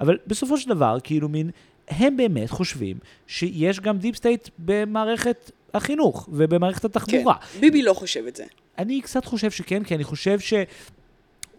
[0.00, 1.50] אבל בסופו של דבר, כאילו מין,
[1.88, 2.96] הם באמת חושבים
[3.26, 6.88] שיש גם deep state במערכת החינוך ובמערכת כן.
[6.88, 7.34] התחבורה.
[7.60, 8.44] ביבי לא חושב את זה.
[8.78, 10.54] אני קצת חושב שכן, כי אני חושב ש...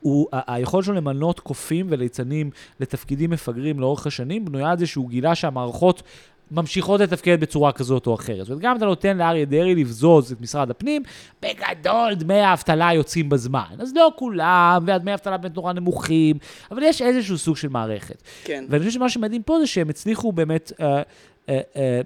[0.06, 2.49] הוא, היכולת שלו למנות קופים וליצנים
[2.80, 6.03] לתפקידים מפגרים לאורך השנים בנויה על זה שהוא גילה שהמערכות
[6.51, 8.38] ממשיכות לתפקד בצורה כזאת או אחרת.
[8.38, 11.03] זאת אומרת, גם אתה נותן לאריה דרעי לבזוז את משרד הפנים,
[11.41, 13.76] בגדול דמי האבטלה יוצאים בזמן.
[13.80, 16.38] אז לא כולם, והדמי האבטלה באמת נורא נמוכים,
[16.72, 18.22] אבל יש איזשהו סוג של מערכת.
[18.43, 18.66] כן.
[18.70, 21.01] ואני חושב שמה שמדהים פה זה שהם הצליחו באמת, אה,
[21.49, 22.01] אה, אה,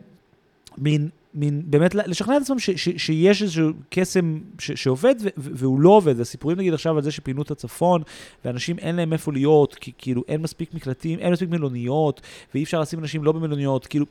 [0.78, 5.80] מין, מין, באמת לשכנע את עצמם ש, ש, שיש איזשהו קסם ש, שעובד ו, והוא
[5.80, 6.20] לא עובד.
[6.20, 8.02] הסיפורים נגיד עכשיו על זה שפינו את הצפון,
[8.46, 12.22] ואנשים אין להם איפה להיות, כי כאילו אין מספיק מקלטים, אין מספיק מלוניות,
[12.54, 14.06] ואי אפשר לשים אנשים לא במלוניות, כאילו,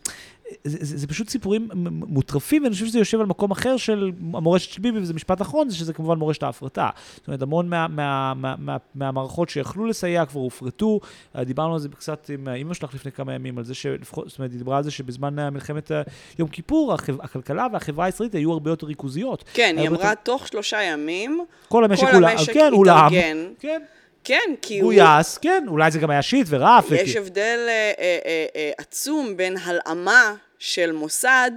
[0.64, 4.70] זה, זה, זה פשוט סיפורים מוטרפים, ואני חושב שזה יושב על מקום אחר של המורשת
[4.70, 6.90] של ביבי, וזה משפט אחרון, זה שזה כמובן מורשת ההפרטה.
[7.16, 11.00] זאת אומרת, המון מה, מה, מה, מה, מהמערכות שיכלו לסייע כבר הופרטו.
[11.36, 14.38] אה, דיברנו על זה קצת עם אימא שלך לפני כמה ימים, על זה שלפחות, זאת
[14.38, 16.02] אומרת, היא דיברה על זה שבזמן אה, מלחמת אה,
[16.38, 19.44] יום כיפור, החב- הכלכלה והחברה הישראלית היו הרבה יותר ריכוזיות.
[19.54, 22.70] כן, היא אמרה, יותר- תוך שלושה ימים, כל המשק כל הולאם, המשק כן.
[22.82, 23.36] התארגן.
[23.58, 23.82] כן,
[24.24, 24.92] כן, כי הוא...
[24.94, 26.90] גויס, כן, אולי זה גם היה שיט ורף.
[26.90, 31.50] יש וכי- הבדל אה, אה, אה, אה, עצום בין הלאמה של מוסד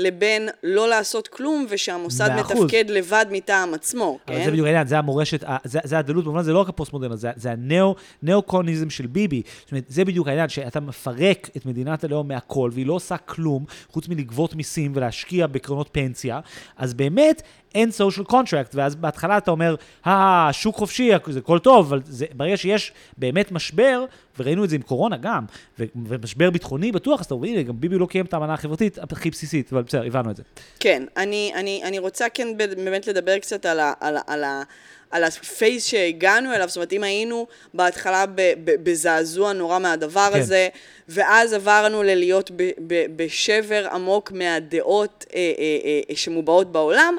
[0.00, 2.56] לבין לא לעשות כלום ושהמוסד מאה אחוז.
[2.64, 4.44] מתפקד לבד מטעם עצמו, אבל כן?
[4.44, 7.50] זה בדיוק העניין, זה המורשת, זה, זה הדלות, במובן זה לא רק הפוסט-מודרנה, זה, זה
[7.52, 9.42] הנאו, נאו-קוניזם של ביבי.
[9.62, 13.64] זאת אומרת, זה בדיוק העניין, שאתה מפרק את מדינת הלאום מהכל, והיא לא עושה כלום,
[13.90, 16.40] חוץ מלגבות מיסים ולהשקיע בקרנות פנסיה,
[16.76, 17.42] אז באמת
[17.74, 19.74] אין social contract, ואז בהתחלה אתה אומר,
[20.06, 24.04] אה, שוק חופשי, זה הכל טוב, אבל זה, ברגע שיש באמת משבר,
[24.38, 25.44] וראינו את זה עם קורונה גם,
[25.78, 28.98] ו- ומשבר ביטחוני בטוח, אז אתה אומר, הנה, גם ביבי לא קיים את האמנה החברתית
[28.98, 30.42] הכי בסיסית, אבל בסדר, הבנו את זה.
[30.80, 34.62] כן, אני, אני, אני רוצה כן באמת לדבר קצת על, ה, על, על, ה,
[35.10, 38.24] על הפייס שהגענו אליו, זאת אומרת, אם היינו בהתחלה
[38.64, 40.40] בזעזוע נורא מהדבר כן.
[40.40, 40.68] הזה,
[41.08, 42.50] ואז עברנו ללהיות
[43.16, 47.16] בשבר עמוק מהדעות אה, אה, אה, שמובעות בעולם,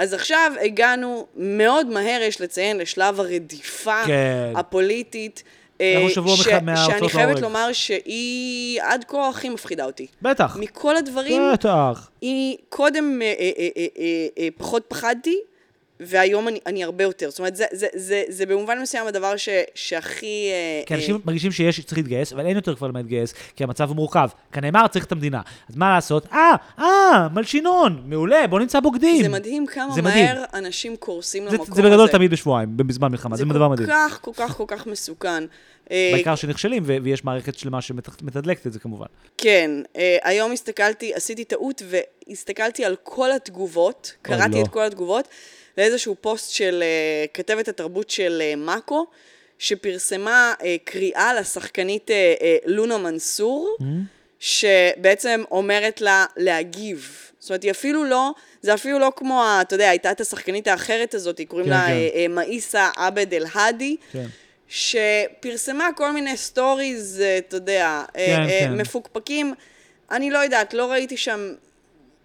[0.00, 4.52] אז עכשיו הגענו מאוד מהר, יש לציין, לשלב הרדיפה כן.
[4.56, 5.42] הפוליטית.
[5.80, 7.42] אנחנו אה, שבוע ש- אחד שאני חייבת להורג.
[7.42, 10.06] לומר שהיא עד כה הכי מפחידה אותי.
[10.22, 12.10] בטח, מכל הדברים, בטח.
[12.20, 13.86] היא קודם אה, אה, אה, אה,
[14.38, 15.38] אה, פחות פחדתי,
[16.00, 17.30] והיום אני, אני הרבה יותר.
[17.30, 20.48] זאת אומרת, זה, זה, זה, זה במובן מסוים הדבר ש, שהכי...
[20.50, 23.64] אה, כי אה, אנשים מרגישים שיש, צריך להתגייס, אבל אין יותר כבר למה להתגייס, כי
[23.64, 24.28] המצב הוא מורכב.
[24.52, 25.40] כנאמר, צריך את המדינה.
[25.68, 26.26] אז מה לעשות?
[26.32, 29.22] אה, אה, מלשינון, מעולה, בוא נמצא בוגדים.
[29.22, 30.24] זה מדהים כמה זה מדהים.
[30.24, 32.12] מהר אנשים קורסים זה, למקום זה בגדול הזה.
[32.12, 33.86] תמיד בשבועיים, בזמן מלחמה, זה, דבר מדהים.
[33.86, 35.44] זה כל כך, כל כך, כל כך מסוכן.
[35.90, 39.06] אה, בעיקר שנכשלים, ו- ויש מערכת שלמה שמתדלקת את זה כמובן.
[39.38, 41.82] כן, אה, היום הסתכלתי, עשיתי טעות
[42.28, 44.62] והסתכלתי על כל התגובות, קראתי לא.
[44.62, 45.28] את כל התגובות,
[45.78, 49.06] לאיזשהו פוסט של אה, כתבת התרבות של אה, מאקו,
[49.58, 52.10] שפרסמה אה, קריאה לשחקנית
[52.66, 53.84] לונה מנסור, Mm-hmm.
[54.40, 57.16] שבעצם אומרת לה להגיב.
[57.38, 58.30] זאת אומרת, היא אפילו לא,
[58.62, 62.32] זה אפילו לא כמו, אתה יודע, הייתה את השחקנית האחרת הזאת, קוראים כן, לה כן.
[62.32, 63.96] מייסא עבד אל-האדי.
[64.12, 64.26] כן.
[64.70, 68.74] שפרסמה כל מיני סטוריז, אתה יודע, כן, אה, כן.
[68.76, 69.54] מפוקפקים.
[70.10, 71.54] אני לא יודעת, לא ראיתי שם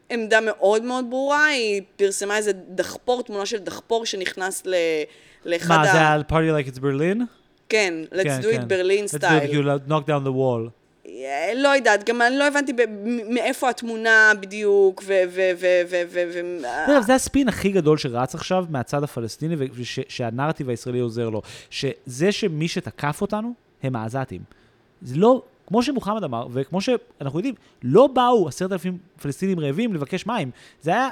[0.09, 4.75] עמדה מאוד מאוד ברורה, היא פרסמה איזה דחפור, תמונה של דחפור שנכנס ל...
[5.45, 5.93] לאחד מה, ה...
[5.93, 7.21] זה על party like it's Berlin?
[7.69, 8.61] כן, let's כן, do כן.
[8.61, 9.47] it Berlin Let's do it, style.
[9.47, 10.69] כאילו, knock down the wall.
[11.07, 12.73] אה, לא יודעת, גם אני לא הבנתי
[13.29, 15.13] מאיפה התמונה בדיוק, ו...
[15.27, 15.41] ו...
[15.59, 15.65] ו...
[15.89, 16.01] ו...
[16.09, 16.23] ו...
[16.33, 16.65] ו...
[16.91, 21.41] אגב, זה הספין הכי גדול שרץ עכשיו מהצד הפלסטיני, ושהנרטיב הישראלי עוזר לו.
[21.69, 23.53] שזה שמי שתקף אותנו,
[23.83, 24.41] הם העזתים.
[25.01, 30.25] זה לא, כמו שמוחמד אמר, וכמו שאנחנו יודעים, לא באו עשרת אלפים פלסטינים רעבים לבקש
[30.27, 30.51] מים.
[30.81, 31.09] זה היה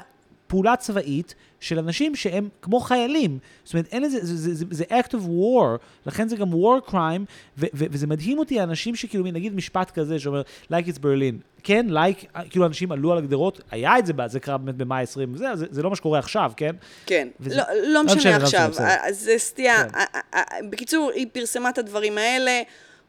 [0.48, 3.38] פעולה צבאית של אנשים שהם כמו חיילים.
[3.64, 6.90] זאת אומרת, אין לזה, זה, זה, זה, זה act of war, לכן זה גם war
[6.90, 7.22] crime,
[7.58, 10.42] ו, ו, וזה מדהים אותי, האנשים שכאילו, נגיד משפט כזה שאומר,
[10.72, 11.36] like it's Berlin.
[11.64, 12.18] כן, לייק,
[12.50, 15.66] כאילו אנשים עלו על הגדרות, היה את זה, זה קרה באמת במאי 20, זה, זה,
[15.72, 16.76] זה לא מה שקורה עכשיו, כן?
[17.06, 18.86] כן, וזה- לא, לא משנה, משנה לא עכשיו, בסדר.
[19.04, 19.84] אז זה סטייה.
[19.90, 19.96] כן.
[19.98, 22.62] ה- ה- ה- בקיצור, היא פרסמה את הדברים האלה,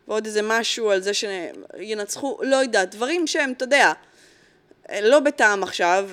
[0.09, 3.93] ועוד איזה משהו על זה שינצחו, לא יודעת, דברים שהם, אתה יודע,
[5.03, 6.11] לא בטעם עכשיו,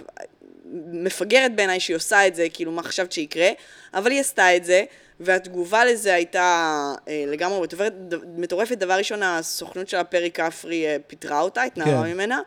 [0.92, 3.50] מפגרת בעיניי שהיא עושה את זה, כאילו, מה חשבת שיקרה,
[3.94, 4.84] אבל היא עשתה את זה,
[5.20, 7.94] והתגובה לזה הייתה אה, לגמרי מטורפת.
[8.38, 8.78] מטורפת.
[8.78, 12.14] דבר ראשון, הסוכנות של הפרי כפרי אה, פיטרה אותה, התנערה כן.
[12.14, 12.42] ממנה.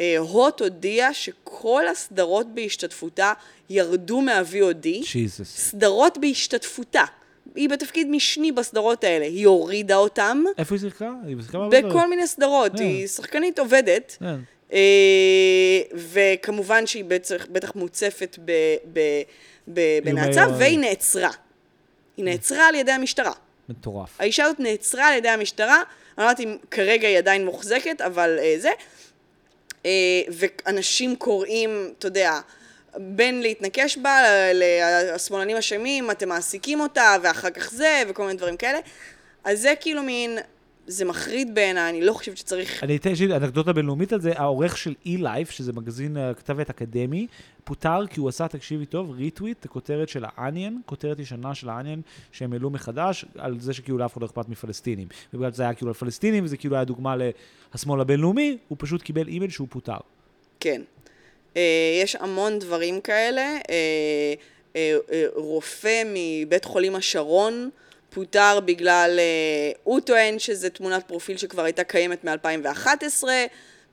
[0.00, 3.32] אה, הוט הודיעה שכל הסדרות בהשתתפותה
[3.70, 4.86] ירדו מה-VOD.
[5.44, 7.04] סדרות בהשתתפותה.
[7.54, 9.24] היא בתפקיד משני בסדרות האלה.
[9.24, 11.12] היא הורידה אותם איפה היא שיחקה?
[11.26, 11.88] היא שיחקה דברים.
[11.88, 12.72] בכל מיני סדרות.
[12.72, 12.82] כן.
[12.82, 14.16] היא שחקנית עובדת.
[14.20, 14.36] כן.
[14.72, 18.52] אה, וכמובן שהיא בטח, בטח מוצפת ב,
[18.92, 19.00] ב,
[19.68, 21.30] ב, בנאצה, והיא נעצרה.
[22.16, 23.32] היא נעצרה על ידי המשטרה.
[23.68, 24.20] מטורף.
[24.20, 25.76] האישה הזאת נעצרה על ידי המשטרה,
[26.18, 28.70] אני לא יודעת אם כרגע היא עדיין מוחזקת, אבל אה, זה.
[29.86, 29.90] אה,
[30.28, 32.40] ואנשים קוראים, אתה יודע,
[32.98, 34.18] בין להתנקש בה,
[35.14, 38.78] השמאלנים אשמים, אתם מעסיקים אותה, ואחר כך זה, וכל מיני דברים כאלה.
[39.44, 40.38] אז זה כאילו מין,
[40.86, 42.84] זה מחריד בעיניי, אני לא חושבת שצריך...
[42.84, 46.70] אני אתן, לי אנקדוטה בינלאומית על זה, העורך של E-Life, שזה מגזין אה, כתב עת
[46.70, 47.26] אקדמי,
[47.64, 52.00] פוטר כי הוא עשה, תקשיבי טוב, retweet, הכותרת של ה-Onion, כותרת ישנה של ה-Onion,
[52.32, 55.08] שהם העלו מחדש, על זה שכאילו לאף אחד לא אכפת מפלסטינים.
[55.34, 57.16] ובגלל שזה היה כאילו על פלסטינים, וזה כאילו היה דוגמה
[57.74, 59.98] לשמאל הבינלאומי, הוא פשוט קיבל אימייל שהוא פוטר.
[60.60, 60.82] כן.
[61.56, 61.62] אה,
[62.02, 63.58] יש המון דברים כאלה.
[63.70, 64.34] אה,
[64.76, 64.96] אה,
[65.34, 67.70] רופא מבית חולים השרון
[68.10, 69.20] פוטר בגלל,
[69.84, 73.24] הוא טוען שזה תמונת פרופיל שכבר הייתה קיימת מ-2011,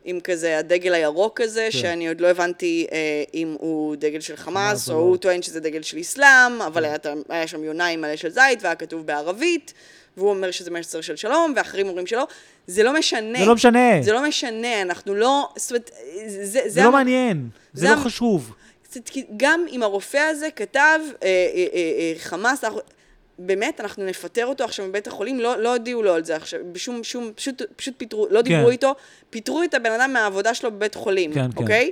[0.06, 1.80] עם כזה הדגל הירוק הזה, כן.
[1.80, 5.00] שאני עוד לא הבנתי אה, אם הוא דגל של חמאס או לא.
[5.00, 7.10] הוא טוען שזה דגל של אסלאם, אבל כן.
[7.10, 9.74] היה, היה שם יוניים מלא של זית והיה כתוב בערבית,
[10.18, 12.28] והוא אומר שזה מסר של שלום, ואחרים אומרים שלא.
[12.68, 13.40] זה לא משנה.
[13.40, 15.92] זה לא משנה, זה לא משנה, אנחנו לא, זאת אומרת,
[16.28, 18.54] זה, זה, זה לא המ- מעניין, זה זה לא המ- חשוב.
[19.38, 22.80] גם אם הרופא הזה כתב, אה, אה, אה, אה, חמאס, אנחנו,
[23.40, 27.04] באמת, אנחנו נפטר אותו עכשיו מבית החולים, לא, לא הודיעו לו על זה עכשיו, בשום,
[27.04, 28.72] שום, פשוט, פשוט פיטרו, לא דיברו כן.
[28.72, 28.96] איתו,
[29.30, 31.58] פיטרו את הבן אדם מהעבודה שלו בבית חולים, כן, כן.
[31.58, 31.92] אוקיי?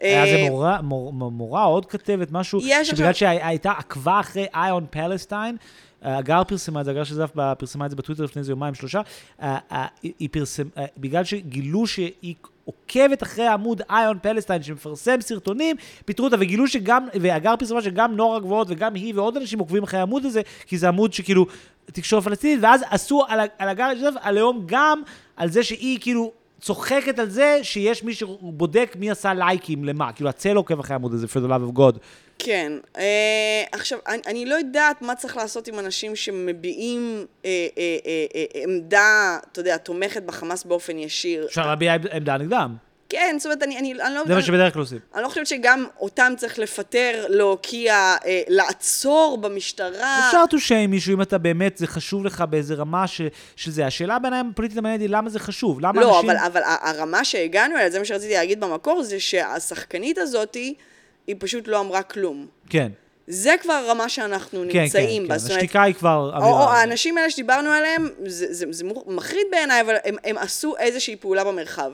[0.00, 2.80] היה אה, זה מורה, מור, מורה, עוד כתבת, משהו, שבגלל
[3.10, 5.56] עכשיו- שהייתה עקבה אחרי איון פלסטיין,
[6.02, 9.00] הגר פרסמה את זה, הגר של זף פרסמה את זה בטוויטר לפני איזה יומיים שלושה,
[9.42, 12.34] אה, אה, היא פרסם, אה, בגלל שגילו שהיא
[12.64, 18.36] עוקבת אחרי עמוד איון פלסטיין שמפרסם סרטונים, פיטרו אותה וגילו שגם, והגר פרסמה שגם נוער
[18.36, 21.46] הגבוהות וגם היא ועוד אנשים עוקבים אחרי העמוד הזה, כי זה עמוד שכאילו
[21.86, 25.02] תקשורת פלסטינית, ואז עשו על, על הגר של זף עליהום גם
[25.36, 30.28] על זה שהיא כאילו צוחקת על זה שיש מי שבודק מי עשה לייקים למה, כאילו
[30.28, 31.98] הצל עוקב אחרי העמוד הזה, for the love of God.
[32.38, 32.72] כן.
[32.98, 38.24] אה, עכשיו, אני, אני לא יודעת מה צריך לעשות עם אנשים שמביעים אה, אה, אה,
[38.34, 41.46] אה, עמדה, אתה יודע, תומכת בחמאס באופן ישיר.
[41.46, 42.76] אפשר להביע עמדה נגדם,
[43.08, 44.22] כן, זאת אומרת, אני, אני, אני לא...
[44.26, 44.98] זה מה שבדרך כלל עושים.
[45.14, 47.94] אני לא חושבת שגם אותם צריך לפטר, להוקיע,
[48.26, 50.26] אה, לעצור במשטרה.
[50.28, 53.20] אפשר to shame מישהו אם אתה באמת, זה חשוב לך באיזה רמה ש,
[53.56, 53.86] של זה.
[53.86, 56.30] השאלה בעיניי הפוליטית המעניינת היא למה זה חשוב, למה לא, אנשים...
[56.30, 60.54] אבל, אבל ה- הרמה שהגענו אליה, זה מה שרציתי להגיד במקור, זה שהשחקנית הזאת,
[61.26, 62.46] היא פשוט לא אמרה כלום.
[62.70, 62.88] כן,
[63.26, 65.34] זה כבר הרמה שאנחנו כן, נמצאים כן, בה.
[65.34, 65.38] כן.
[65.38, 66.80] זאת אומרת, השתיקה היא כבר או, או אמירה.
[66.80, 71.44] האנשים האלה שדיברנו עליהם, זה, זה, זה מחריד בעיניי, אבל הם, הם עשו איזושהי פעולה
[71.44, 71.92] במרחב.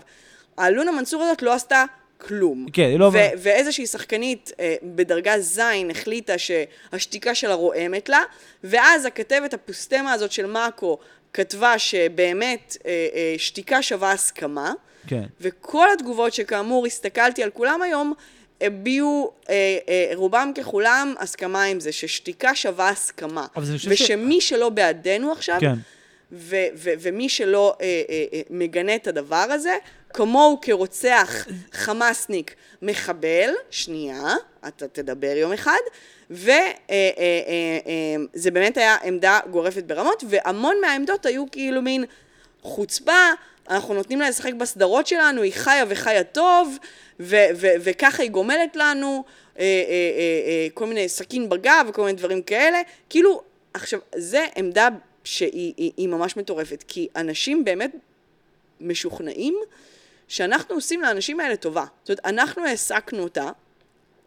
[0.59, 1.85] האלונה מנסור הזאת לא עשתה
[2.19, 2.67] כלום.
[2.73, 3.05] כן, היא לא...
[3.13, 8.21] ו- ואיזושהי שחקנית אה, בדרגה ז' החליטה שהשתיקה שלה רועמת לה,
[8.65, 10.99] ואז הכתבת הפוסטמה הזאת של מאקו
[11.33, 14.73] כתבה שבאמת אה, אה, שתיקה שווה הסכמה,
[15.07, 15.23] כן.
[15.41, 18.13] וכל התגובות שכאמור הסתכלתי על כולם היום,
[18.61, 19.55] הביעו אה,
[19.89, 23.47] אה, רובם ככולם הסכמה עם זה, ששתיקה שווה הסכמה.
[23.55, 25.75] חושב ש- ושמי שלא בעדנו עכשיו, כן.
[26.33, 29.77] ו- ו- ומי שלא אה, אה, אה, מגנה את הדבר הזה,
[30.15, 34.35] כמוהו כרוצח חמאסניק מחבל, שנייה,
[34.69, 35.79] אתה תדבר יום אחד,
[36.31, 37.79] וזה אה, אה,
[38.47, 42.05] אה, באמת היה עמדה גורפת ברמות, והמון מהעמדות היו כאילו מין
[42.63, 43.31] חוצפה,
[43.71, 46.79] אנחנו נותנים לה לשחק בסדרות שלנו, היא חיה וחיה טוב,
[47.61, 49.25] וככה היא גומלת לנו,
[50.75, 53.43] כל מיני סכין בגב וכל מיני דברים כאלה, כאילו,
[53.75, 54.89] עכשיו, זה עמדה
[55.25, 57.91] שהיא היא, היא ממש מטורפת, כי אנשים באמת
[58.81, 59.55] משוכנעים
[60.29, 61.85] שאנחנו עושים לאנשים האלה טובה.
[62.03, 63.51] זאת אומרת, אנחנו העסקנו אותה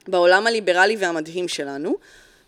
[0.07, 1.95] בעולם הליברלי והמדהים שלנו,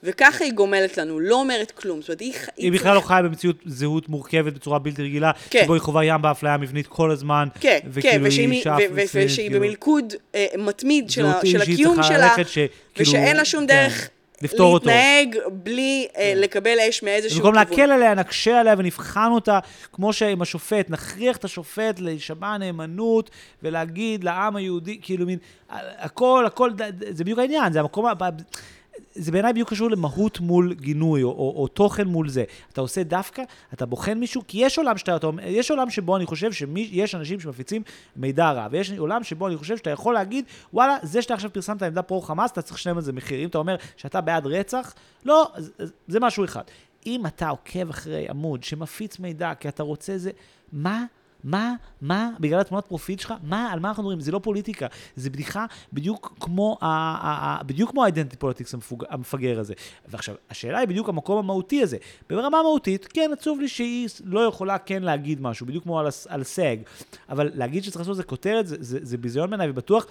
[0.04, 2.02] וככה היא גומלת לנו, לא אומרת כלום.
[2.02, 2.34] זאת אומרת, היא...
[2.58, 5.62] היא בכלל לא חיה במציאות זהות מורכבת בצורה בלתי רגילה, כן.
[5.64, 10.14] שבו היא חווה ים באפליה מבנית כל הזמן, כן, וכאילו כן, ושהיא, ושהיא כאילו, במלכוד
[10.36, 14.10] אה, מתמיד של, הקיום שלה, כאילו, ושאין לה שום כן, דרך
[14.42, 14.86] לפתור אותו.
[14.86, 14.92] כן.
[14.92, 17.70] להתנהג בלי אה, לקבל אש מאיזשהו במקום כיוון.
[17.70, 19.60] להקל עליה, נקשה עליה ונבחן אותה,
[19.94, 23.30] כמו שעם השופט, נכריח את השופט להישבע נאמנות
[23.64, 26.72] ולהגיד לעם היהודי, כאילו מין, הכל, הכל,
[27.10, 28.06] זה בדיוק העניין, זה המקום,
[29.16, 32.44] זה בעיניי בדיוק קשור למהות מול גינוי, או, או, או תוכן מול זה.
[32.74, 33.44] אתה עושה דווקא,
[33.74, 37.40] אתה בוחן מישהו, כי יש עולם שאתה, אתה, יש עולם שבו אני חושב שיש אנשים
[37.40, 37.82] שמפיצים
[38.16, 41.84] מידע רע, ויש עולם שבו אני חושב שאתה יכול להגיד, וואלה, זה שאתה עכשיו פרסמת
[41.84, 43.40] עמדה פרו-חמאס, אתה צריך לשלם על זה מחיר.
[43.40, 44.94] אם אתה אומר שאתה בעד רצח,
[45.26, 45.52] לא,
[46.08, 46.64] זה משהו אחד.
[47.06, 50.32] אם אתה עוקב אחרי עמוד שמפיץ מידע כי אתה רוצה זה,
[50.72, 51.06] מה?
[51.44, 54.20] מה, מה, בגלל התמונת פרופיל שלך, מה, על מה אנחנו מדברים?
[54.20, 59.04] זה לא פוליטיקה, זה בדיחה בדיוק כמו, ה- ה- ה- בדיוק כמו ה-identity politics המפוג-
[59.10, 59.74] המפגר הזה.
[60.08, 61.98] ועכשיו, השאלה היא בדיוק המקום המהותי הזה.
[62.30, 66.44] ברמה מהותית, כן, עצוב לי שהיא לא יכולה כן להגיד משהו, בדיוק כמו על, על
[66.44, 66.80] סאג,
[67.30, 70.06] אבל להגיד שצריך לעשות את זה כותרת, זה, זה, זה ביזיון בעיניי, ובטוח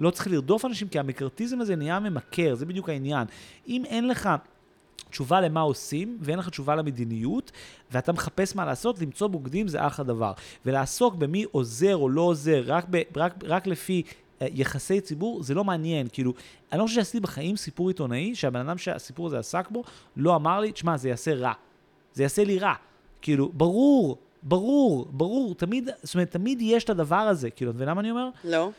[0.00, 3.26] לא צריך לרדוף אנשים, כי המקארתיזם הזה נהיה ממכר, זה בדיוק העניין.
[3.68, 4.28] אם אין לך...
[5.12, 7.52] תשובה למה עושים, ואין לך תשובה למדיניות,
[7.90, 10.32] ואתה מחפש מה לעשות, למצוא בוגדים זה אחלה דבר.
[10.66, 14.02] ולעסוק במי עוזר או לא עוזר, רק, ב, רק, רק לפי
[14.42, 16.06] אה, יחסי ציבור, זה לא מעניין.
[16.12, 16.32] כאילו,
[16.72, 19.84] אני לא חושב שעשיתי בחיים סיפור עיתונאי, שהבן אדם שהסיפור הזה עסק בו,
[20.16, 21.52] לא אמר לי, תשמע, זה יעשה רע.
[22.14, 22.74] זה יעשה לי רע.
[23.22, 27.94] כאילו, ברור, ברור, ברור, תמיד, זאת אומרת, תמיד יש את הדבר הזה, כאילו, את מבינה
[27.94, 28.28] מה אני אומר?
[28.44, 28.70] לא.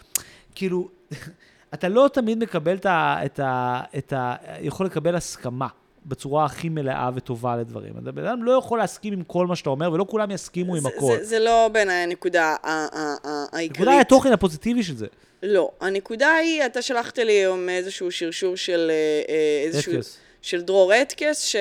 [0.56, 0.90] כאילו,
[1.74, 3.18] אתה לא תמיד מקבל את ה...
[3.26, 5.68] את ה, את ה יכול לקבל הסכמה
[6.06, 7.94] בצורה הכי מלאה וטובה לדברים.
[8.04, 10.86] אתה בן אדם לא יכול להסכים עם כל מה שאתה אומר, ולא כולם יסכימו עם
[10.86, 11.16] הכל.
[11.18, 13.72] זה, זה לא בעיניי הנקודה העיקרית.
[13.72, 15.08] הנקודה היא התוכן הפוזיטיבי של זה.
[15.44, 15.72] לא.
[15.82, 18.92] הנקודה היא, אתה שלחת לי היום איזשהו שרשור של...
[18.92, 19.94] אה, אה, איזשהו...
[19.94, 21.56] אתקס, של דרור אטקס, ש...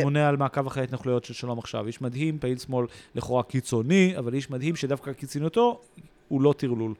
[0.00, 1.86] ממונה על מעקב אחרי ההתנחלויות של שלום עכשיו.
[1.86, 5.80] איש מדהים, פעיל שמאל לכאורה קיצוני, אבל איש מדהים שדווקא קיצוניותו
[6.28, 6.94] הוא לא טרלול.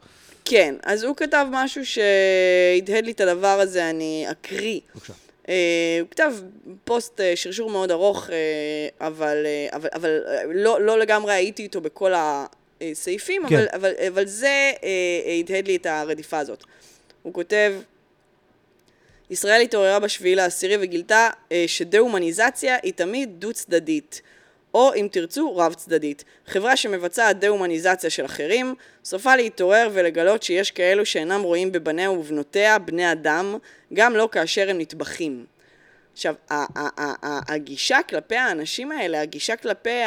[0.44, 4.80] כן, אז הוא כתב משהו שהדהד לי את הדבר הזה, אני אקריא.
[4.94, 5.12] בבקשה.
[5.48, 6.34] אה, הוא כתב
[6.84, 11.62] פוסט, אה, שרשור מאוד ארוך, אה, אבל, אה, אבל, אבל אה, לא, לא לגמרי הייתי
[11.62, 12.12] איתו בכל
[12.80, 13.56] הסעיפים, כן.
[13.56, 16.64] אבל, אבל, אבל זה אה, הדהד לי את הרדיפה הזאת.
[17.22, 17.74] הוא כותב,
[19.30, 24.22] ישראל התעוררה בשביעי לעשירי וגילתה אה, שדה-הומניזציה היא תמיד דו-צדדית.
[24.78, 26.24] או אם תרצו, רב-צדדית.
[26.46, 28.74] חברה שמבצעת דה-הומניזציה של אחרים,
[29.04, 33.56] סופה להתעורר ולגלות שיש כאלו שאינם רואים בבניה ובנותיה בני אדם,
[33.92, 35.46] גם לא כאשר הם נטבחים.
[36.12, 36.34] עכשיו,
[37.48, 40.00] הגישה כלפי האנשים האלה, הגישה כלפי,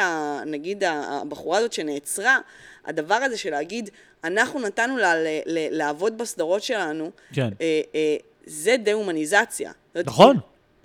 [0.46, 2.38] נגיד, הבחורה הזאת שנעצרה,
[2.86, 3.90] הדבר הזה של להגיד,
[4.24, 5.14] אנחנו נתנו לה
[5.46, 7.48] לעבוד בסדרות שלנו, כן.
[7.60, 8.16] אה, אה,
[8.46, 9.72] זה דה-הומניזציה.
[9.94, 10.36] נכון.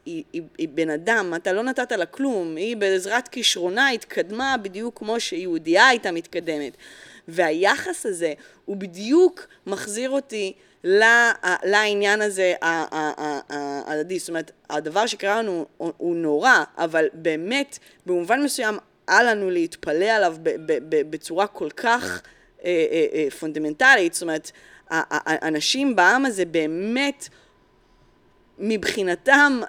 [0.07, 4.99] היא, היא, היא בן אדם, אתה לא נתת לה כלום, היא בעזרת כישרונה התקדמה בדיוק
[4.99, 6.77] כמו שיהודייה הייתה מתקדמת.
[7.27, 8.33] והיחס הזה
[8.65, 10.53] הוא בדיוק מחזיר אותי
[10.83, 11.31] לה-
[11.63, 14.19] לעניין הזה ההדדי.
[14.19, 18.77] זאת אומרת, הדבר שקרה לנו הוא, הוא נורא, אבל באמת, במובן מסוים,
[19.09, 22.21] אל לנו להתפלא עליו ב- ב- ב- בצורה כל כך
[22.63, 24.13] אה, אה, אה, פונדמנטלית.
[24.13, 24.51] זאת אומרת,
[24.89, 27.27] האנשים בעם הזה באמת
[28.59, 29.59] מבחינתם,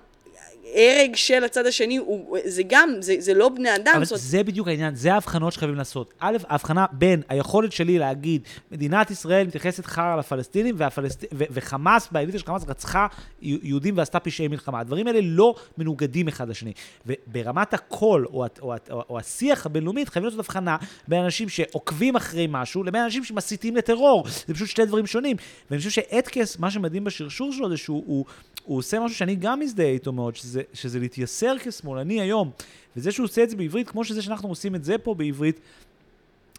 [0.74, 3.92] הרג של הצד השני, הוא, זה גם, זה, זה לא בני אדם.
[3.96, 6.14] אבל זאת זה בדיוק העניין, זה ההבחנות שחייבים לעשות.
[6.18, 8.42] א', ההבחנה בין היכולת שלי להגיד,
[8.72, 11.24] מדינת ישראל מתייחסת חרא לפלסטינים, והפלסט...
[11.34, 13.06] ו- וחמאס, באליטה של חמאס רצחה
[13.42, 14.80] יהו- יהודים ועשתה פשעי מלחמה.
[14.80, 16.72] הדברים האלה לא מנוגדים אחד לשני.
[17.06, 20.76] וברמת הקול, או, או, או, או השיח הבינלאומי, חייבים לעשות הבחנה
[21.08, 24.24] בין אנשים שעוקבים אחרי משהו, לבין אנשים שמסיתים לטרור.
[24.46, 25.36] זה פשוט שתי דברים שונים.
[25.70, 28.24] ואני חושב שאתקס, מה שמדהים בשרשור שלו זה שהוא הוא,
[28.64, 32.50] הוא עושה משהו שאני גם מזדהה איתו מאוד, שזה, שזה להתייסר כשמאלני היום.
[32.96, 35.60] וזה שהוא עושה את זה בעברית, כמו שזה שאנחנו עושים את זה פה בעברית,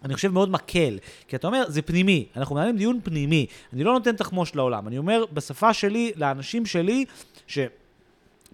[0.05, 0.97] אני חושב מאוד מקל.
[1.27, 2.25] כי אתה אומר, זה פנימי.
[2.35, 3.45] אנחנו מנהלים דיון פנימי.
[3.73, 4.87] אני לא נותן תחמוש לעולם.
[4.87, 7.05] אני אומר בשפה שלי, לאנשים שלי,
[7.47, 7.59] ש...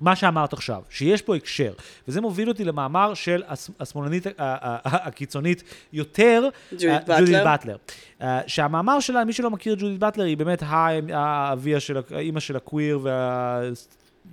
[0.01, 1.73] מה שאמרת עכשיו, שיש פה הקשר,
[2.07, 4.23] וזה מוביל אותי למאמר של הש- השמאלנית
[4.85, 7.43] הקיצונית יותר, ג'ודית אה, באטלר.
[7.43, 7.75] באטלר.
[8.21, 10.63] אה, שהמאמר שלה, מי שלא מכיר את ג'ודית באטלר, היא באמת
[11.09, 13.07] האביה של, האימא של הקוויר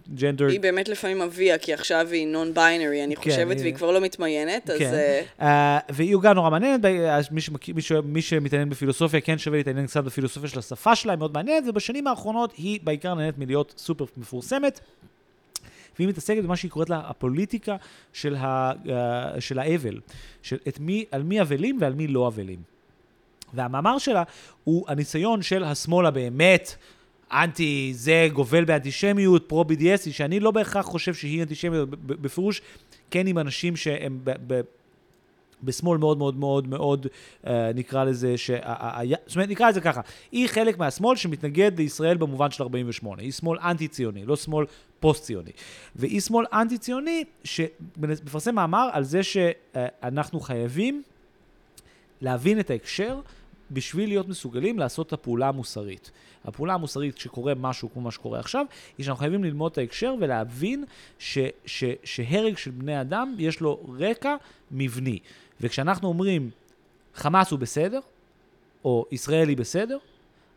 [0.09, 0.47] והג'נדר.
[0.47, 3.90] היא באמת לפעמים אביה, כי עכשיו היא נון ביינרי, אני כן, חושבת, היא- והיא כבר
[3.90, 4.78] לא מתמיינת, אז...
[4.78, 4.95] כן.
[5.40, 9.38] אה, Uh, והיא גם נורא מעניינת, אז מי, שמכיר, מי, ש, מי שמתעניין בפילוסופיה כן
[9.38, 13.38] שווה להתעניין קצת בפילוסופיה של השפה שלה, היא מאוד מעניינת, ובשנים האחרונות היא בעיקר נהנית
[13.38, 14.80] מלהיות סופר מפורסמת.
[15.99, 17.76] והיא מתעסקת במה שהיא קוראת לה הפוליטיקה
[18.12, 18.88] של, ה, uh,
[19.40, 20.01] של האבל,
[20.43, 22.59] של את מי, על מי אבלים ועל מי לא אבלים.
[23.55, 24.22] והמאמר שלה
[24.64, 26.74] הוא הניסיון של השמאל הבאמת
[27.32, 32.62] אנטי, זה גובל באנטישמיות, פרו-BDS, שאני לא בהכרח חושב שהיא אנטישמיות, בפירוש
[33.10, 34.60] כן עם אנשים שהם ב- ב-
[35.64, 37.06] בשמאל מאוד מאוד מאוד מאוד,
[37.46, 38.50] אה, נקרא לזה, ש...
[39.26, 40.00] זאת אומרת, נקרא לזה ככה,
[40.32, 44.66] היא חלק מהשמאל שמתנגד לישראל במובן של 48, היא שמאל אנטי-ציוני, לא שמאל
[45.00, 45.50] פוסט-ציוני.
[45.96, 51.02] והיא שמאל אנטי-ציוני שמפרסם מאמר על זה שאנחנו חייבים
[52.20, 53.20] להבין את ההקשר
[53.73, 56.11] בשביל להיות מסוגלים לעשות את הפעולה המוסרית.
[56.44, 58.66] הפעולה המוסרית כשקורה משהו כמו מה שקורה עכשיו,
[58.99, 60.85] היא שאנחנו חייבים ללמוד את ההקשר ולהבין
[61.19, 64.36] ש, ש, שהרג של בני אדם יש לו רקע
[64.70, 65.19] מבני.
[65.61, 66.51] וכשאנחנו אומרים
[67.15, 68.01] חמאס הוא בסדר,
[68.85, 69.99] או ישראל היא בסדר,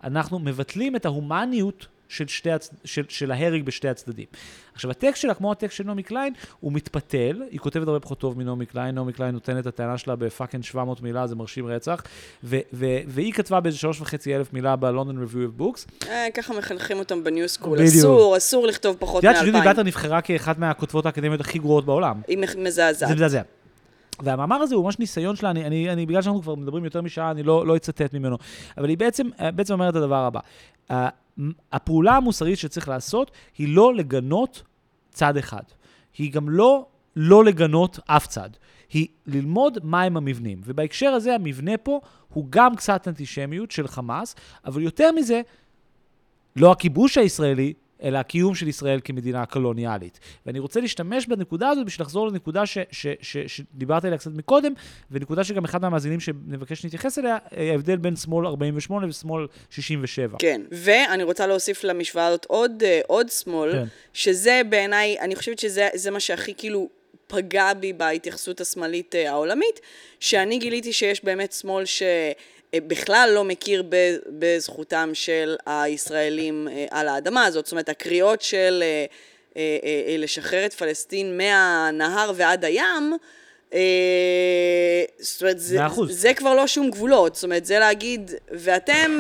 [0.03, 2.69] אנחנו מבטלים את ההומניות של, שתי הצ...
[2.83, 4.25] של, של ההרג בשתי הצדדים.
[4.73, 8.37] עכשיו, הטקסט שלה, כמו הטקסט של נעמי קליין, הוא מתפתל, היא כותבת הרבה פחות טוב
[8.37, 12.03] מנעמי קליין, נעמי קליין נותנת את הטענה שלה בפאקינג 700 מילה, זה מרשים רצח,
[12.43, 16.07] ו- ו- והיא כתבה באיזה שלוש וחצי אלף מילה בלונדון of Books.
[16.09, 19.41] אה, ככה מחנכים אותם בניו סקול, אסור, אסור לכתוב פחות מאלפיים.
[19.41, 22.21] את יודעת שג'ודית באטלר נבחרה כאחת מהכותבות האקדמיות הכי גרועות בעולם.
[22.27, 23.09] היא מזעזעת.
[23.09, 23.41] זה מזעזע.
[24.23, 27.31] והמאמר הזה הוא ממש ניסיון שלה, אני, אני, אני, בגלל שאנחנו כבר מדברים יותר משעה,
[27.31, 28.37] אני לא, לא אצטט ממנו,
[28.77, 30.31] אבל היא בעצם, בעצם אומרת את הדבר
[30.89, 31.09] הבא.
[31.71, 34.63] הפעולה המוסרית שצריך לעשות היא לא לגנות
[35.11, 35.63] צד אחד.
[36.17, 36.85] היא גם לא
[37.15, 38.49] לא לגנות אף צד.
[38.93, 40.61] היא ללמוד מהם המבנים.
[40.65, 42.01] ובהקשר הזה, המבנה פה
[42.33, 44.35] הוא גם קצת אנטישמיות של חמאס,
[44.65, 45.41] אבל יותר מזה,
[46.55, 50.19] לא הכיבוש הישראלי, אלא הקיום של ישראל כמדינה קולוניאלית.
[50.45, 52.63] ואני רוצה להשתמש בנקודה הזאת בשביל לחזור לנקודה
[53.47, 54.73] שדיברתי עליה קצת מקודם,
[55.11, 60.37] ונקודה שגם אחד מהמאזינים שנבקש להתייחס אליה, ההבדל בין שמאל 48 ושמאל 67.
[60.39, 63.85] כן, ואני רוצה להוסיף למשוואה הזאת עוד, אה, עוד שמאל, כן.
[64.13, 66.89] שזה בעיניי, אני חושבת שזה מה שהכי כאילו...
[67.27, 69.79] פגע בי בהתייחסות השמאלית אה, העולמית,
[70.19, 72.03] שאני גיליתי שיש באמת שמאל ש...
[72.73, 73.83] אה, בכלל לא מכיר
[74.29, 77.65] בזכותם של הישראלים אה, על האדמה הזאת.
[77.65, 78.83] זאת אומרת, הקריאות של
[79.57, 83.13] אה, לשחרר את פלסטין מהנהר ועד הים,
[85.19, 85.77] זאת אומרת, זה,
[86.09, 87.35] זה כבר לא שום גבולות.
[87.35, 89.19] זאת אומרת, זה להגיד, ואתם...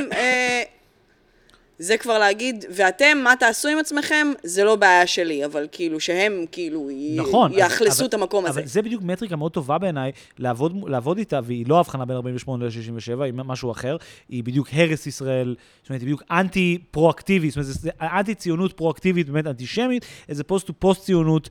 [1.79, 6.45] זה כבר להגיד, ואתם, מה תעשו עם עצמכם, זה לא בעיה שלי, אבל כאילו שהם
[6.51, 8.59] כאילו נכון, יאכלסו אבל, את המקום הזה.
[8.59, 12.65] אבל זה בדיוק מטריקה מאוד טובה בעיניי, לעבוד, לעבוד איתה, והיא לא הבחנה בין 48
[12.65, 13.97] ל-67, היא משהו אחר,
[14.29, 19.47] היא בדיוק הרס ישראל, זאת אומרת, היא בדיוק אנטי-פרואקטיבית, זאת אומרת, זה אנטי-ציונות פרואקטיבית, באמת
[19.47, 21.49] אנטישמית, איזה פוסט פוסט-ציונות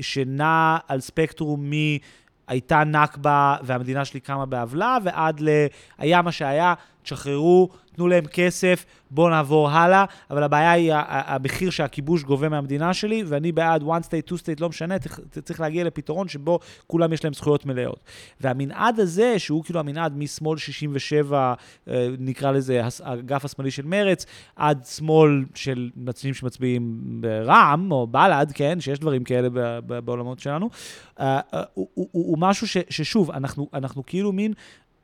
[0.00, 1.72] שנע על ספקטרום מ...
[2.48, 5.48] הייתה נכבה והמדינה שלי קמה בעוולה, ועד ל...
[5.98, 12.22] היה מה שהיה, תשחררו, תנו להם כסף, בואו נעבור הלאה, אבל הבעיה היא המחיר שהכיבוש
[12.22, 14.94] גובה מהמדינה שלי, ואני בעד one state, two state, לא משנה,
[15.44, 18.04] צריך להגיע לפתרון שבו כולם יש להם זכויות מלאות.
[18.40, 21.54] והמנעד הזה, שהוא כאילו המנעד משמאל 67,
[21.88, 24.26] אה, נקרא לזה האגף השמאלי של מרץ,
[24.56, 29.48] עד שמאל של מצביעים שמצביעים ברע"מ, או בל"ד, כן, שיש דברים כאלה
[29.80, 30.70] בעולמות שלנו,
[31.20, 34.52] אה, אה, הוא משהו ש, ששוב, אנחנו, אנחנו כאילו מין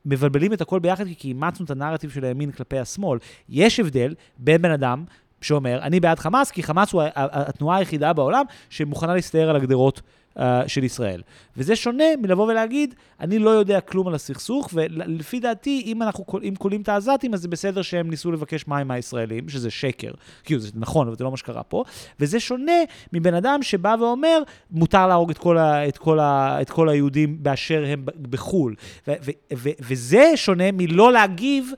[0.05, 3.19] מבלבלים את הכל ביחד כי אימצנו את הנרטיב של הימין כלפי השמאל.
[3.49, 5.03] יש הבדל בין בן אדם
[5.41, 10.01] שאומר, אני בעד חמאס, כי חמאס הוא התנועה היחידה בעולם שמוכנה להסתער על הגדרות
[10.39, 11.21] uh, של ישראל.
[11.57, 16.53] וזה שונה מלבוא ולהגיד, אני לא יודע כלום על הסכסוך, ולפי דעתי, אם אנחנו אם
[16.57, 20.11] קולים את העזתים, אז זה בסדר שהם ניסו לבקש מים מהישראלים, שזה שקר,
[20.43, 21.83] כאילו זה נכון, אבל זה לא מה שקרה פה,
[22.19, 22.81] וזה שונה
[23.13, 27.43] מבן אדם שבא ואומר, מותר להרוג את כל, ה, את כל, ה, את כל היהודים
[27.43, 28.75] באשר הם בחו"ל.
[29.07, 31.71] ו, ו, ו, וזה שונה מלא להגיב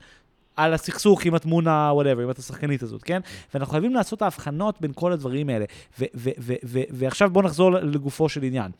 [0.56, 3.20] על הסכסוך עם התמונה, וואטאבר, עם השחקנית הזאת, כן?
[3.54, 5.64] ואנחנו חייבים לעשות את ההבחנות בין כל הדברים האלה.
[6.90, 8.72] ועכשיו בואו נחזור לגופו של עניין.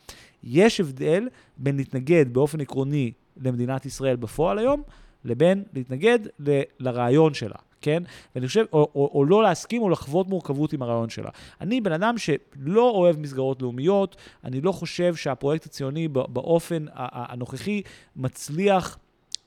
[0.43, 1.27] יש הבדל
[1.57, 4.83] בין להתנגד באופן עקרוני למדינת ישראל בפועל היום,
[5.25, 8.03] לבין להתנגד ל- לרעיון שלה, כן?
[8.35, 11.29] ואני חושב, או, או, או לא להסכים או לחוות מורכבות עם הרעיון שלה.
[11.61, 17.81] אני בן אדם שלא אוהב מסגרות לאומיות, אני לא חושב שהפרויקט הציוני באופן הנוכחי
[18.15, 18.97] מצליח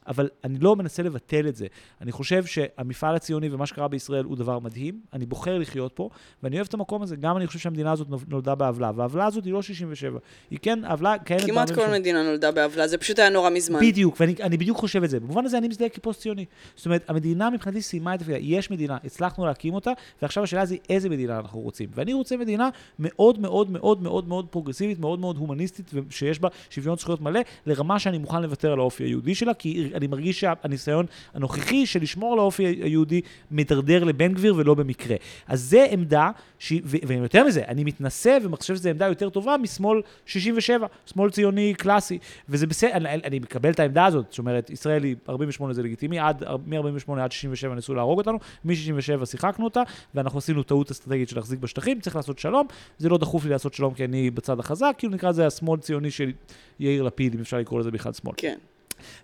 [0.09, 1.67] אבל אני לא מנסה לבטל את זה.
[2.01, 6.09] אני חושב שהמפעל הציוני ומה שקרה בישראל הוא דבר מדהים, אני בוחר לחיות פה,
[6.43, 9.53] ואני אוהב את המקום הזה, גם אני חושב שהמדינה הזאת נולדה בעוולה, והעוולה הזאת היא
[9.53, 10.19] לא 67,
[10.51, 11.45] היא כן עוולה קיימת...
[11.45, 13.81] כמעט כל מדינה נולדה בעוולה, זה פשוט היה נורא מזמן.
[13.81, 15.21] בדיוק, ואני בדיוק חושב את זה.
[15.21, 16.45] במובן הזה אני מזדהה כפוסט ציוני.
[16.77, 19.91] זאת אומרת, המדינה מבחינתי סיימה את תפקידה, יש מדינה, הצלחנו להקים אותה,
[20.23, 21.89] ועכשיו השאלה היא איזה מדינה אנחנו רוצים.
[21.95, 22.69] ואני רוצה מדינה
[22.99, 27.99] מאוד מאוד מאוד מאוד מאוד פרוגרסיבית, מאוד מאוד הומניסטית, שיש בה שוויון זכויות מלא, לרמה
[27.99, 32.39] שאני מוכן לוותר על האופי היהודי שלה, כי אני מרגיש שהניסיון הנוכחי של לשמור על
[32.39, 33.21] האופי היהודי
[33.51, 35.17] מידרדר לבן גביר ולא במקרה.
[35.47, 36.73] אז זה עמדה, ש...
[36.85, 42.19] ויותר מזה, אני מתנשא וחושב שזו עמדה יותר טובה משמאל 67, שמאל ציוני קלאסי,
[42.49, 46.19] וזה בסדר, אני, אני מקבל את העמדה הזאת, זאת אומרת, ישראל היא 48 זה לגיטימי,
[46.19, 49.83] עד, מ-48 עד 67 ניסו להרוג אותנו, מ-67 שיחקנו אותה,
[50.15, 52.67] ואנחנו עשינו טעות אסטרטגית של להחזיק בשטחים, צריך לעשות שלום,
[52.99, 56.11] זה לא דחוף לי לעשות שלום כי אני בצד החזק, כאילו נקרא לזה השמאל ציוני
[56.11, 56.33] של
[56.81, 58.35] יאיר לפיד, אם אפשר לקרוא לזה בכלל שמאל.
[58.37, 58.59] כן.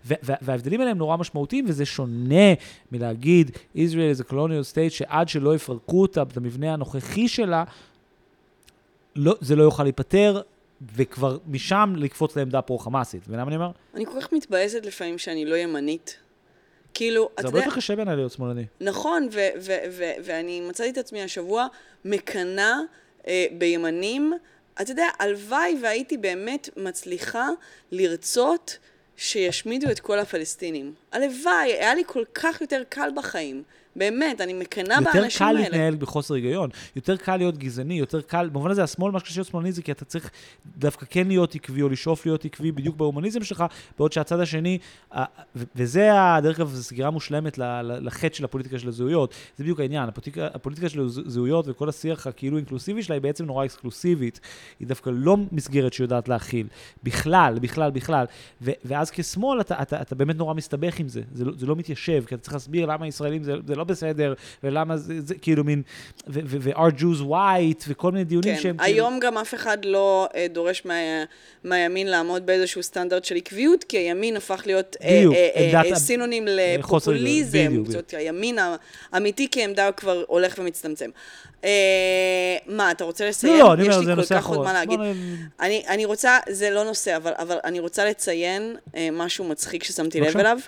[0.04, 2.54] וההבדלים האלה הם נורא משמעותיים, וזה שונה
[2.92, 7.64] מלהגיד, Israel is a colonial state, שעד שלא יפרקו אותה, את המבנה הנוכחי שלה,
[9.16, 10.40] לא, זה לא יוכל להיפתר,
[10.94, 13.22] וכבר משם לקפוץ לעמדה פרו-חמאסית.
[13.28, 13.70] ולמה אני אומר?
[13.94, 16.16] אני כל כך מתבאסת לפעמים שאני לא ימנית.
[16.94, 17.50] כאילו, אתה יודע...
[17.50, 18.64] זה הרבה יותר קשה בעיניי להיות שמאלני.
[18.80, 19.28] נכון,
[20.24, 21.66] ואני מצאתי את עצמי השבוע
[22.04, 22.74] מקנאה
[23.26, 24.32] אה, בימנים.
[24.80, 27.48] אתה יודע, הלוואי והייתי באמת מצליחה
[27.92, 28.78] לרצות
[29.16, 30.94] שישמידו את כל הפלסטינים.
[31.12, 33.62] הלוואי, היה לי כל כך יותר קל בחיים.
[33.96, 35.24] באמת, אני מקנאה באנשים האלה.
[35.24, 39.20] יותר קל להתנהל בחוסר היגיון, יותר קל להיות גזעני, יותר קל, במובן הזה השמאל, מה
[39.20, 40.30] שקשה להיות שמאלני זה כי אתה צריך
[40.78, 43.64] דווקא כן להיות עקבי, או לשאוף להיות עקבי בדיוק בהומניזם שלך,
[43.98, 44.78] בעוד שהצד השני,
[45.76, 46.10] וזה,
[46.42, 49.34] דרך אגב, זו סגירה מושלמת לחטא של הפוליטיקה של הזהויות.
[49.58, 53.64] זה בדיוק העניין, הפוליטיקה, הפוליטיקה של הזהויות וכל השיח הכאילו אינקלוסיבי שלה היא בעצם נורא
[53.64, 54.40] אקסקלוסיבית.
[54.80, 56.66] היא דווקא לא מסגרת שיודעת להכיל,
[57.02, 58.26] בכלל, בכלל, בכלל.
[58.60, 62.24] ואז כשמאל אתה, אתה, אתה באמת נורא מסתבך עם זה, זה לא, זה לא מתיישב,
[62.26, 65.82] כי אתה צריך להסביר למה ישראלים זה, זה לא בסדר, ולמה זה, זה כאילו מין,
[66.26, 68.94] ו-are Jews white, וכל מיני דיונים כן, שהם כאילו...
[68.94, 70.94] היום גם אף אחד לא uh, דורש מה,
[71.64, 77.84] מהימין לעמוד באיזשהו סטנדרט של עקביות, כי הימין הפך להיות uh, uh, uh, סינונים לפופוליזם.
[77.84, 78.58] זאת אומרת, הימין
[79.12, 81.10] האמיתי כעמדה כבר הולך ומצטמצם.
[81.62, 81.64] Uh,
[82.66, 83.52] מה, אתה רוצה לסיים?
[83.52, 84.20] לא, לא, אני אומר, זה נושא אחרון.
[84.22, 85.00] יש לי כל כך עוד מה להגיד.
[85.60, 90.20] אני, אני רוצה, זה לא נושא, אבל, אבל אני רוצה לציין uh, משהו מצחיק ששמתי
[90.20, 90.58] לב אליו.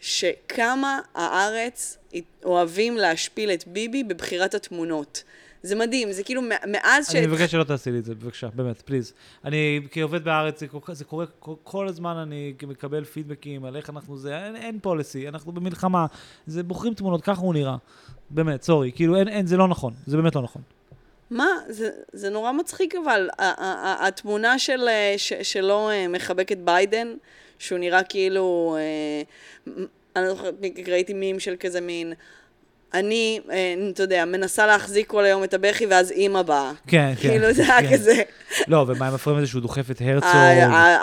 [0.00, 1.98] שכמה הארץ
[2.44, 5.22] אוהבים להשפיל את ביבי בבחירת התמונות.
[5.64, 7.14] זה מדהים, זה כאילו מאז ש...
[7.14, 9.12] אני מבקש שלא תעשי לי את זה, בבקשה, באמת, פליז.
[9.44, 11.26] אני כעובד בארץ, זה, זה קורה
[11.62, 16.06] כל, הזמן, אני מקבל פידבקים על איך אנחנו זה, אין, אין פוליסי, אנחנו במלחמה,
[16.46, 17.76] זה בוחרים תמונות, ככה הוא נראה.
[18.30, 20.62] באמת, סורי, כאילו, אין, אין, זה לא נכון, זה באמת לא נכון.
[21.30, 21.48] מה?
[21.68, 23.28] זה, זה נורא מצחיק, אבל
[24.00, 27.14] התמונה של, ש, שלו אה, מחבקת ביידן,
[27.58, 28.76] שהוא נראה כאילו...
[28.78, 29.22] אה,
[30.16, 30.54] אני לא זוכרת,
[30.88, 32.14] ראיתי מים של כזה מין...
[32.94, 36.72] אני, אה, אתה יודע, מנסה להחזיק כל היום את הבכי, ואז אימא באה.
[36.86, 37.28] כן, כן.
[37.28, 37.94] כאילו, זה היה כן.
[37.94, 38.22] כזה.
[38.68, 40.30] לא, ומה עם הפריים הזה שהוא דוחף את הרצוג?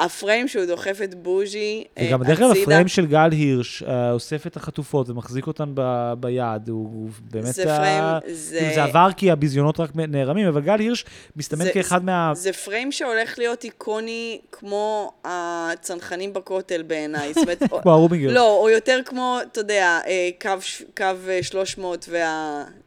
[0.05, 2.07] הפריים שהוא דוחף את בוז'י הצידה.
[2.07, 5.73] וגם בדרך כלל הפריים של גל הירש אה, אוסף את החטופות ומחזיק אותן
[6.19, 7.45] ביד, הוא באמת...
[7.45, 8.59] זה פריים, זה...
[8.59, 11.05] כאילו, זה עבר כי הביזיונות רק נערמים, אבל גל הירש
[11.35, 12.31] מסתמן כאחד מה...
[12.35, 17.33] זה פריים שהולך להיות איקוני כמו הצנחנים בכותל בעיניי.
[17.81, 18.33] כמו הרומינגר.
[18.33, 21.05] לא, או יותר כמו, אתה יודע, אה, קו
[21.41, 21.80] 300.
[21.81, 22.09] 300,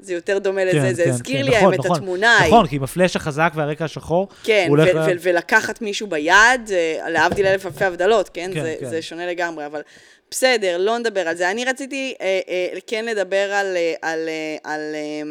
[0.01, 2.39] וזה יותר דומה לזה, כן, זה כן, הזכיר כן, לי נכון, האמת נכון, התמונה.
[2.47, 7.11] נכון, כי עם הפלאש החזק והרקע השחור, כן, ו- ו- ו- ולקחת מישהו ביד, אה,
[7.11, 8.51] להבדיל אלף אלפי הבדלות, כן?
[8.55, 8.89] כן, זה, כן?
[8.89, 9.83] זה שונה לגמרי, אבל
[10.31, 11.51] בסדר, לא נדבר על זה.
[11.51, 13.77] אני רציתי אה, אה, כן לדבר על...
[13.77, 15.23] אה, על, אה, על אה,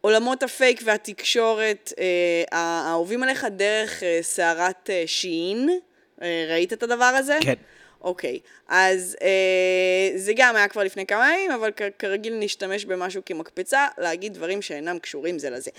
[0.00, 2.04] עולמות הפייק והתקשורת אה,
[2.58, 5.04] האהובים עליך דרך אה, סערת אה.
[6.22, 7.38] אה, ראית את הדבר הזה?
[7.40, 7.54] כן.
[8.00, 8.38] אוקיי,
[8.68, 13.86] אז אה, זה גם היה כבר לפני כמה ימים, אבל כ- כרגיל נשתמש במשהו כמקפצה,
[13.98, 15.70] להגיד דברים שאינם קשורים זה לזה.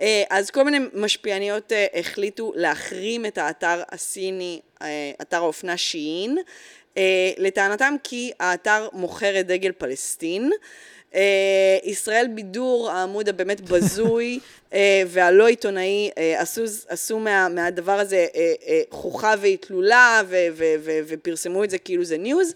[0.00, 4.86] אה, אז כל מיני משפיעניות אה, החליטו להחרים את האתר הסיני, אה,
[5.22, 6.38] אתר האופנה שיין,
[6.96, 10.50] אה, לטענתם כי האתר מוכר את דגל פלסטין.
[10.52, 10.56] Uh,
[11.84, 14.38] ישראל בידור, העמוד הבאמת בזוי
[14.70, 14.74] uh,
[15.06, 20.22] והלא עיתונאי, uh, עשו, עשו מה, מהדבר הזה uh, uh, חוכא ואטלולא
[21.06, 22.54] ופרסמו את זה כאילו זה news.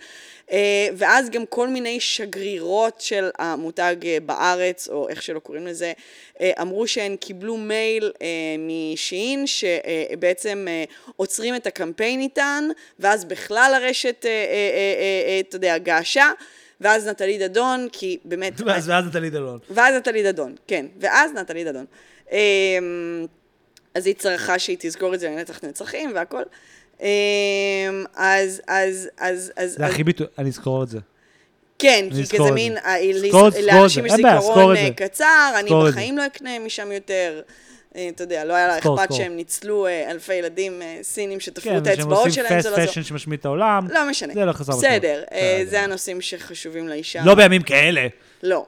[0.48, 0.52] Uh,
[0.94, 5.92] ואז גם כל מיני שגרירות של המותג uh, בארץ, או איך שלא קוראים לזה,
[6.36, 8.12] uh, אמרו שהן קיבלו מייל
[8.58, 10.66] מ SHEIN, שבעצם
[11.16, 12.68] עוצרים את הקמפיין איתן,
[12.98, 14.26] ואז בכלל הרשת,
[15.48, 16.30] אתה יודע, געשה.
[16.82, 18.60] ואז נטלי דדון, כי באמת...
[18.66, 19.58] ואז, ואז נטלי דדון.
[19.70, 20.86] ואז נטלי דדון, כן.
[21.00, 21.84] ואז נטלי דדון.
[22.32, 23.26] אמ,
[23.94, 26.42] אז היא צריכה שהיא תזכור את זה לנצח נצחים והכל.
[27.00, 27.06] אמ,
[28.14, 29.74] אז, אז, אז, אז...
[29.78, 30.98] זה הכי ביטוי, אני אזכור את זה.
[31.78, 32.76] כן, כי כזה מין,
[33.66, 37.42] לאנשים יש זיכרון אה, קצר, אני בחיים לא אקנה משם יותר.
[37.96, 41.72] אה, אתה יודע, לא היה לה אכפת שהם ניצלו אה, אלפי ילדים אה, סינים שתפרו
[41.72, 42.50] כן, את האצבעות שלהם, לא.
[42.50, 43.86] כן, ושהם עושים פסט פשן שמשמיד את העולם.
[43.90, 44.34] לא משנה.
[44.34, 44.84] זה לא חסר משמעות.
[44.84, 45.22] בסדר,
[45.64, 47.22] זה הנושאים שחשובים לאישה.
[47.24, 48.06] לא בימים כאלה.
[48.42, 48.66] לא.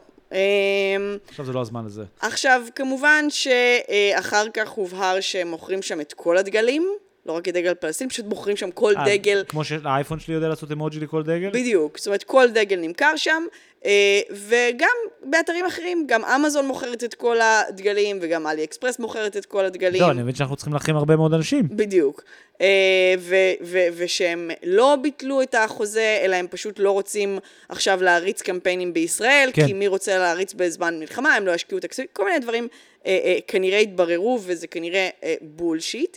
[1.28, 2.02] עכשיו זה לא הזמן לזה.
[2.20, 6.88] עכשיו, כמובן שאחר כך הובהר שהם מוכרים שם את כל הדגלים,
[7.26, 9.44] לא רק כדגל פלסטין, פשוט בוחרים שם כל אה, דגל.
[9.48, 11.51] כמו שהאייפון שלי יודע לעשות אמוג'י לכל דגל?
[11.51, 13.42] בדיוק, זאת אומרת כל דגל נמכר שם,
[13.84, 19.46] אה, וגם באתרים אחרים, גם אמזון מוכרת את כל הדגלים, וגם אלי אקספרס מוכרת את
[19.46, 20.02] כל הדגלים.
[20.02, 21.68] לא, אני מבין שאנחנו צריכים להחרים הרבה מאוד אנשים.
[21.70, 22.22] בדיוק.
[22.60, 27.38] אה, ו- ו- ושהם לא ביטלו את החוזה, אלא הם פשוט לא רוצים
[27.68, 29.66] עכשיו להריץ קמפיינים בישראל, כן.
[29.66, 32.68] כי מי רוצה להריץ בזמן מלחמה, הם לא ישקיעו תקציבים, כל מיני דברים
[33.06, 36.16] אה, אה, כנראה התבררו, וזה כנראה אה, בולשיט.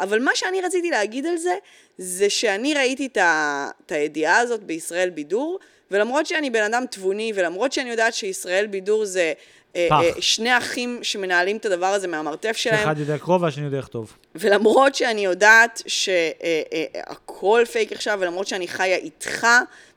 [0.00, 1.54] אבל מה שאני רציתי להגיד על זה,
[1.98, 5.58] זה שאני ראיתי את, הידיעה הזאת בישראל בידור,
[5.90, 9.32] ולמרות שאני בן אדם תבוני, ולמרות שאני יודעת שישראל בידור זה...
[9.76, 10.00] אה, פח.
[10.02, 13.88] אה, שני אחים שמנהלים את הדבר הזה מהמרתף שלהם, שאחד יודע קרוב והשני יודע איך
[13.88, 14.16] טוב.
[14.34, 19.46] ולמרות שאני יודעת שהכל פייק עכשיו, ולמרות שאני חיה איתך,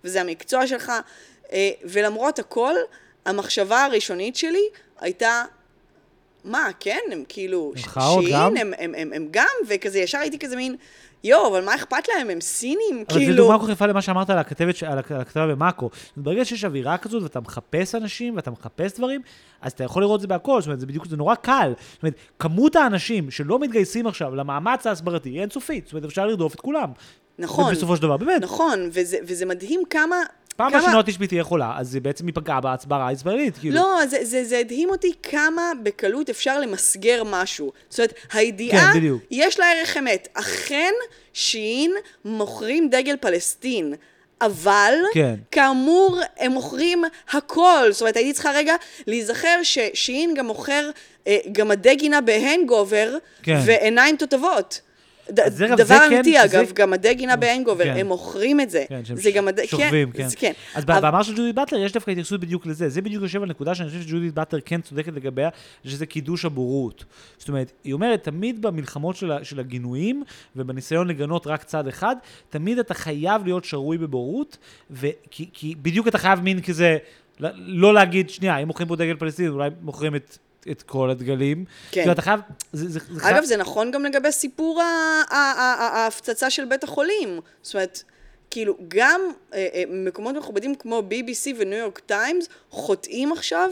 [0.03, 0.91] וזה המקצוע שלך,
[1.53, 2.75] אה, ולמרות הכל,
[3.25, 4.63] המחשבה הראשונית שלי
[4.99, 5.43] הייתה,
[6.45, 8.57] מה, כן, הם כאילו, הם חארות גם?
[8.57, 10.75] הם, הם, הם, הם גם, וכזה ישר הייתי כזה מין,
[11.23, 13.31] יואו, אבל מה אכפת להם, הם סינים, אבל כאילו...
[13.31, 15.89] זו דוגמה כל כך למה שאמרת על הכתבת, על הכתבה במאקו.
[16.17, 19.21] ברגע שיש אווירה כזאת ואתה מחפש אנשים ואתה מחפש דברים,
[19.61, 20.61] אז אתה יכול לראות את זה בהכל.
[20.61, 21.73] זאת אומרת, זה בדיוק, זה נורא קל.
[21.93, 25.85] זאת אומרת, כמות האנשים שלא מתגייסים עכשיו למאמץ ההסברתי היא אינסופית.
[25.85, 26.89] זאת אומרת, אפשר לרדוף את כולם.
[27.39, 28.41] נכון, בסופו של דבר, באמת.
[28.41, 30.15] נכון, וזה, וזה מדהים כמה...
[30.55, 30.79] פעם כמה...
[30.79, 33.75] השניות תשבי תהיה חולה, אז בעצם היא פגעה בהסברה הישראלית, כאילו.
[33.75, 37.71] לא, זה, זה, זה הדהים אותי כמה בקלות אפשר למסגר משהו.
[37.89, 39.23] זאת אומרת, הידיעה, כן, בדיוק.
[39.31, 40.27] יש לה ערך אמת.
[40.33, 40.93] אכן,
[41.33, 41.91] שין
[42.25, 43.93] מוכרים דגל פלסטין.
[44.41, 45.35] אבל, כן.
[45.51, 47.87] כאמור, הם מוכרים הכל.
[47.91, 48.75] זאת אומרת, הייתי צריכה רגע
[49.07, 50.89] להיזכר ששין גם מוכר
[51.27, 53.59] אה, גמדי גינה בהנגובר כן.
[53.65, 54.81] ועיניים תותבות.
[55.31, 55.55] דבר
[55.87, 57.95] כן, אמיתי, שזה- אגב, גמדי גינה בהנגובר, כן.
[57.97, 58.85] הם מוכרים את זה.
[58.89, 60.27] כן, שהם זה גמדי, שוכבים, כן.
[60.27, 60.51] זה כן.
[60.75, 62.89] אז אבל- במאמר של ג'ודית באטלר יש דווקא התייחסות בדיוק לזה.
[62.89, 65.49] זה בדיוק יושב על נקודה שאני חושב שג'ודית באטלר כן צודקת לגביה,
[65.85, 67.05] שזה קידוש הבורות.
[67.37, 70.23] זאת אומרת, היא אומרת, תמיד במלחמות של, של הגינויים,
[70.55, 72.15] ובניסיון לגנות רק צד אחד,
[72.49, 74.57] תמיד אתה חייב להיות שרוי בבורות,
[74.91, 76.97] וכי, כי בדיוק אתה חייב מין כזה,
[77.55, 80.37] לא להגיד, שנייה, אם מוכרים פה דגל פלסטין, אולי מוכרים את...
[80.71, 81.65] את כל הדגלים.
[81.91, 82.01] כן.
[82.01, 82.39] כאילו, אתה חייב...
[82.73, 83.35] זה, זה, זה חייב...
[83.35, 84.81] אגב, זה נכון גם לגבי סיפור
[85.29, 87.39] ההפצצה של בית החולים.
[87.61, 88.03] זאת אומרת,
[88.51, 89.21] כאילו, גם
[89.53, 93.69] אה, אה, מקומות מכובדים כמו BBC וניו יורק טיימס חוטאים עכשיו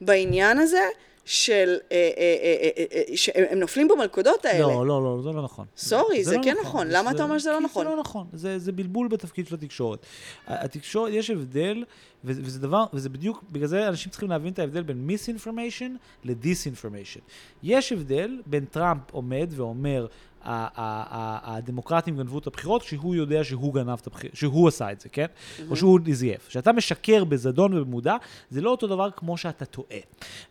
[0.00, 0.88] בעניין הזה
[1.24, 1.76] של...
[1.92, 4.58] אה, אה, אה, אה, שהם הם נופלים במלכודות האלה.
[4.58, 5.66] לא, לא, לא, זה לא נכון.
[5.76, 6.86] sorry, זה לא כן נכון.
[6.90, 7.84] למה אתה אומר שזה לא כי נכון?
[7.84, 8.26] זה לא נכון.
[8.32, 10.06] זה, זה בלבול בתפקיד של התקשורת.
[10.46, 11.84] התקשורת, יש הבדל,
[12.24, 15.94] וזה דבר, וזה בדיוק, בגלל זה אנשים צריכים להבין את ההבדל בין misinformation
[16.24, 17.20] ל disinformation.
[17.62, 20.06] יש הבדל בין טראמפ עומד ואומר,
[20.44, 25.26] הדמוקרטים גנבו את הבחירות, כשהוא יודע שהוא גנב את הבחירות, שהוא עשה את זה, כן?
[25.70, 26.48] או שהוא זייף.
[26.48, 28.16] כשאתה משקר בזדון ובמודע,
[28.50, 29.98] זה לא אותו דבר כמו שאתה טועה.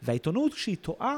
[0.01, 1.17] והעיתונות, כשהיא טועה,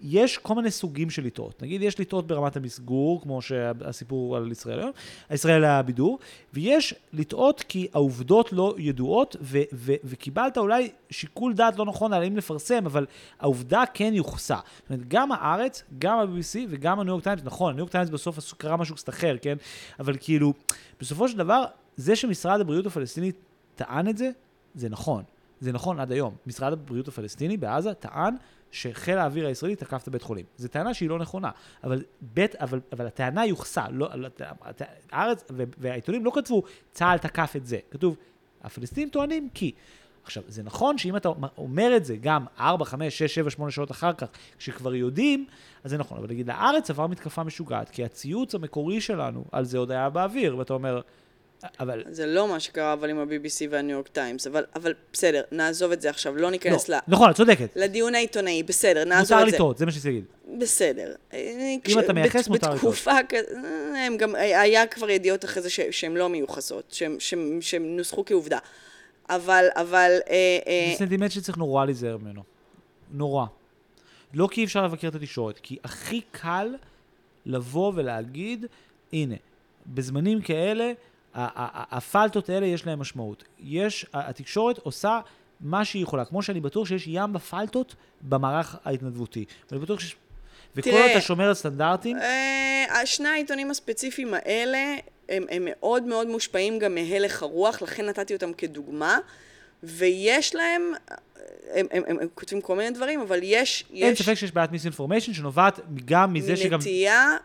[0.00, 1.62] יש כל מיני סוגים של לטעות.
[1.62, 4.90] נגיד, יש לטעות ברמת המסגור, כמו שהסיפור על ישראל היום,
[5.30, 6.18] ישראל הבידור,
[6.54, 12.22] ויש לטעות כי העובדות לא ידועות, ו- ו- וקיבלת אולי שיקול דעת לא נכון על
[12.22, 13.06] האם לפרסם, אבל
[13.40, 14.58] העובדה כן יוחסה.
[14.82, 18.54] זאת אומרת, גם הארץ, גם ה-BBC וגם הניו יורק טיימס, נכון, הניו יורק טיימס בסוף
[18.58, 19.56] קרה משהו קצת אחר, כן?
[20.00, 20.52] אבל כאילו,
[21.00, 21.64] בסופו של דבר,
[21.96, 23.32] זה שמשרד הבריאות הפלסטיני
[23.74, 24.30] טען את זה,
[24.74, 25.22] זה נכון.
[25.60, 26.34] זה נכון עד היום.
[26.46, 28.34] משרד הבריאות הפלסטיני בעזה טען
[28.70, 30.44] שחיל האוויר הישראלי תקף את הבית חולים.
[30.56, 31.50] זו טענה שהיא לא נכונה,
[31.84, 33.84] אבל, בית, אבל, אבל הטענה יוחסה.
[33.90, 34.28] לא, לא,
[35.12, 35.44] הארץ
[35.78, 36.62] והעיתונים לא כתבו
[36.92, 37.78] צה"ל תקף את זה.
[37.90, 38.16] כתוב,
[38.62, 39.72] הפלסטינים טוענים כי.
[40.24, 41.28] עכשיו, זה נכון שאם אתה
[41.58, 44.26] אומר את זה גם 4, 5, 6, 7, 8 שעות אחר כך,
[44.58, 45.46] כשכבר יודעים,
[45.84, 46.18] אז זה נכון.
[46.18, 50.58] אבל נגיד, הארץ עבר מתקפה משוגעת, כי הציוץ המקורי שלנו על זה עוד היה באוויר,
[50.58, 51.00] ואתה אומר,
[51.80, 52.02] אבל...
[52.10, 56.00] זה לא מה שקרה אבל עם ה-BBC והניו יורק טיימס, אבל, אבל בסדר, נעזוב את
[56.00, 57.00] זה עכשיו, לא ניכנס לא, ל...
[57.08, 57.68] נכון, את צודקת.
[57.76, 59.56] לדיון העיתונאי, בסדר, נעזוב מותר את זה.
[59.56, 60.24] לטעות, זה מה שרציתי להגיד.
[60.60, 61.14] בסדר.
[61.88, 63.48] אם אתה מייחס, מותר בתקופה כזאת,
[64.06, 66.98] הם גם, היה כבר ידיעות אחרי זה שהן לא מיוחסות,
[67.60, 68.58] שהן נוסחו כעובדה.
[69.30, 70.10] אבל, אבל...
[70.28, 72.42] אה, אה, זה סנטימנט שצריך נורא להיזהר ממנו.
[73.10, 73.46] נורא.
[74.34, 76.74] לא כי אי אפשר לבקר את התקשורת, כי הכי קל
[77.46, 78.66] לבוא ולהגיד,
[79.12, 79.34] הנה,
[79.86, 80.92] בזמנים כאלה,
[81.36, 83.44] הפלטות האלה יש להם משמעות.
[83.58, 85.20] יש, התקשורת עושה
[85.60, 86.24] מה שהיא יכולה.
[86.24, 89.44] כמו שאני בטוח שיש ים בפלטות במערך ההתנדבותי.
[89.70, 90.16] ואני בטוח שיש...
[90.76, 94.96] וכל עוד אתה שומר על סטנדרטים, אה, שני העיתונים הספציפיים האלה,
[95.28, 99.18] הם, הם מאוד מאוד מושפעים גם מהלך הרוח, לכן נתתי אותם כדוגמה,
[99.82, 100.92] ויש להם,
[101.72, 104.72] הם, הם, הם, הם כותבים כל מיני דברים, אבל יש, אין יש ספק שיש בעיית
[104.72, 106.78] misinformation שנובעת גם מזה שגם...
[106.78, 107.36] נטייה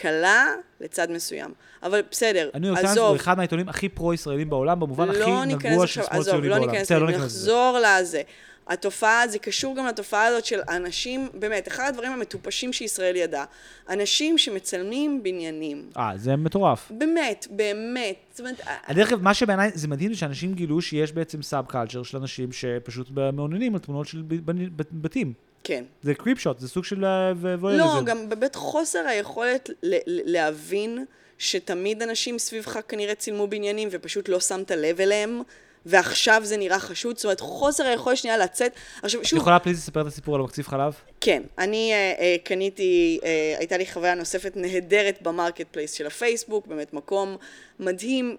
[0.00, 0.46] קלה
[0.80, 1.50] לצד מסוים.
[1.82, 5.44] אבל בסדר, הניו יורק טיימס הוא עזוב, אחד מהעיתונים הכי פרו-ישראלים בעולם, במובן הכי לא
[5.44, 6.74] ניכנס נגוע של שמאל עזוב, ציוני לא בעולם.
[6.80, 7.38] בסדר, לא ניכנס לזה.
[7.38, 8.22] נחזור לזה.
[8.68, 13.44] התופעה, זה קשור גם לתופעה הזאת של אנשים, באמת, אחד הדברים המטופשים שישראל ידעה,
[13.88, 15.90] אנשים שמצלמים בניינים.
[15.96, 16.92] אה, זה מטורף.
[16.98, 18.16] באמת, באמת.
[18.30, 18.60] זאת אומרת,
[18.90, 23.74] דרך אגב, מה שבעיניי זה מדהים שאנשים גילו שיש בעצם subculture של אנשים שפשוט מעוניינים
[23.74, 24.22] על תמונות של
[24.92, 25.47] בתים.
[25.68, 25.84] כן.
[26.02, 27.84] זה creep shot, זה סוג של אה, voyeurism.
[27.84, 29.70] לא, גם באמת חוסר היכולת
[30.06, 31.04] להבין
[31.38, 35.40] שתמיד אנשים סביבך כנראה צילמו בניינים ופשוט לא שמת לב אליהם,
[35.88, 38.72] ועכשיו זה נראה חשוד, זאת אומרת, חוסר היכולת שנייה לצאת.
[39.02, 40.94] עכשיו, את שוב, יכולה please לספר את הסיפור על המקציף חלב?
[41.20, 46.66] כן, אני אה, אה, קניתי, אה, הייתה לי חוויה נוספת נהדרת ב Marketplace של הפייסבוק,
[46.66, 47.36] באמת מקום
[47.80, 48.36] מדהים,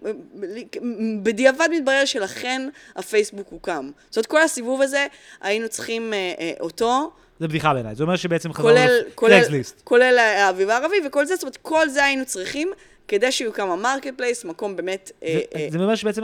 [1.23, 3.89] בדיעבד מתברר שלכן הפייסבוק הוקם.
[4.09, 5.07] זאת אומרת, כל הסיבוב הזה,
[5.41, 8.77] היינו צריכים אה, אה, אותו, זה בדיחה בעיניי, זה אומר שבעצם חזרנו
[9.15, 9.41] כולל,
[9.83, 12.71] כולל, האביב הערבי וכל זה, זאת אומרת, כל זה היינו צריכים
[13.07, 15.11] כדי שיוקם ה Marketplace, מקום באמת...
[15.23, 16.23] אה, אה, זה אומר שבעצם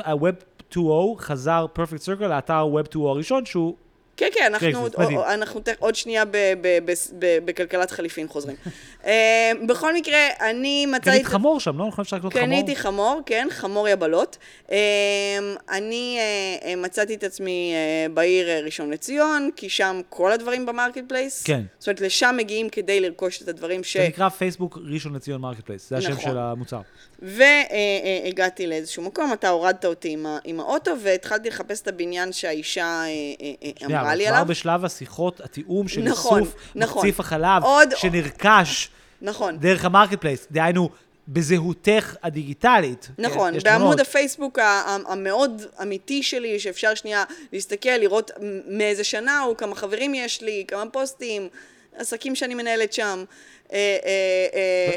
[0.77, 3.75] ה-Web 2.0 חזר Perfect Circle לאתר Web 2.0 הראשון, שהוא...
[4.17, 5.19] כן, כן, אנחנו, מדהים.
[5.19, 8.55] אנחנו עוד שנייה ב, ב, ב, ב, בכלכלת חליפין חוזרים.
[9.05, 11.09] אה, בכל מקרה, אני מצאתי...
[11.09, 11.87] קנית חמור שם, לא?
[11.87, 12.45] נכון אפשר לקנות חמור?
[12.45, 14.37] קניתי חמור, כן, חמור יבלות.
[14.71, 14.77] אה,
[15.69, 16.17] אני
[16.63, 17.73] אה, מצאתי את עצמי
[18.13, 21.43] בעיר ראשון לציון, כי שם כל הדברים ב Marketplace.
[21.43, 21.61] כן.
[21.79, 23.97] זאת אומרת, לשם מגיעים כדי לרכוש את הדברים ש...
[23.97, 26.23] זה נקרא פייסבוק ראשון לציון Marketplace, זה השם נכון.
[26.23, 26.81] של המוצר.
[27.25, 32.83] והגעתי לאיזשהו מקום, אתה הורדת אותי עם, ה- עם האוטו, והתחלתי לחפש את הבניין שהאישה
[32.83, 33.07] אה, אה,
[33.63, 34.45] אה, שנייה, אמרה לי כבר עליו.
[34.49, 36.97] בשלב השיחות, התיאום של נכון, איסוף נכון.
[37.01, 38.89] מקציף החלב, עוד- שנרכש
[39.21, 39.57] נכון.
[39.57, 40.89] דרך ה Marketplace, דהיינו,
[41.27, 43.07] בזהותך הדיגיטלית.
[43.17, 43.99] נכון, יש בעמוד.
[43.99, 44.59] הפייסבוק
[45.07, 47.23] המאוד אמיתי שלי, שאפשר שנייה
[47.53, 48.31] להסתכל, לראות
[48.67, 51.47] מאיזה שנה הוא, כמה חברים יש לי, כמה פוסטים,
[51.97, 53.23] עסקים שאני מנהלת שם, אה, אה, אה,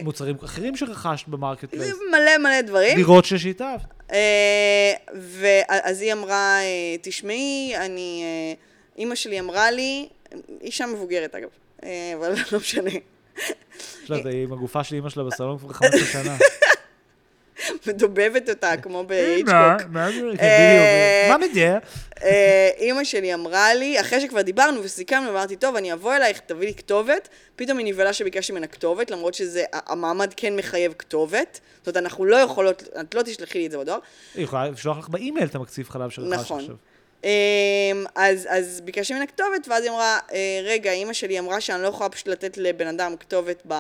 [0.03, 1.95] מוצרים אחרים שרכשת ב Marketplace.
[2.11, 2.97] מלא מלא דברים.
[2.97, 3.81] דירות ששיתף.
[4.13, 8.55] אה, ואז היא אמרה, אה, תשמעי, אני, אה,
[8.99, 10.09] אימא שלי אמרה לי,
[10.61, 11.49] אישה מבוגרת אגב,
[11.85, 12.91] אה, אבל לא משנה,
[14.05, 16.37] יש לה את עם הגופה של אימא שלה בסלון כבר 15 שנה.
[17.87, 19.89] מדובבת אותה כמו בהיצ'קוק.
[19.91, 20.21] מה זה?
[20.41, 21.79] אה, מזה?
[22.23, 26.67] אה, אימא שלי אמרה לי, אחרי שכבר דיברנו וסיכמנו, אמרתי, טוב, אני אבוא אלייך, תביא
[26.67, 27.29] לי כתובת.
[27.57, 31.61] פתאום היא נבהלה שביקשתי ממנה כתובת, למרות שזה, המעמד כן מחייב כתובת.
[31.79, 33.99] זאת אומרת, אנחנו לא יכולות, את לא תשלחי לי את זה בדואר.
[34.35, 36.61] היא יכולה לשלוח לך באימייל את המקציף חלב נכון.
[36.61, 36.75] עכשיו.
[37.25, 41.83] אמ, אז, אז ביקשתי ממנה כתובת, ואז היא אמרה, "אה, רגע, אימא שלי אמרה שאני
[41.83, 43.75] לא יכולה פשוט לתת לבן אדם כתובת ב...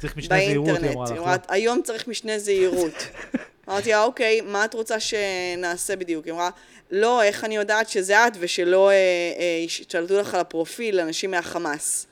[0.00, 0.96] צריך משנה זהירות, היא באינטרנט.
[0.96, 1.40] אמרה לך.
[1.48, 1.54] היא לא?
[1.54, 2.94] היום צריך משנה זהירות.
[3.68, 6.24] אמרתי לה, אוקיי, מה את רוצה שנעשה בדיוק?
[6.24, 6.50] היא אמרה,
[6.90, 12.06] לא, איך אני יודעת שזה את ושלא אה, אה, ישתלטו לך על הפרופיל אנשים מהחמאס.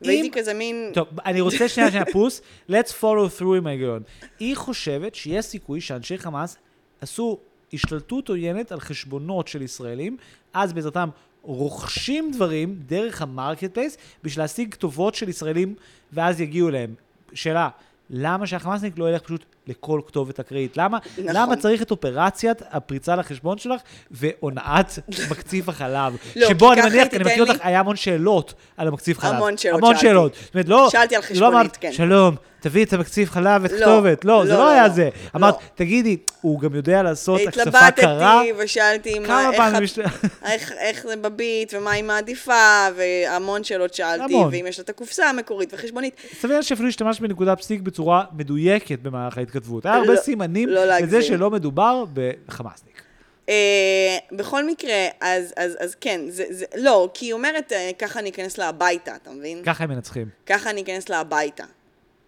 [0.00, 0.90] והייתי כזה מין...
[0.94, 2.40] טוב, אני רוצה שנייה, שנייה, פוס.
[2.70, 4.02] let's follow through עם ההיגיון.
[4.38, 6.56] היא חושבת שיש סיכוי שאנשי חמאס
[7.00, 7.38] עשו
[7.72, 10.16] השתלטות עוינת על חשבונות של ישראלים,
[10.54, 11.08] אז בעזרתם
[11.46, 15.74] רוכשים דברים דרך ה Marketplace בשביל להשיג כתובות של ישראלים,
[16.12, 16.94] ואז יגיעו אליהם.
[17.32, 17.68] שאלה,
[18.10, 20.76] למה שהחמאסניק לא ילך פשוט לכל כתובת אקראית?
[20.76, 21.36] למה, נכון.
[21.36, 23.80] למה צריך את אופרציית הפריצה לחשבון שלך
[24.10, 24.92] והונאת
[25.30, 26.16] מקציף החלב?
[26.36, 29.34] לא, שבו אני מניח, אני מכיר לי- אותך, היה המון שאלות על המקציף חלב.
[29.34, 30.06] המון שאלות המון שאלתי.
[30.06, 30.34] שאלות.
[30.44, 30.88] זאת אומרת, לא...
[30.92, 31.92] שאלתי על לא חשבונית, אמרת, כן.
[31.92, 34.24] שלום, תביאי את המקציב חלב ואת לא, כתובת.
[34.24, 34.94] לא, זה לא, לא לא, היה לא.
[34.94, 35.08] זה.
[35.36, 35.60] אמרת, לא.
[35.74, 37.88] תגידי, הוא גם יודע לעשות הקצפה קרה?
[37.88, 39.98] התלבטתי ושאלתי מה, איך.
[40.52, 42.52] איך, איך זה בביט, ומה היא מעדיפה,
[42.96, 44.48] והמון שאלות שאלתי, המון.
[44.52, 46.14] ואם יש לה את הקופסה המקורית וחשבונית.
[46.40, 49.86] סביר שאפילו השתמשת בנקודה פסיק בצורה מדויקת במהלך ההתכתבות.
[49.86, 51.22] היה הרבה לא- סימנים לא לזה.
[51.22, 53.02] שלא מדובר בחמאסניק.
[53.48, 58.20] אה, בכל מקרה, אז, אז, אז כן, זה, זה, לא, כי היא אומרת, אה, ככה
[58.20, 59.62] אני אכנס לה הביתה, אתה מבין?
[59.64, 60.28] ככה הם מנצחים.
[60.46, 61.64] ככה אני אכנס לה הביתה.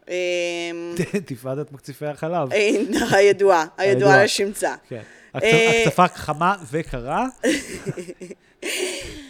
[0.08, 0.14] אה,
[1.26, 2.48] תפאדת מקציפי החלב.
[3.12, 4.24] הידועה, הידועה.
[4.24, 4.74] לשמצה.
[4.88, 5.02] כן.
[5.34, 7.26] הקצפה חמה וקרה.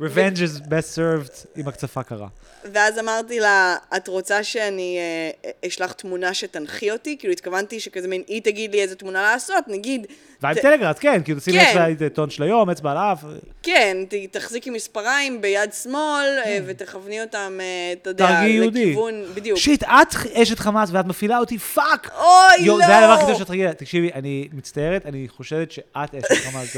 [0.00, 2.28] Revenge is best served עם הקצפה קרה.
[2.72, 4.98] ואז אמרתי לה, את רוצה שאני
[5.44, 7.16] אה, אשלח תמונה שתנחי אותי?
[7.18, 10.06] כאילו התכוונתי שכזה מין, היא תגיד לי איזה תמונה לעשות, נגיד,
[10.42, 11.66] ועם ת- טלגראס, כן, כאילו תשימי כן.
[11.70, 13.24] אצבע את טון של היום, אצבע על האף.
[13.62, 18.84] כן, ת- תחזיקי מספריים ביד שמאל, אה, ותכווני אותם, אה, אתה יודע, תרגיל יהודי.
[18.90, 19.58] לכיוון, בדיוק.
[19.58, 22.10] שיט, את אשת חמאס ואת מפעילה אותי, fuck!
[22.18, 22.86] אוי, יו, לא!
[22.86, 23.74] זה הדבר הכי טוב שאת רגילה.
[23.74, 26.76] תקשיבי, אני מצטערת, אני חושבת שאת אשת חמאס.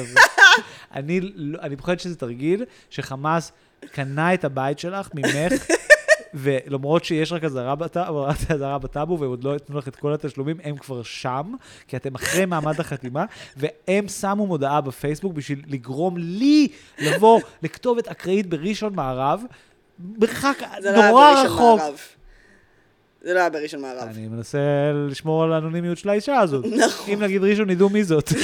[0.95, 3.53] אני לא- אני פוחד שזה תרגיל שחמאס
[3.93, 5.53] קנה את הבית שלך ממך,
[6.35, 7.75] ולמרות שיש רק אזהרה
[8.79, 11.53] בטאבו, והם עוד לא ייתנו לך את כל התשלומים, הם כבר שם,
[11.89, 13.25] כי אתם אחרי מעמד החתימה,
[13.57, 16.69] והם שמו מודעה בפייסבוק בשביל לגרום לי
[16.99, 19.43] לבוא לכתובת אקראית בראשון מערב,
[20.19, 21.81] מרחק לא נורא בראשון רחוק.
[21.81, 21.99] מערב.
[23.23, 24.09] זה לא היה בראשון מערב.
[24.09, 24.59] אני מנסה
[25.09, 26.65] לשמור על האנונימיות של האישה הזאת.
[26.79, 27.15] נכון.
[27.15, 28.31] אם נגיד ראשון, ידעו מי זאת.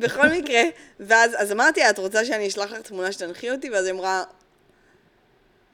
[0.00, 0.62] בכל מקרה,
[1.00, 3.70] ואז אז אמרתי לה, את רוצה שאני אשלח לך תמונה שתנחי אותי?
[3.70, 4.22] ואז היא אמרה,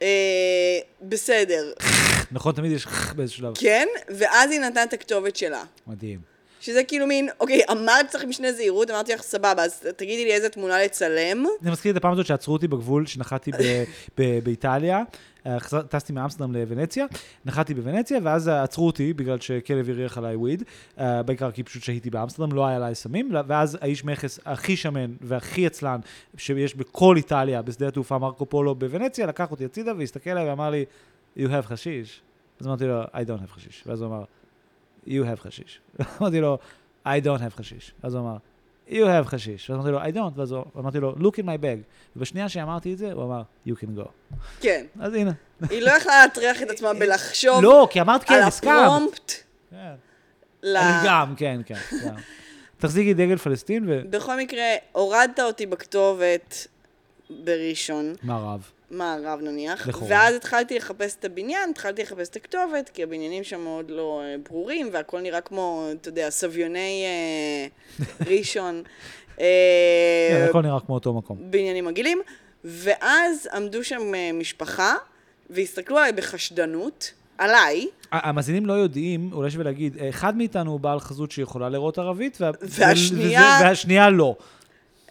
[0.03, 1.73] אה, בסדר.
[2.33, 2.87] נכון, תמיד יש
[3.17, 3.55] באיזשהו שלב.
[3.57, 5.65] כן, ואז היא נתנה את הכתובת שלה.
[5.87, 6.34] מדהים.
[6.65, 10.49] שזה כאילו מין, אוקיי, אמרת שצריך משנה זהירות, אמרתי לך, סבבה, אז תגידי לי איזה
[10.49, 11.45] תמונה לצלם.
[11.63, 13.51] אני מזכיר את הפעם הזאת שעצרו אותי בגבול, שנחתי
[14.45, 15.03] באיטליה.
[15.47, 15.59] אה,
[15.89, 17.07] טסתי מאמסטרדם לוונציה,
[17.45, 20.63] נחתי בוונציה, ואז עצרו אותי בגלל שכלב הריח עליי וויד,
[20.99, 25.15] אה, בעיקר כי פשוט שהיתי באמסטרדם, לא היה עליי סמים, ואז האיש מכס הכי שמן
[25.21, 26.01] והכי עצלן
[26.37, 30.85] שיש בכל איטליה, בשדה התעופה מרקו פולו בוונציה, לקח אותי הצידה והסתכל עליי ואמר לי,
[31.37, 32.21] you have חשיש?
[32.61, 33.85] אז אמרתי לו, I don't have חשיש.
[33.87, 34.25] ואז הוא אמר,
[35.07, 35.81] you have חשיש.
[36.21, 36.59] אמרתי לו,
[37.07, 37.93] I don't have חשיש.
[38.03, 38.37] אז הוא אמר,
[38.89, 38.93] you
[39.25, 39.71] have חשיש.
[39.71, 40.39] ואז אמרתי לו, I don't.
[40.39, 41.79] ואז הוא- אמרתי לו, look in my bag.
[42.17, 44.09] ובשנייה שאמרתי את זה, הוא אמר, you can go.
[44.61, 44.87] כן.
[45.01, 45.33] אז הנה.
[45.71, 48.71] היא לא יכלה להטריח את עצמה בלחשוב לא, כי אמרת כן, על הסכמת.
[48.85, 49.33] הפרומפט.
[49.71, 49.93] כן.
[50.63, 51.75] ל- גם, כן, כן.
[52.07, 52.15] גם.
[52.79, 56.67] תחזיקי דגל פלסטין בכל מקרה, הורדת אותי בכתובת
[57.31, 58.71] בראשון, ומערב.
[58.91, 60.07] מערב נניח, לכאורה.
[60.11, 64.35] ואז התחלתי לחפש את הבניין, התחלתי לחפש את הכתובת, כי הבניינים שם מאוד לא אה,
[64.49, 67.67] ברורים, והכל נראה כמו, אתה יודע, סביוני אה,
[68.27, 68.83] ראשון.
[69.41, 69.45] אה,
[70.31, 71.37] כן, הכל נראה כמו אותו מקום.
[71.41, 72.19] בניינים מגעילים,
[72.65, 74.95] ואז עמדו שם אה, משפחה,
[75.51, 81.31] והסתכלו עליי בחשדנות, עליי, המאזינים לא יודעים, אולי שווה להגיד, אחד מאיתנו הוא בעל חזות
[81.31, 84.37] שיכולה לראות ערבית, וה- והשנייה- וזה- והשנייה לא.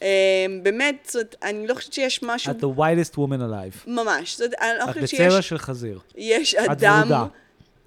[0.04, 3.78] אה, באמת, זאת, אני לא חושבת שיש משהו, את the whitest woman alive.
[3.88, 6.00] ממש, זאת, אני לא את חושבת שיש בצבע של חזיר.
[6.16, 7.28] יש את אדם.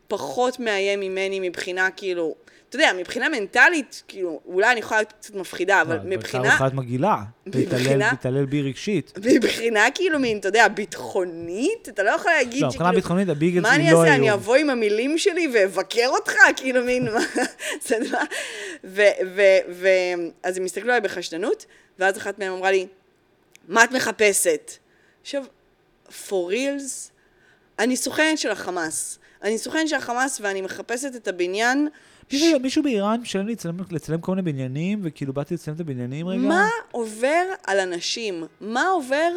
[0.08, 2.34] פחות מאיים ממני מבחינה, כאילו,
[2.68, 6.72] אתה יודע, מבחינה מנטלית, כאילו, אולי אני יכולה להיות קצת מפחידה, אבל לא, מבחינה, אחת
[6.74, 7.16] מגעילה.
[7.46, 9.12] להתעלל מבחינה- להתעלל בי רגשית.
[9.34, 13.74] מבחינה כאילו מין, אתה יודע, ביטחונית, אתה לא יכול להגיד לא, מבחינה ביטחונית הביגלס מה
[13.74, 14.32] אני היא לא אעשה, אני.
[14.32, 16.32] אבוא עם המילים שלי ואבקר אותך?
[16.56, 17.20] כאילו מין, מה,
[17.86, 18.18] זה מה,
[18.84, 19.02] ו,
[19.36, 19.88] ו, ו,
[20.42, 21.66] אז הם הסתכלו עליי בחשדנות,
[21.98, 22.86] ואז אחת מהם אמרה לי,
[23.68, 24.72] מה את מחפשת?
[25.22, 25.44] עכשיו,
[26.08, 27.10] for reals,
[27.78, 29.18] אני סוכנת של החמאס.
[29.42, 31.88] אני סוכנת של החמאס ואני מחפשת את הבניין.
[32.32, 36.28] מישהו- מישהו באיראן משלם לי לצלם- לצלם כל מיני בניינים, וכאילו באתי לצלם את הבניינים
[36.28, 36.40] רגע?
[36.40, 38.44] מה עובר על אנשים?
[38.60, 39.30] מה עובר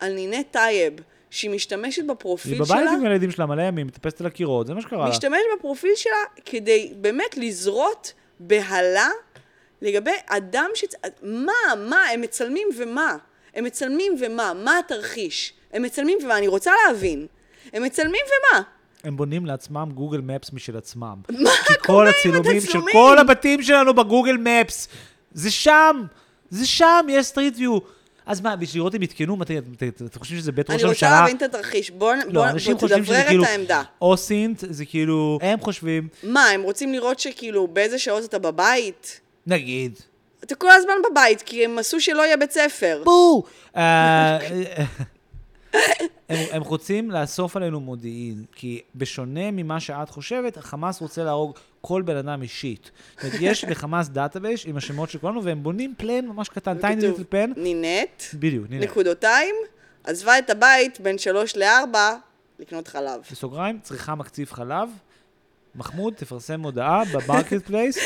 [0.00, 0.92] על נינת טייב,
[1.30, 2.90] שהיא משתמשת היא בפרופיל בבית שלה?
[2.92, 5.10] עם הילדים שלה מלא ימים, מטפסת על הקירות, זה מה שקרה לה.
[5.10, 6.12] משתמש בפרופיל שלה
[6.44, 9.08] כדי באמת לזרות בהלה
[9.82, 10.84] לגבי אדם ש...
[11.22, 11.52] מה,
[11.88, 13.16] מה, הם מצלמים ומה?
[13.54, 14.52] הם מצלמים ומה?
[14.64, 15.52] מה התרחיש?
[15.72, 16.38] הם מצלמים ומה?
[16.38, 17.26] אני רוצה להבין.
[17.72, 18.62] הם מצלמים ומה?
[19.04, 21.16] הם בונים לעצמם Google Maps משל עצמם.
[21.28, 22.78] מה כי קורה כל עם הצילומים של?
[22.92, 24.88] כל הבתים שלנו ב Google Maps,
[25.32, 26.02] זה שם,
[26.50, 27.78] זה שם, יש Street View.
[28.26, 31.20] אז מה, בשביל לראות אם יתקנו, אתם חושבים שזה בית ראש אני רוצה הממשלה?
[31.20, 31.90] להבין את התרחיש.
[31.90, 32.44] בוא, לא,
[32.78, 33.82] תדברר כאילו, את העמדה.
[34.00, 39.20] OSINT, זה כאילו, הם חושבים, מה, הם רוצים לראות שכאילו באיזה שעות אתה בבית?
[39.46, 39.98] נגיד,
[40.44, 43.02] אתה כל הזמן בבית, כי הם עשו שלא יהיה בית ספר.
[43.04, 43.44] בואו.
[46.28, 52.02] הם, הם רוצים לאסוף עלינו מודיעין, כי בשונה ממה שאת חושבת, החמאס רוצה להרוג כל
[52.02, 52.90] בן אדם אישית.
[53.14, 56.94] זאת אומרת, יש לחמאס database עם השמות של כולנו, והם בונים plan ממש קטן, וכתוב,
[56.94, 57.52] ליטל פן.
[57.56, 58.84] נינט, בדיוק, הנה.
[58.84, 59.54] נקודותיים,
[60.04, 62.16] עזבה את הבית בין שלוש לארבע
[62.58, 63.20] לקנות חלב.
[63.30, 64.88] בסוגריים, צריכה מקציב חלב.
[65.74, 67.98] מחמוד, תפרסם מודעה ב Marketplace.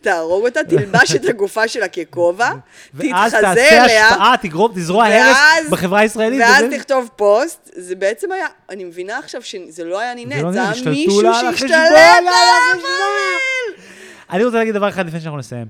[0.00, 2.50] תהרוג אותה, תלבש את הגופה שלה ככובע,
[2.94, 6.40] ואז תתחזה תעשה אליה, השפעה, תגרום, תזרוע ואז- הרס בחברה הישראלית.
[6.40, 7.70] ואז תכתוב פוסט.
[7.76, 11.70] זה בעצם היה, אני מבינה עכשיו שזה לא היה נינט, לא זה היה מישהו שהשתלט
[11.72, 13.84] על המייל.
[14.30, 15.66] אני רוצה להגיד דבר אחד לפני שאנחנו נסיים.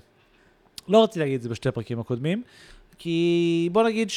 [0.89, 2.43] לא רציתי להגיד את זה בשתי הפרקים הקודמים,
[2.99, 4.11] כי בוא נגיד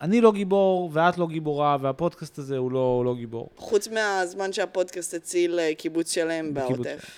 [0.00, 3.48] שאני לא גיבור, ואת לא גיבורה, והפודקאסט הזה הוא לא, הוא לא גיבור.
[3.56, 6.54] חוץ מהזמן שהפודקאסט הציל אה, קיבוץ שלם.
[6.54, 7.10] בעוטף.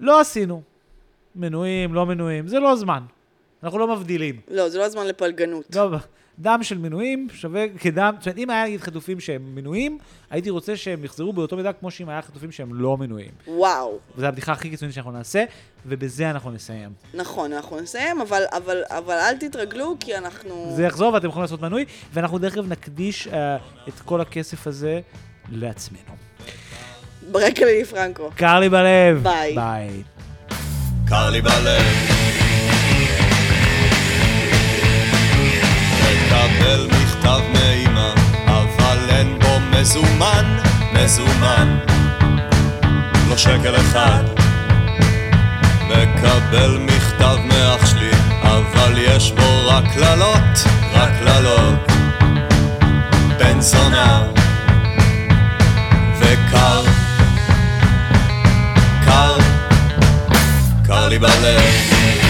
[0.00, 0.62] לא עשינו.
[1.36, 3.02] מנויים, לא מנויים, זה לא זמן.
[3.62, 4.40] אנחנו לא מבדילים.
[4.48, 5.76] לא, זה לא הזמן לפלגנות.
[5.76, 5.88] לא,
[6.38, 9.98] דם של מנויים שווה כדם, זאת אומרת, אם היה נגיד חטופים שהם מנויים,
[10.30, 13.30] הייתי רוצה שהם יחזרו באותו מידה כמו שאם היה חטופים שהם לא מנויים.
[13.46, 13.98] וואו.
[14.16, 15.44] וזו הבדיחה הכי קיצונית שאנחנו נעשה,
[15.86, 16.90] ובזה אנחנו נסיים.
[17.14, 20.72] נכון, אנחנו נסיים, אבל, אבל, אבל אל תתרגלו, כי אנחנו...
[20.76, 23.32] זה יחזור ואתם יכולים לעשות מנוי, ואנחנו דרך אגב נקדיש uh,
[23.88, 25.00] את כל הכסף הזה
[25.50, 26.12] לעצמנו.
[27.30, 28.30] ברקע לילי פרנקו.
[28.36, 29.22] קר לי בלב.
[29.22, 29.54] ביי.
[29.54, 30.02] ביי.
[31.08, 32.31] קר לי בלב.
[36.32, 38.12] מקבל מכתב מאמא,
[38.46, 40.58] אבל אין בו מזומן,
[40.92, 41.78] מזומן.
[43.28, 44.22] לא שקל אחד.
[45.88, 48.10] מקבל מכתב מאח שלי,
[48.42, 50.58] אבל יש בו רק קללות,
[50.92, 51.92] רק קללות.
[53.38, 54.22] בן זונה.
[56.50, 56.82] קר,
[59.04, 59.36] קר,
[60.86, 62.21] קר לי בלב.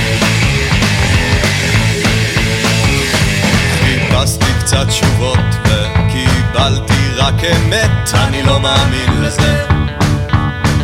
[4.72, 9.66] קצת תשובות וקיבלתי רק אמת, אני לא מאמין לזה,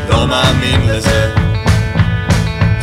[0.08, 1.34] לא מאמין לזה.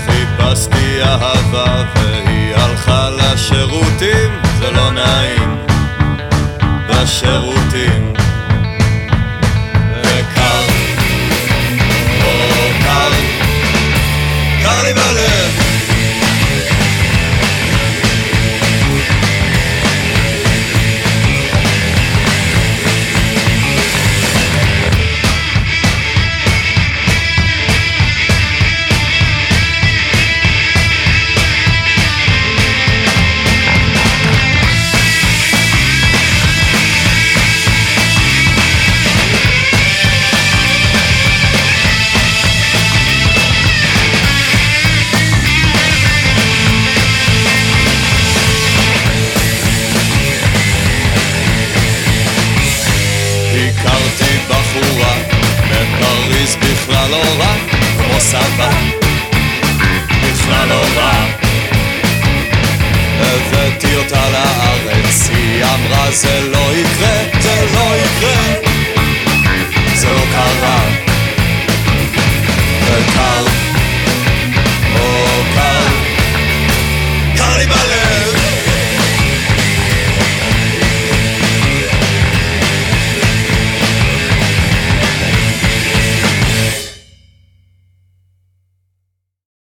[0.06, 5.65] חיפשתי אהבה והיא הלכה לשירותים, זה לא נעים,
[6.90, 8.24] בשירותים.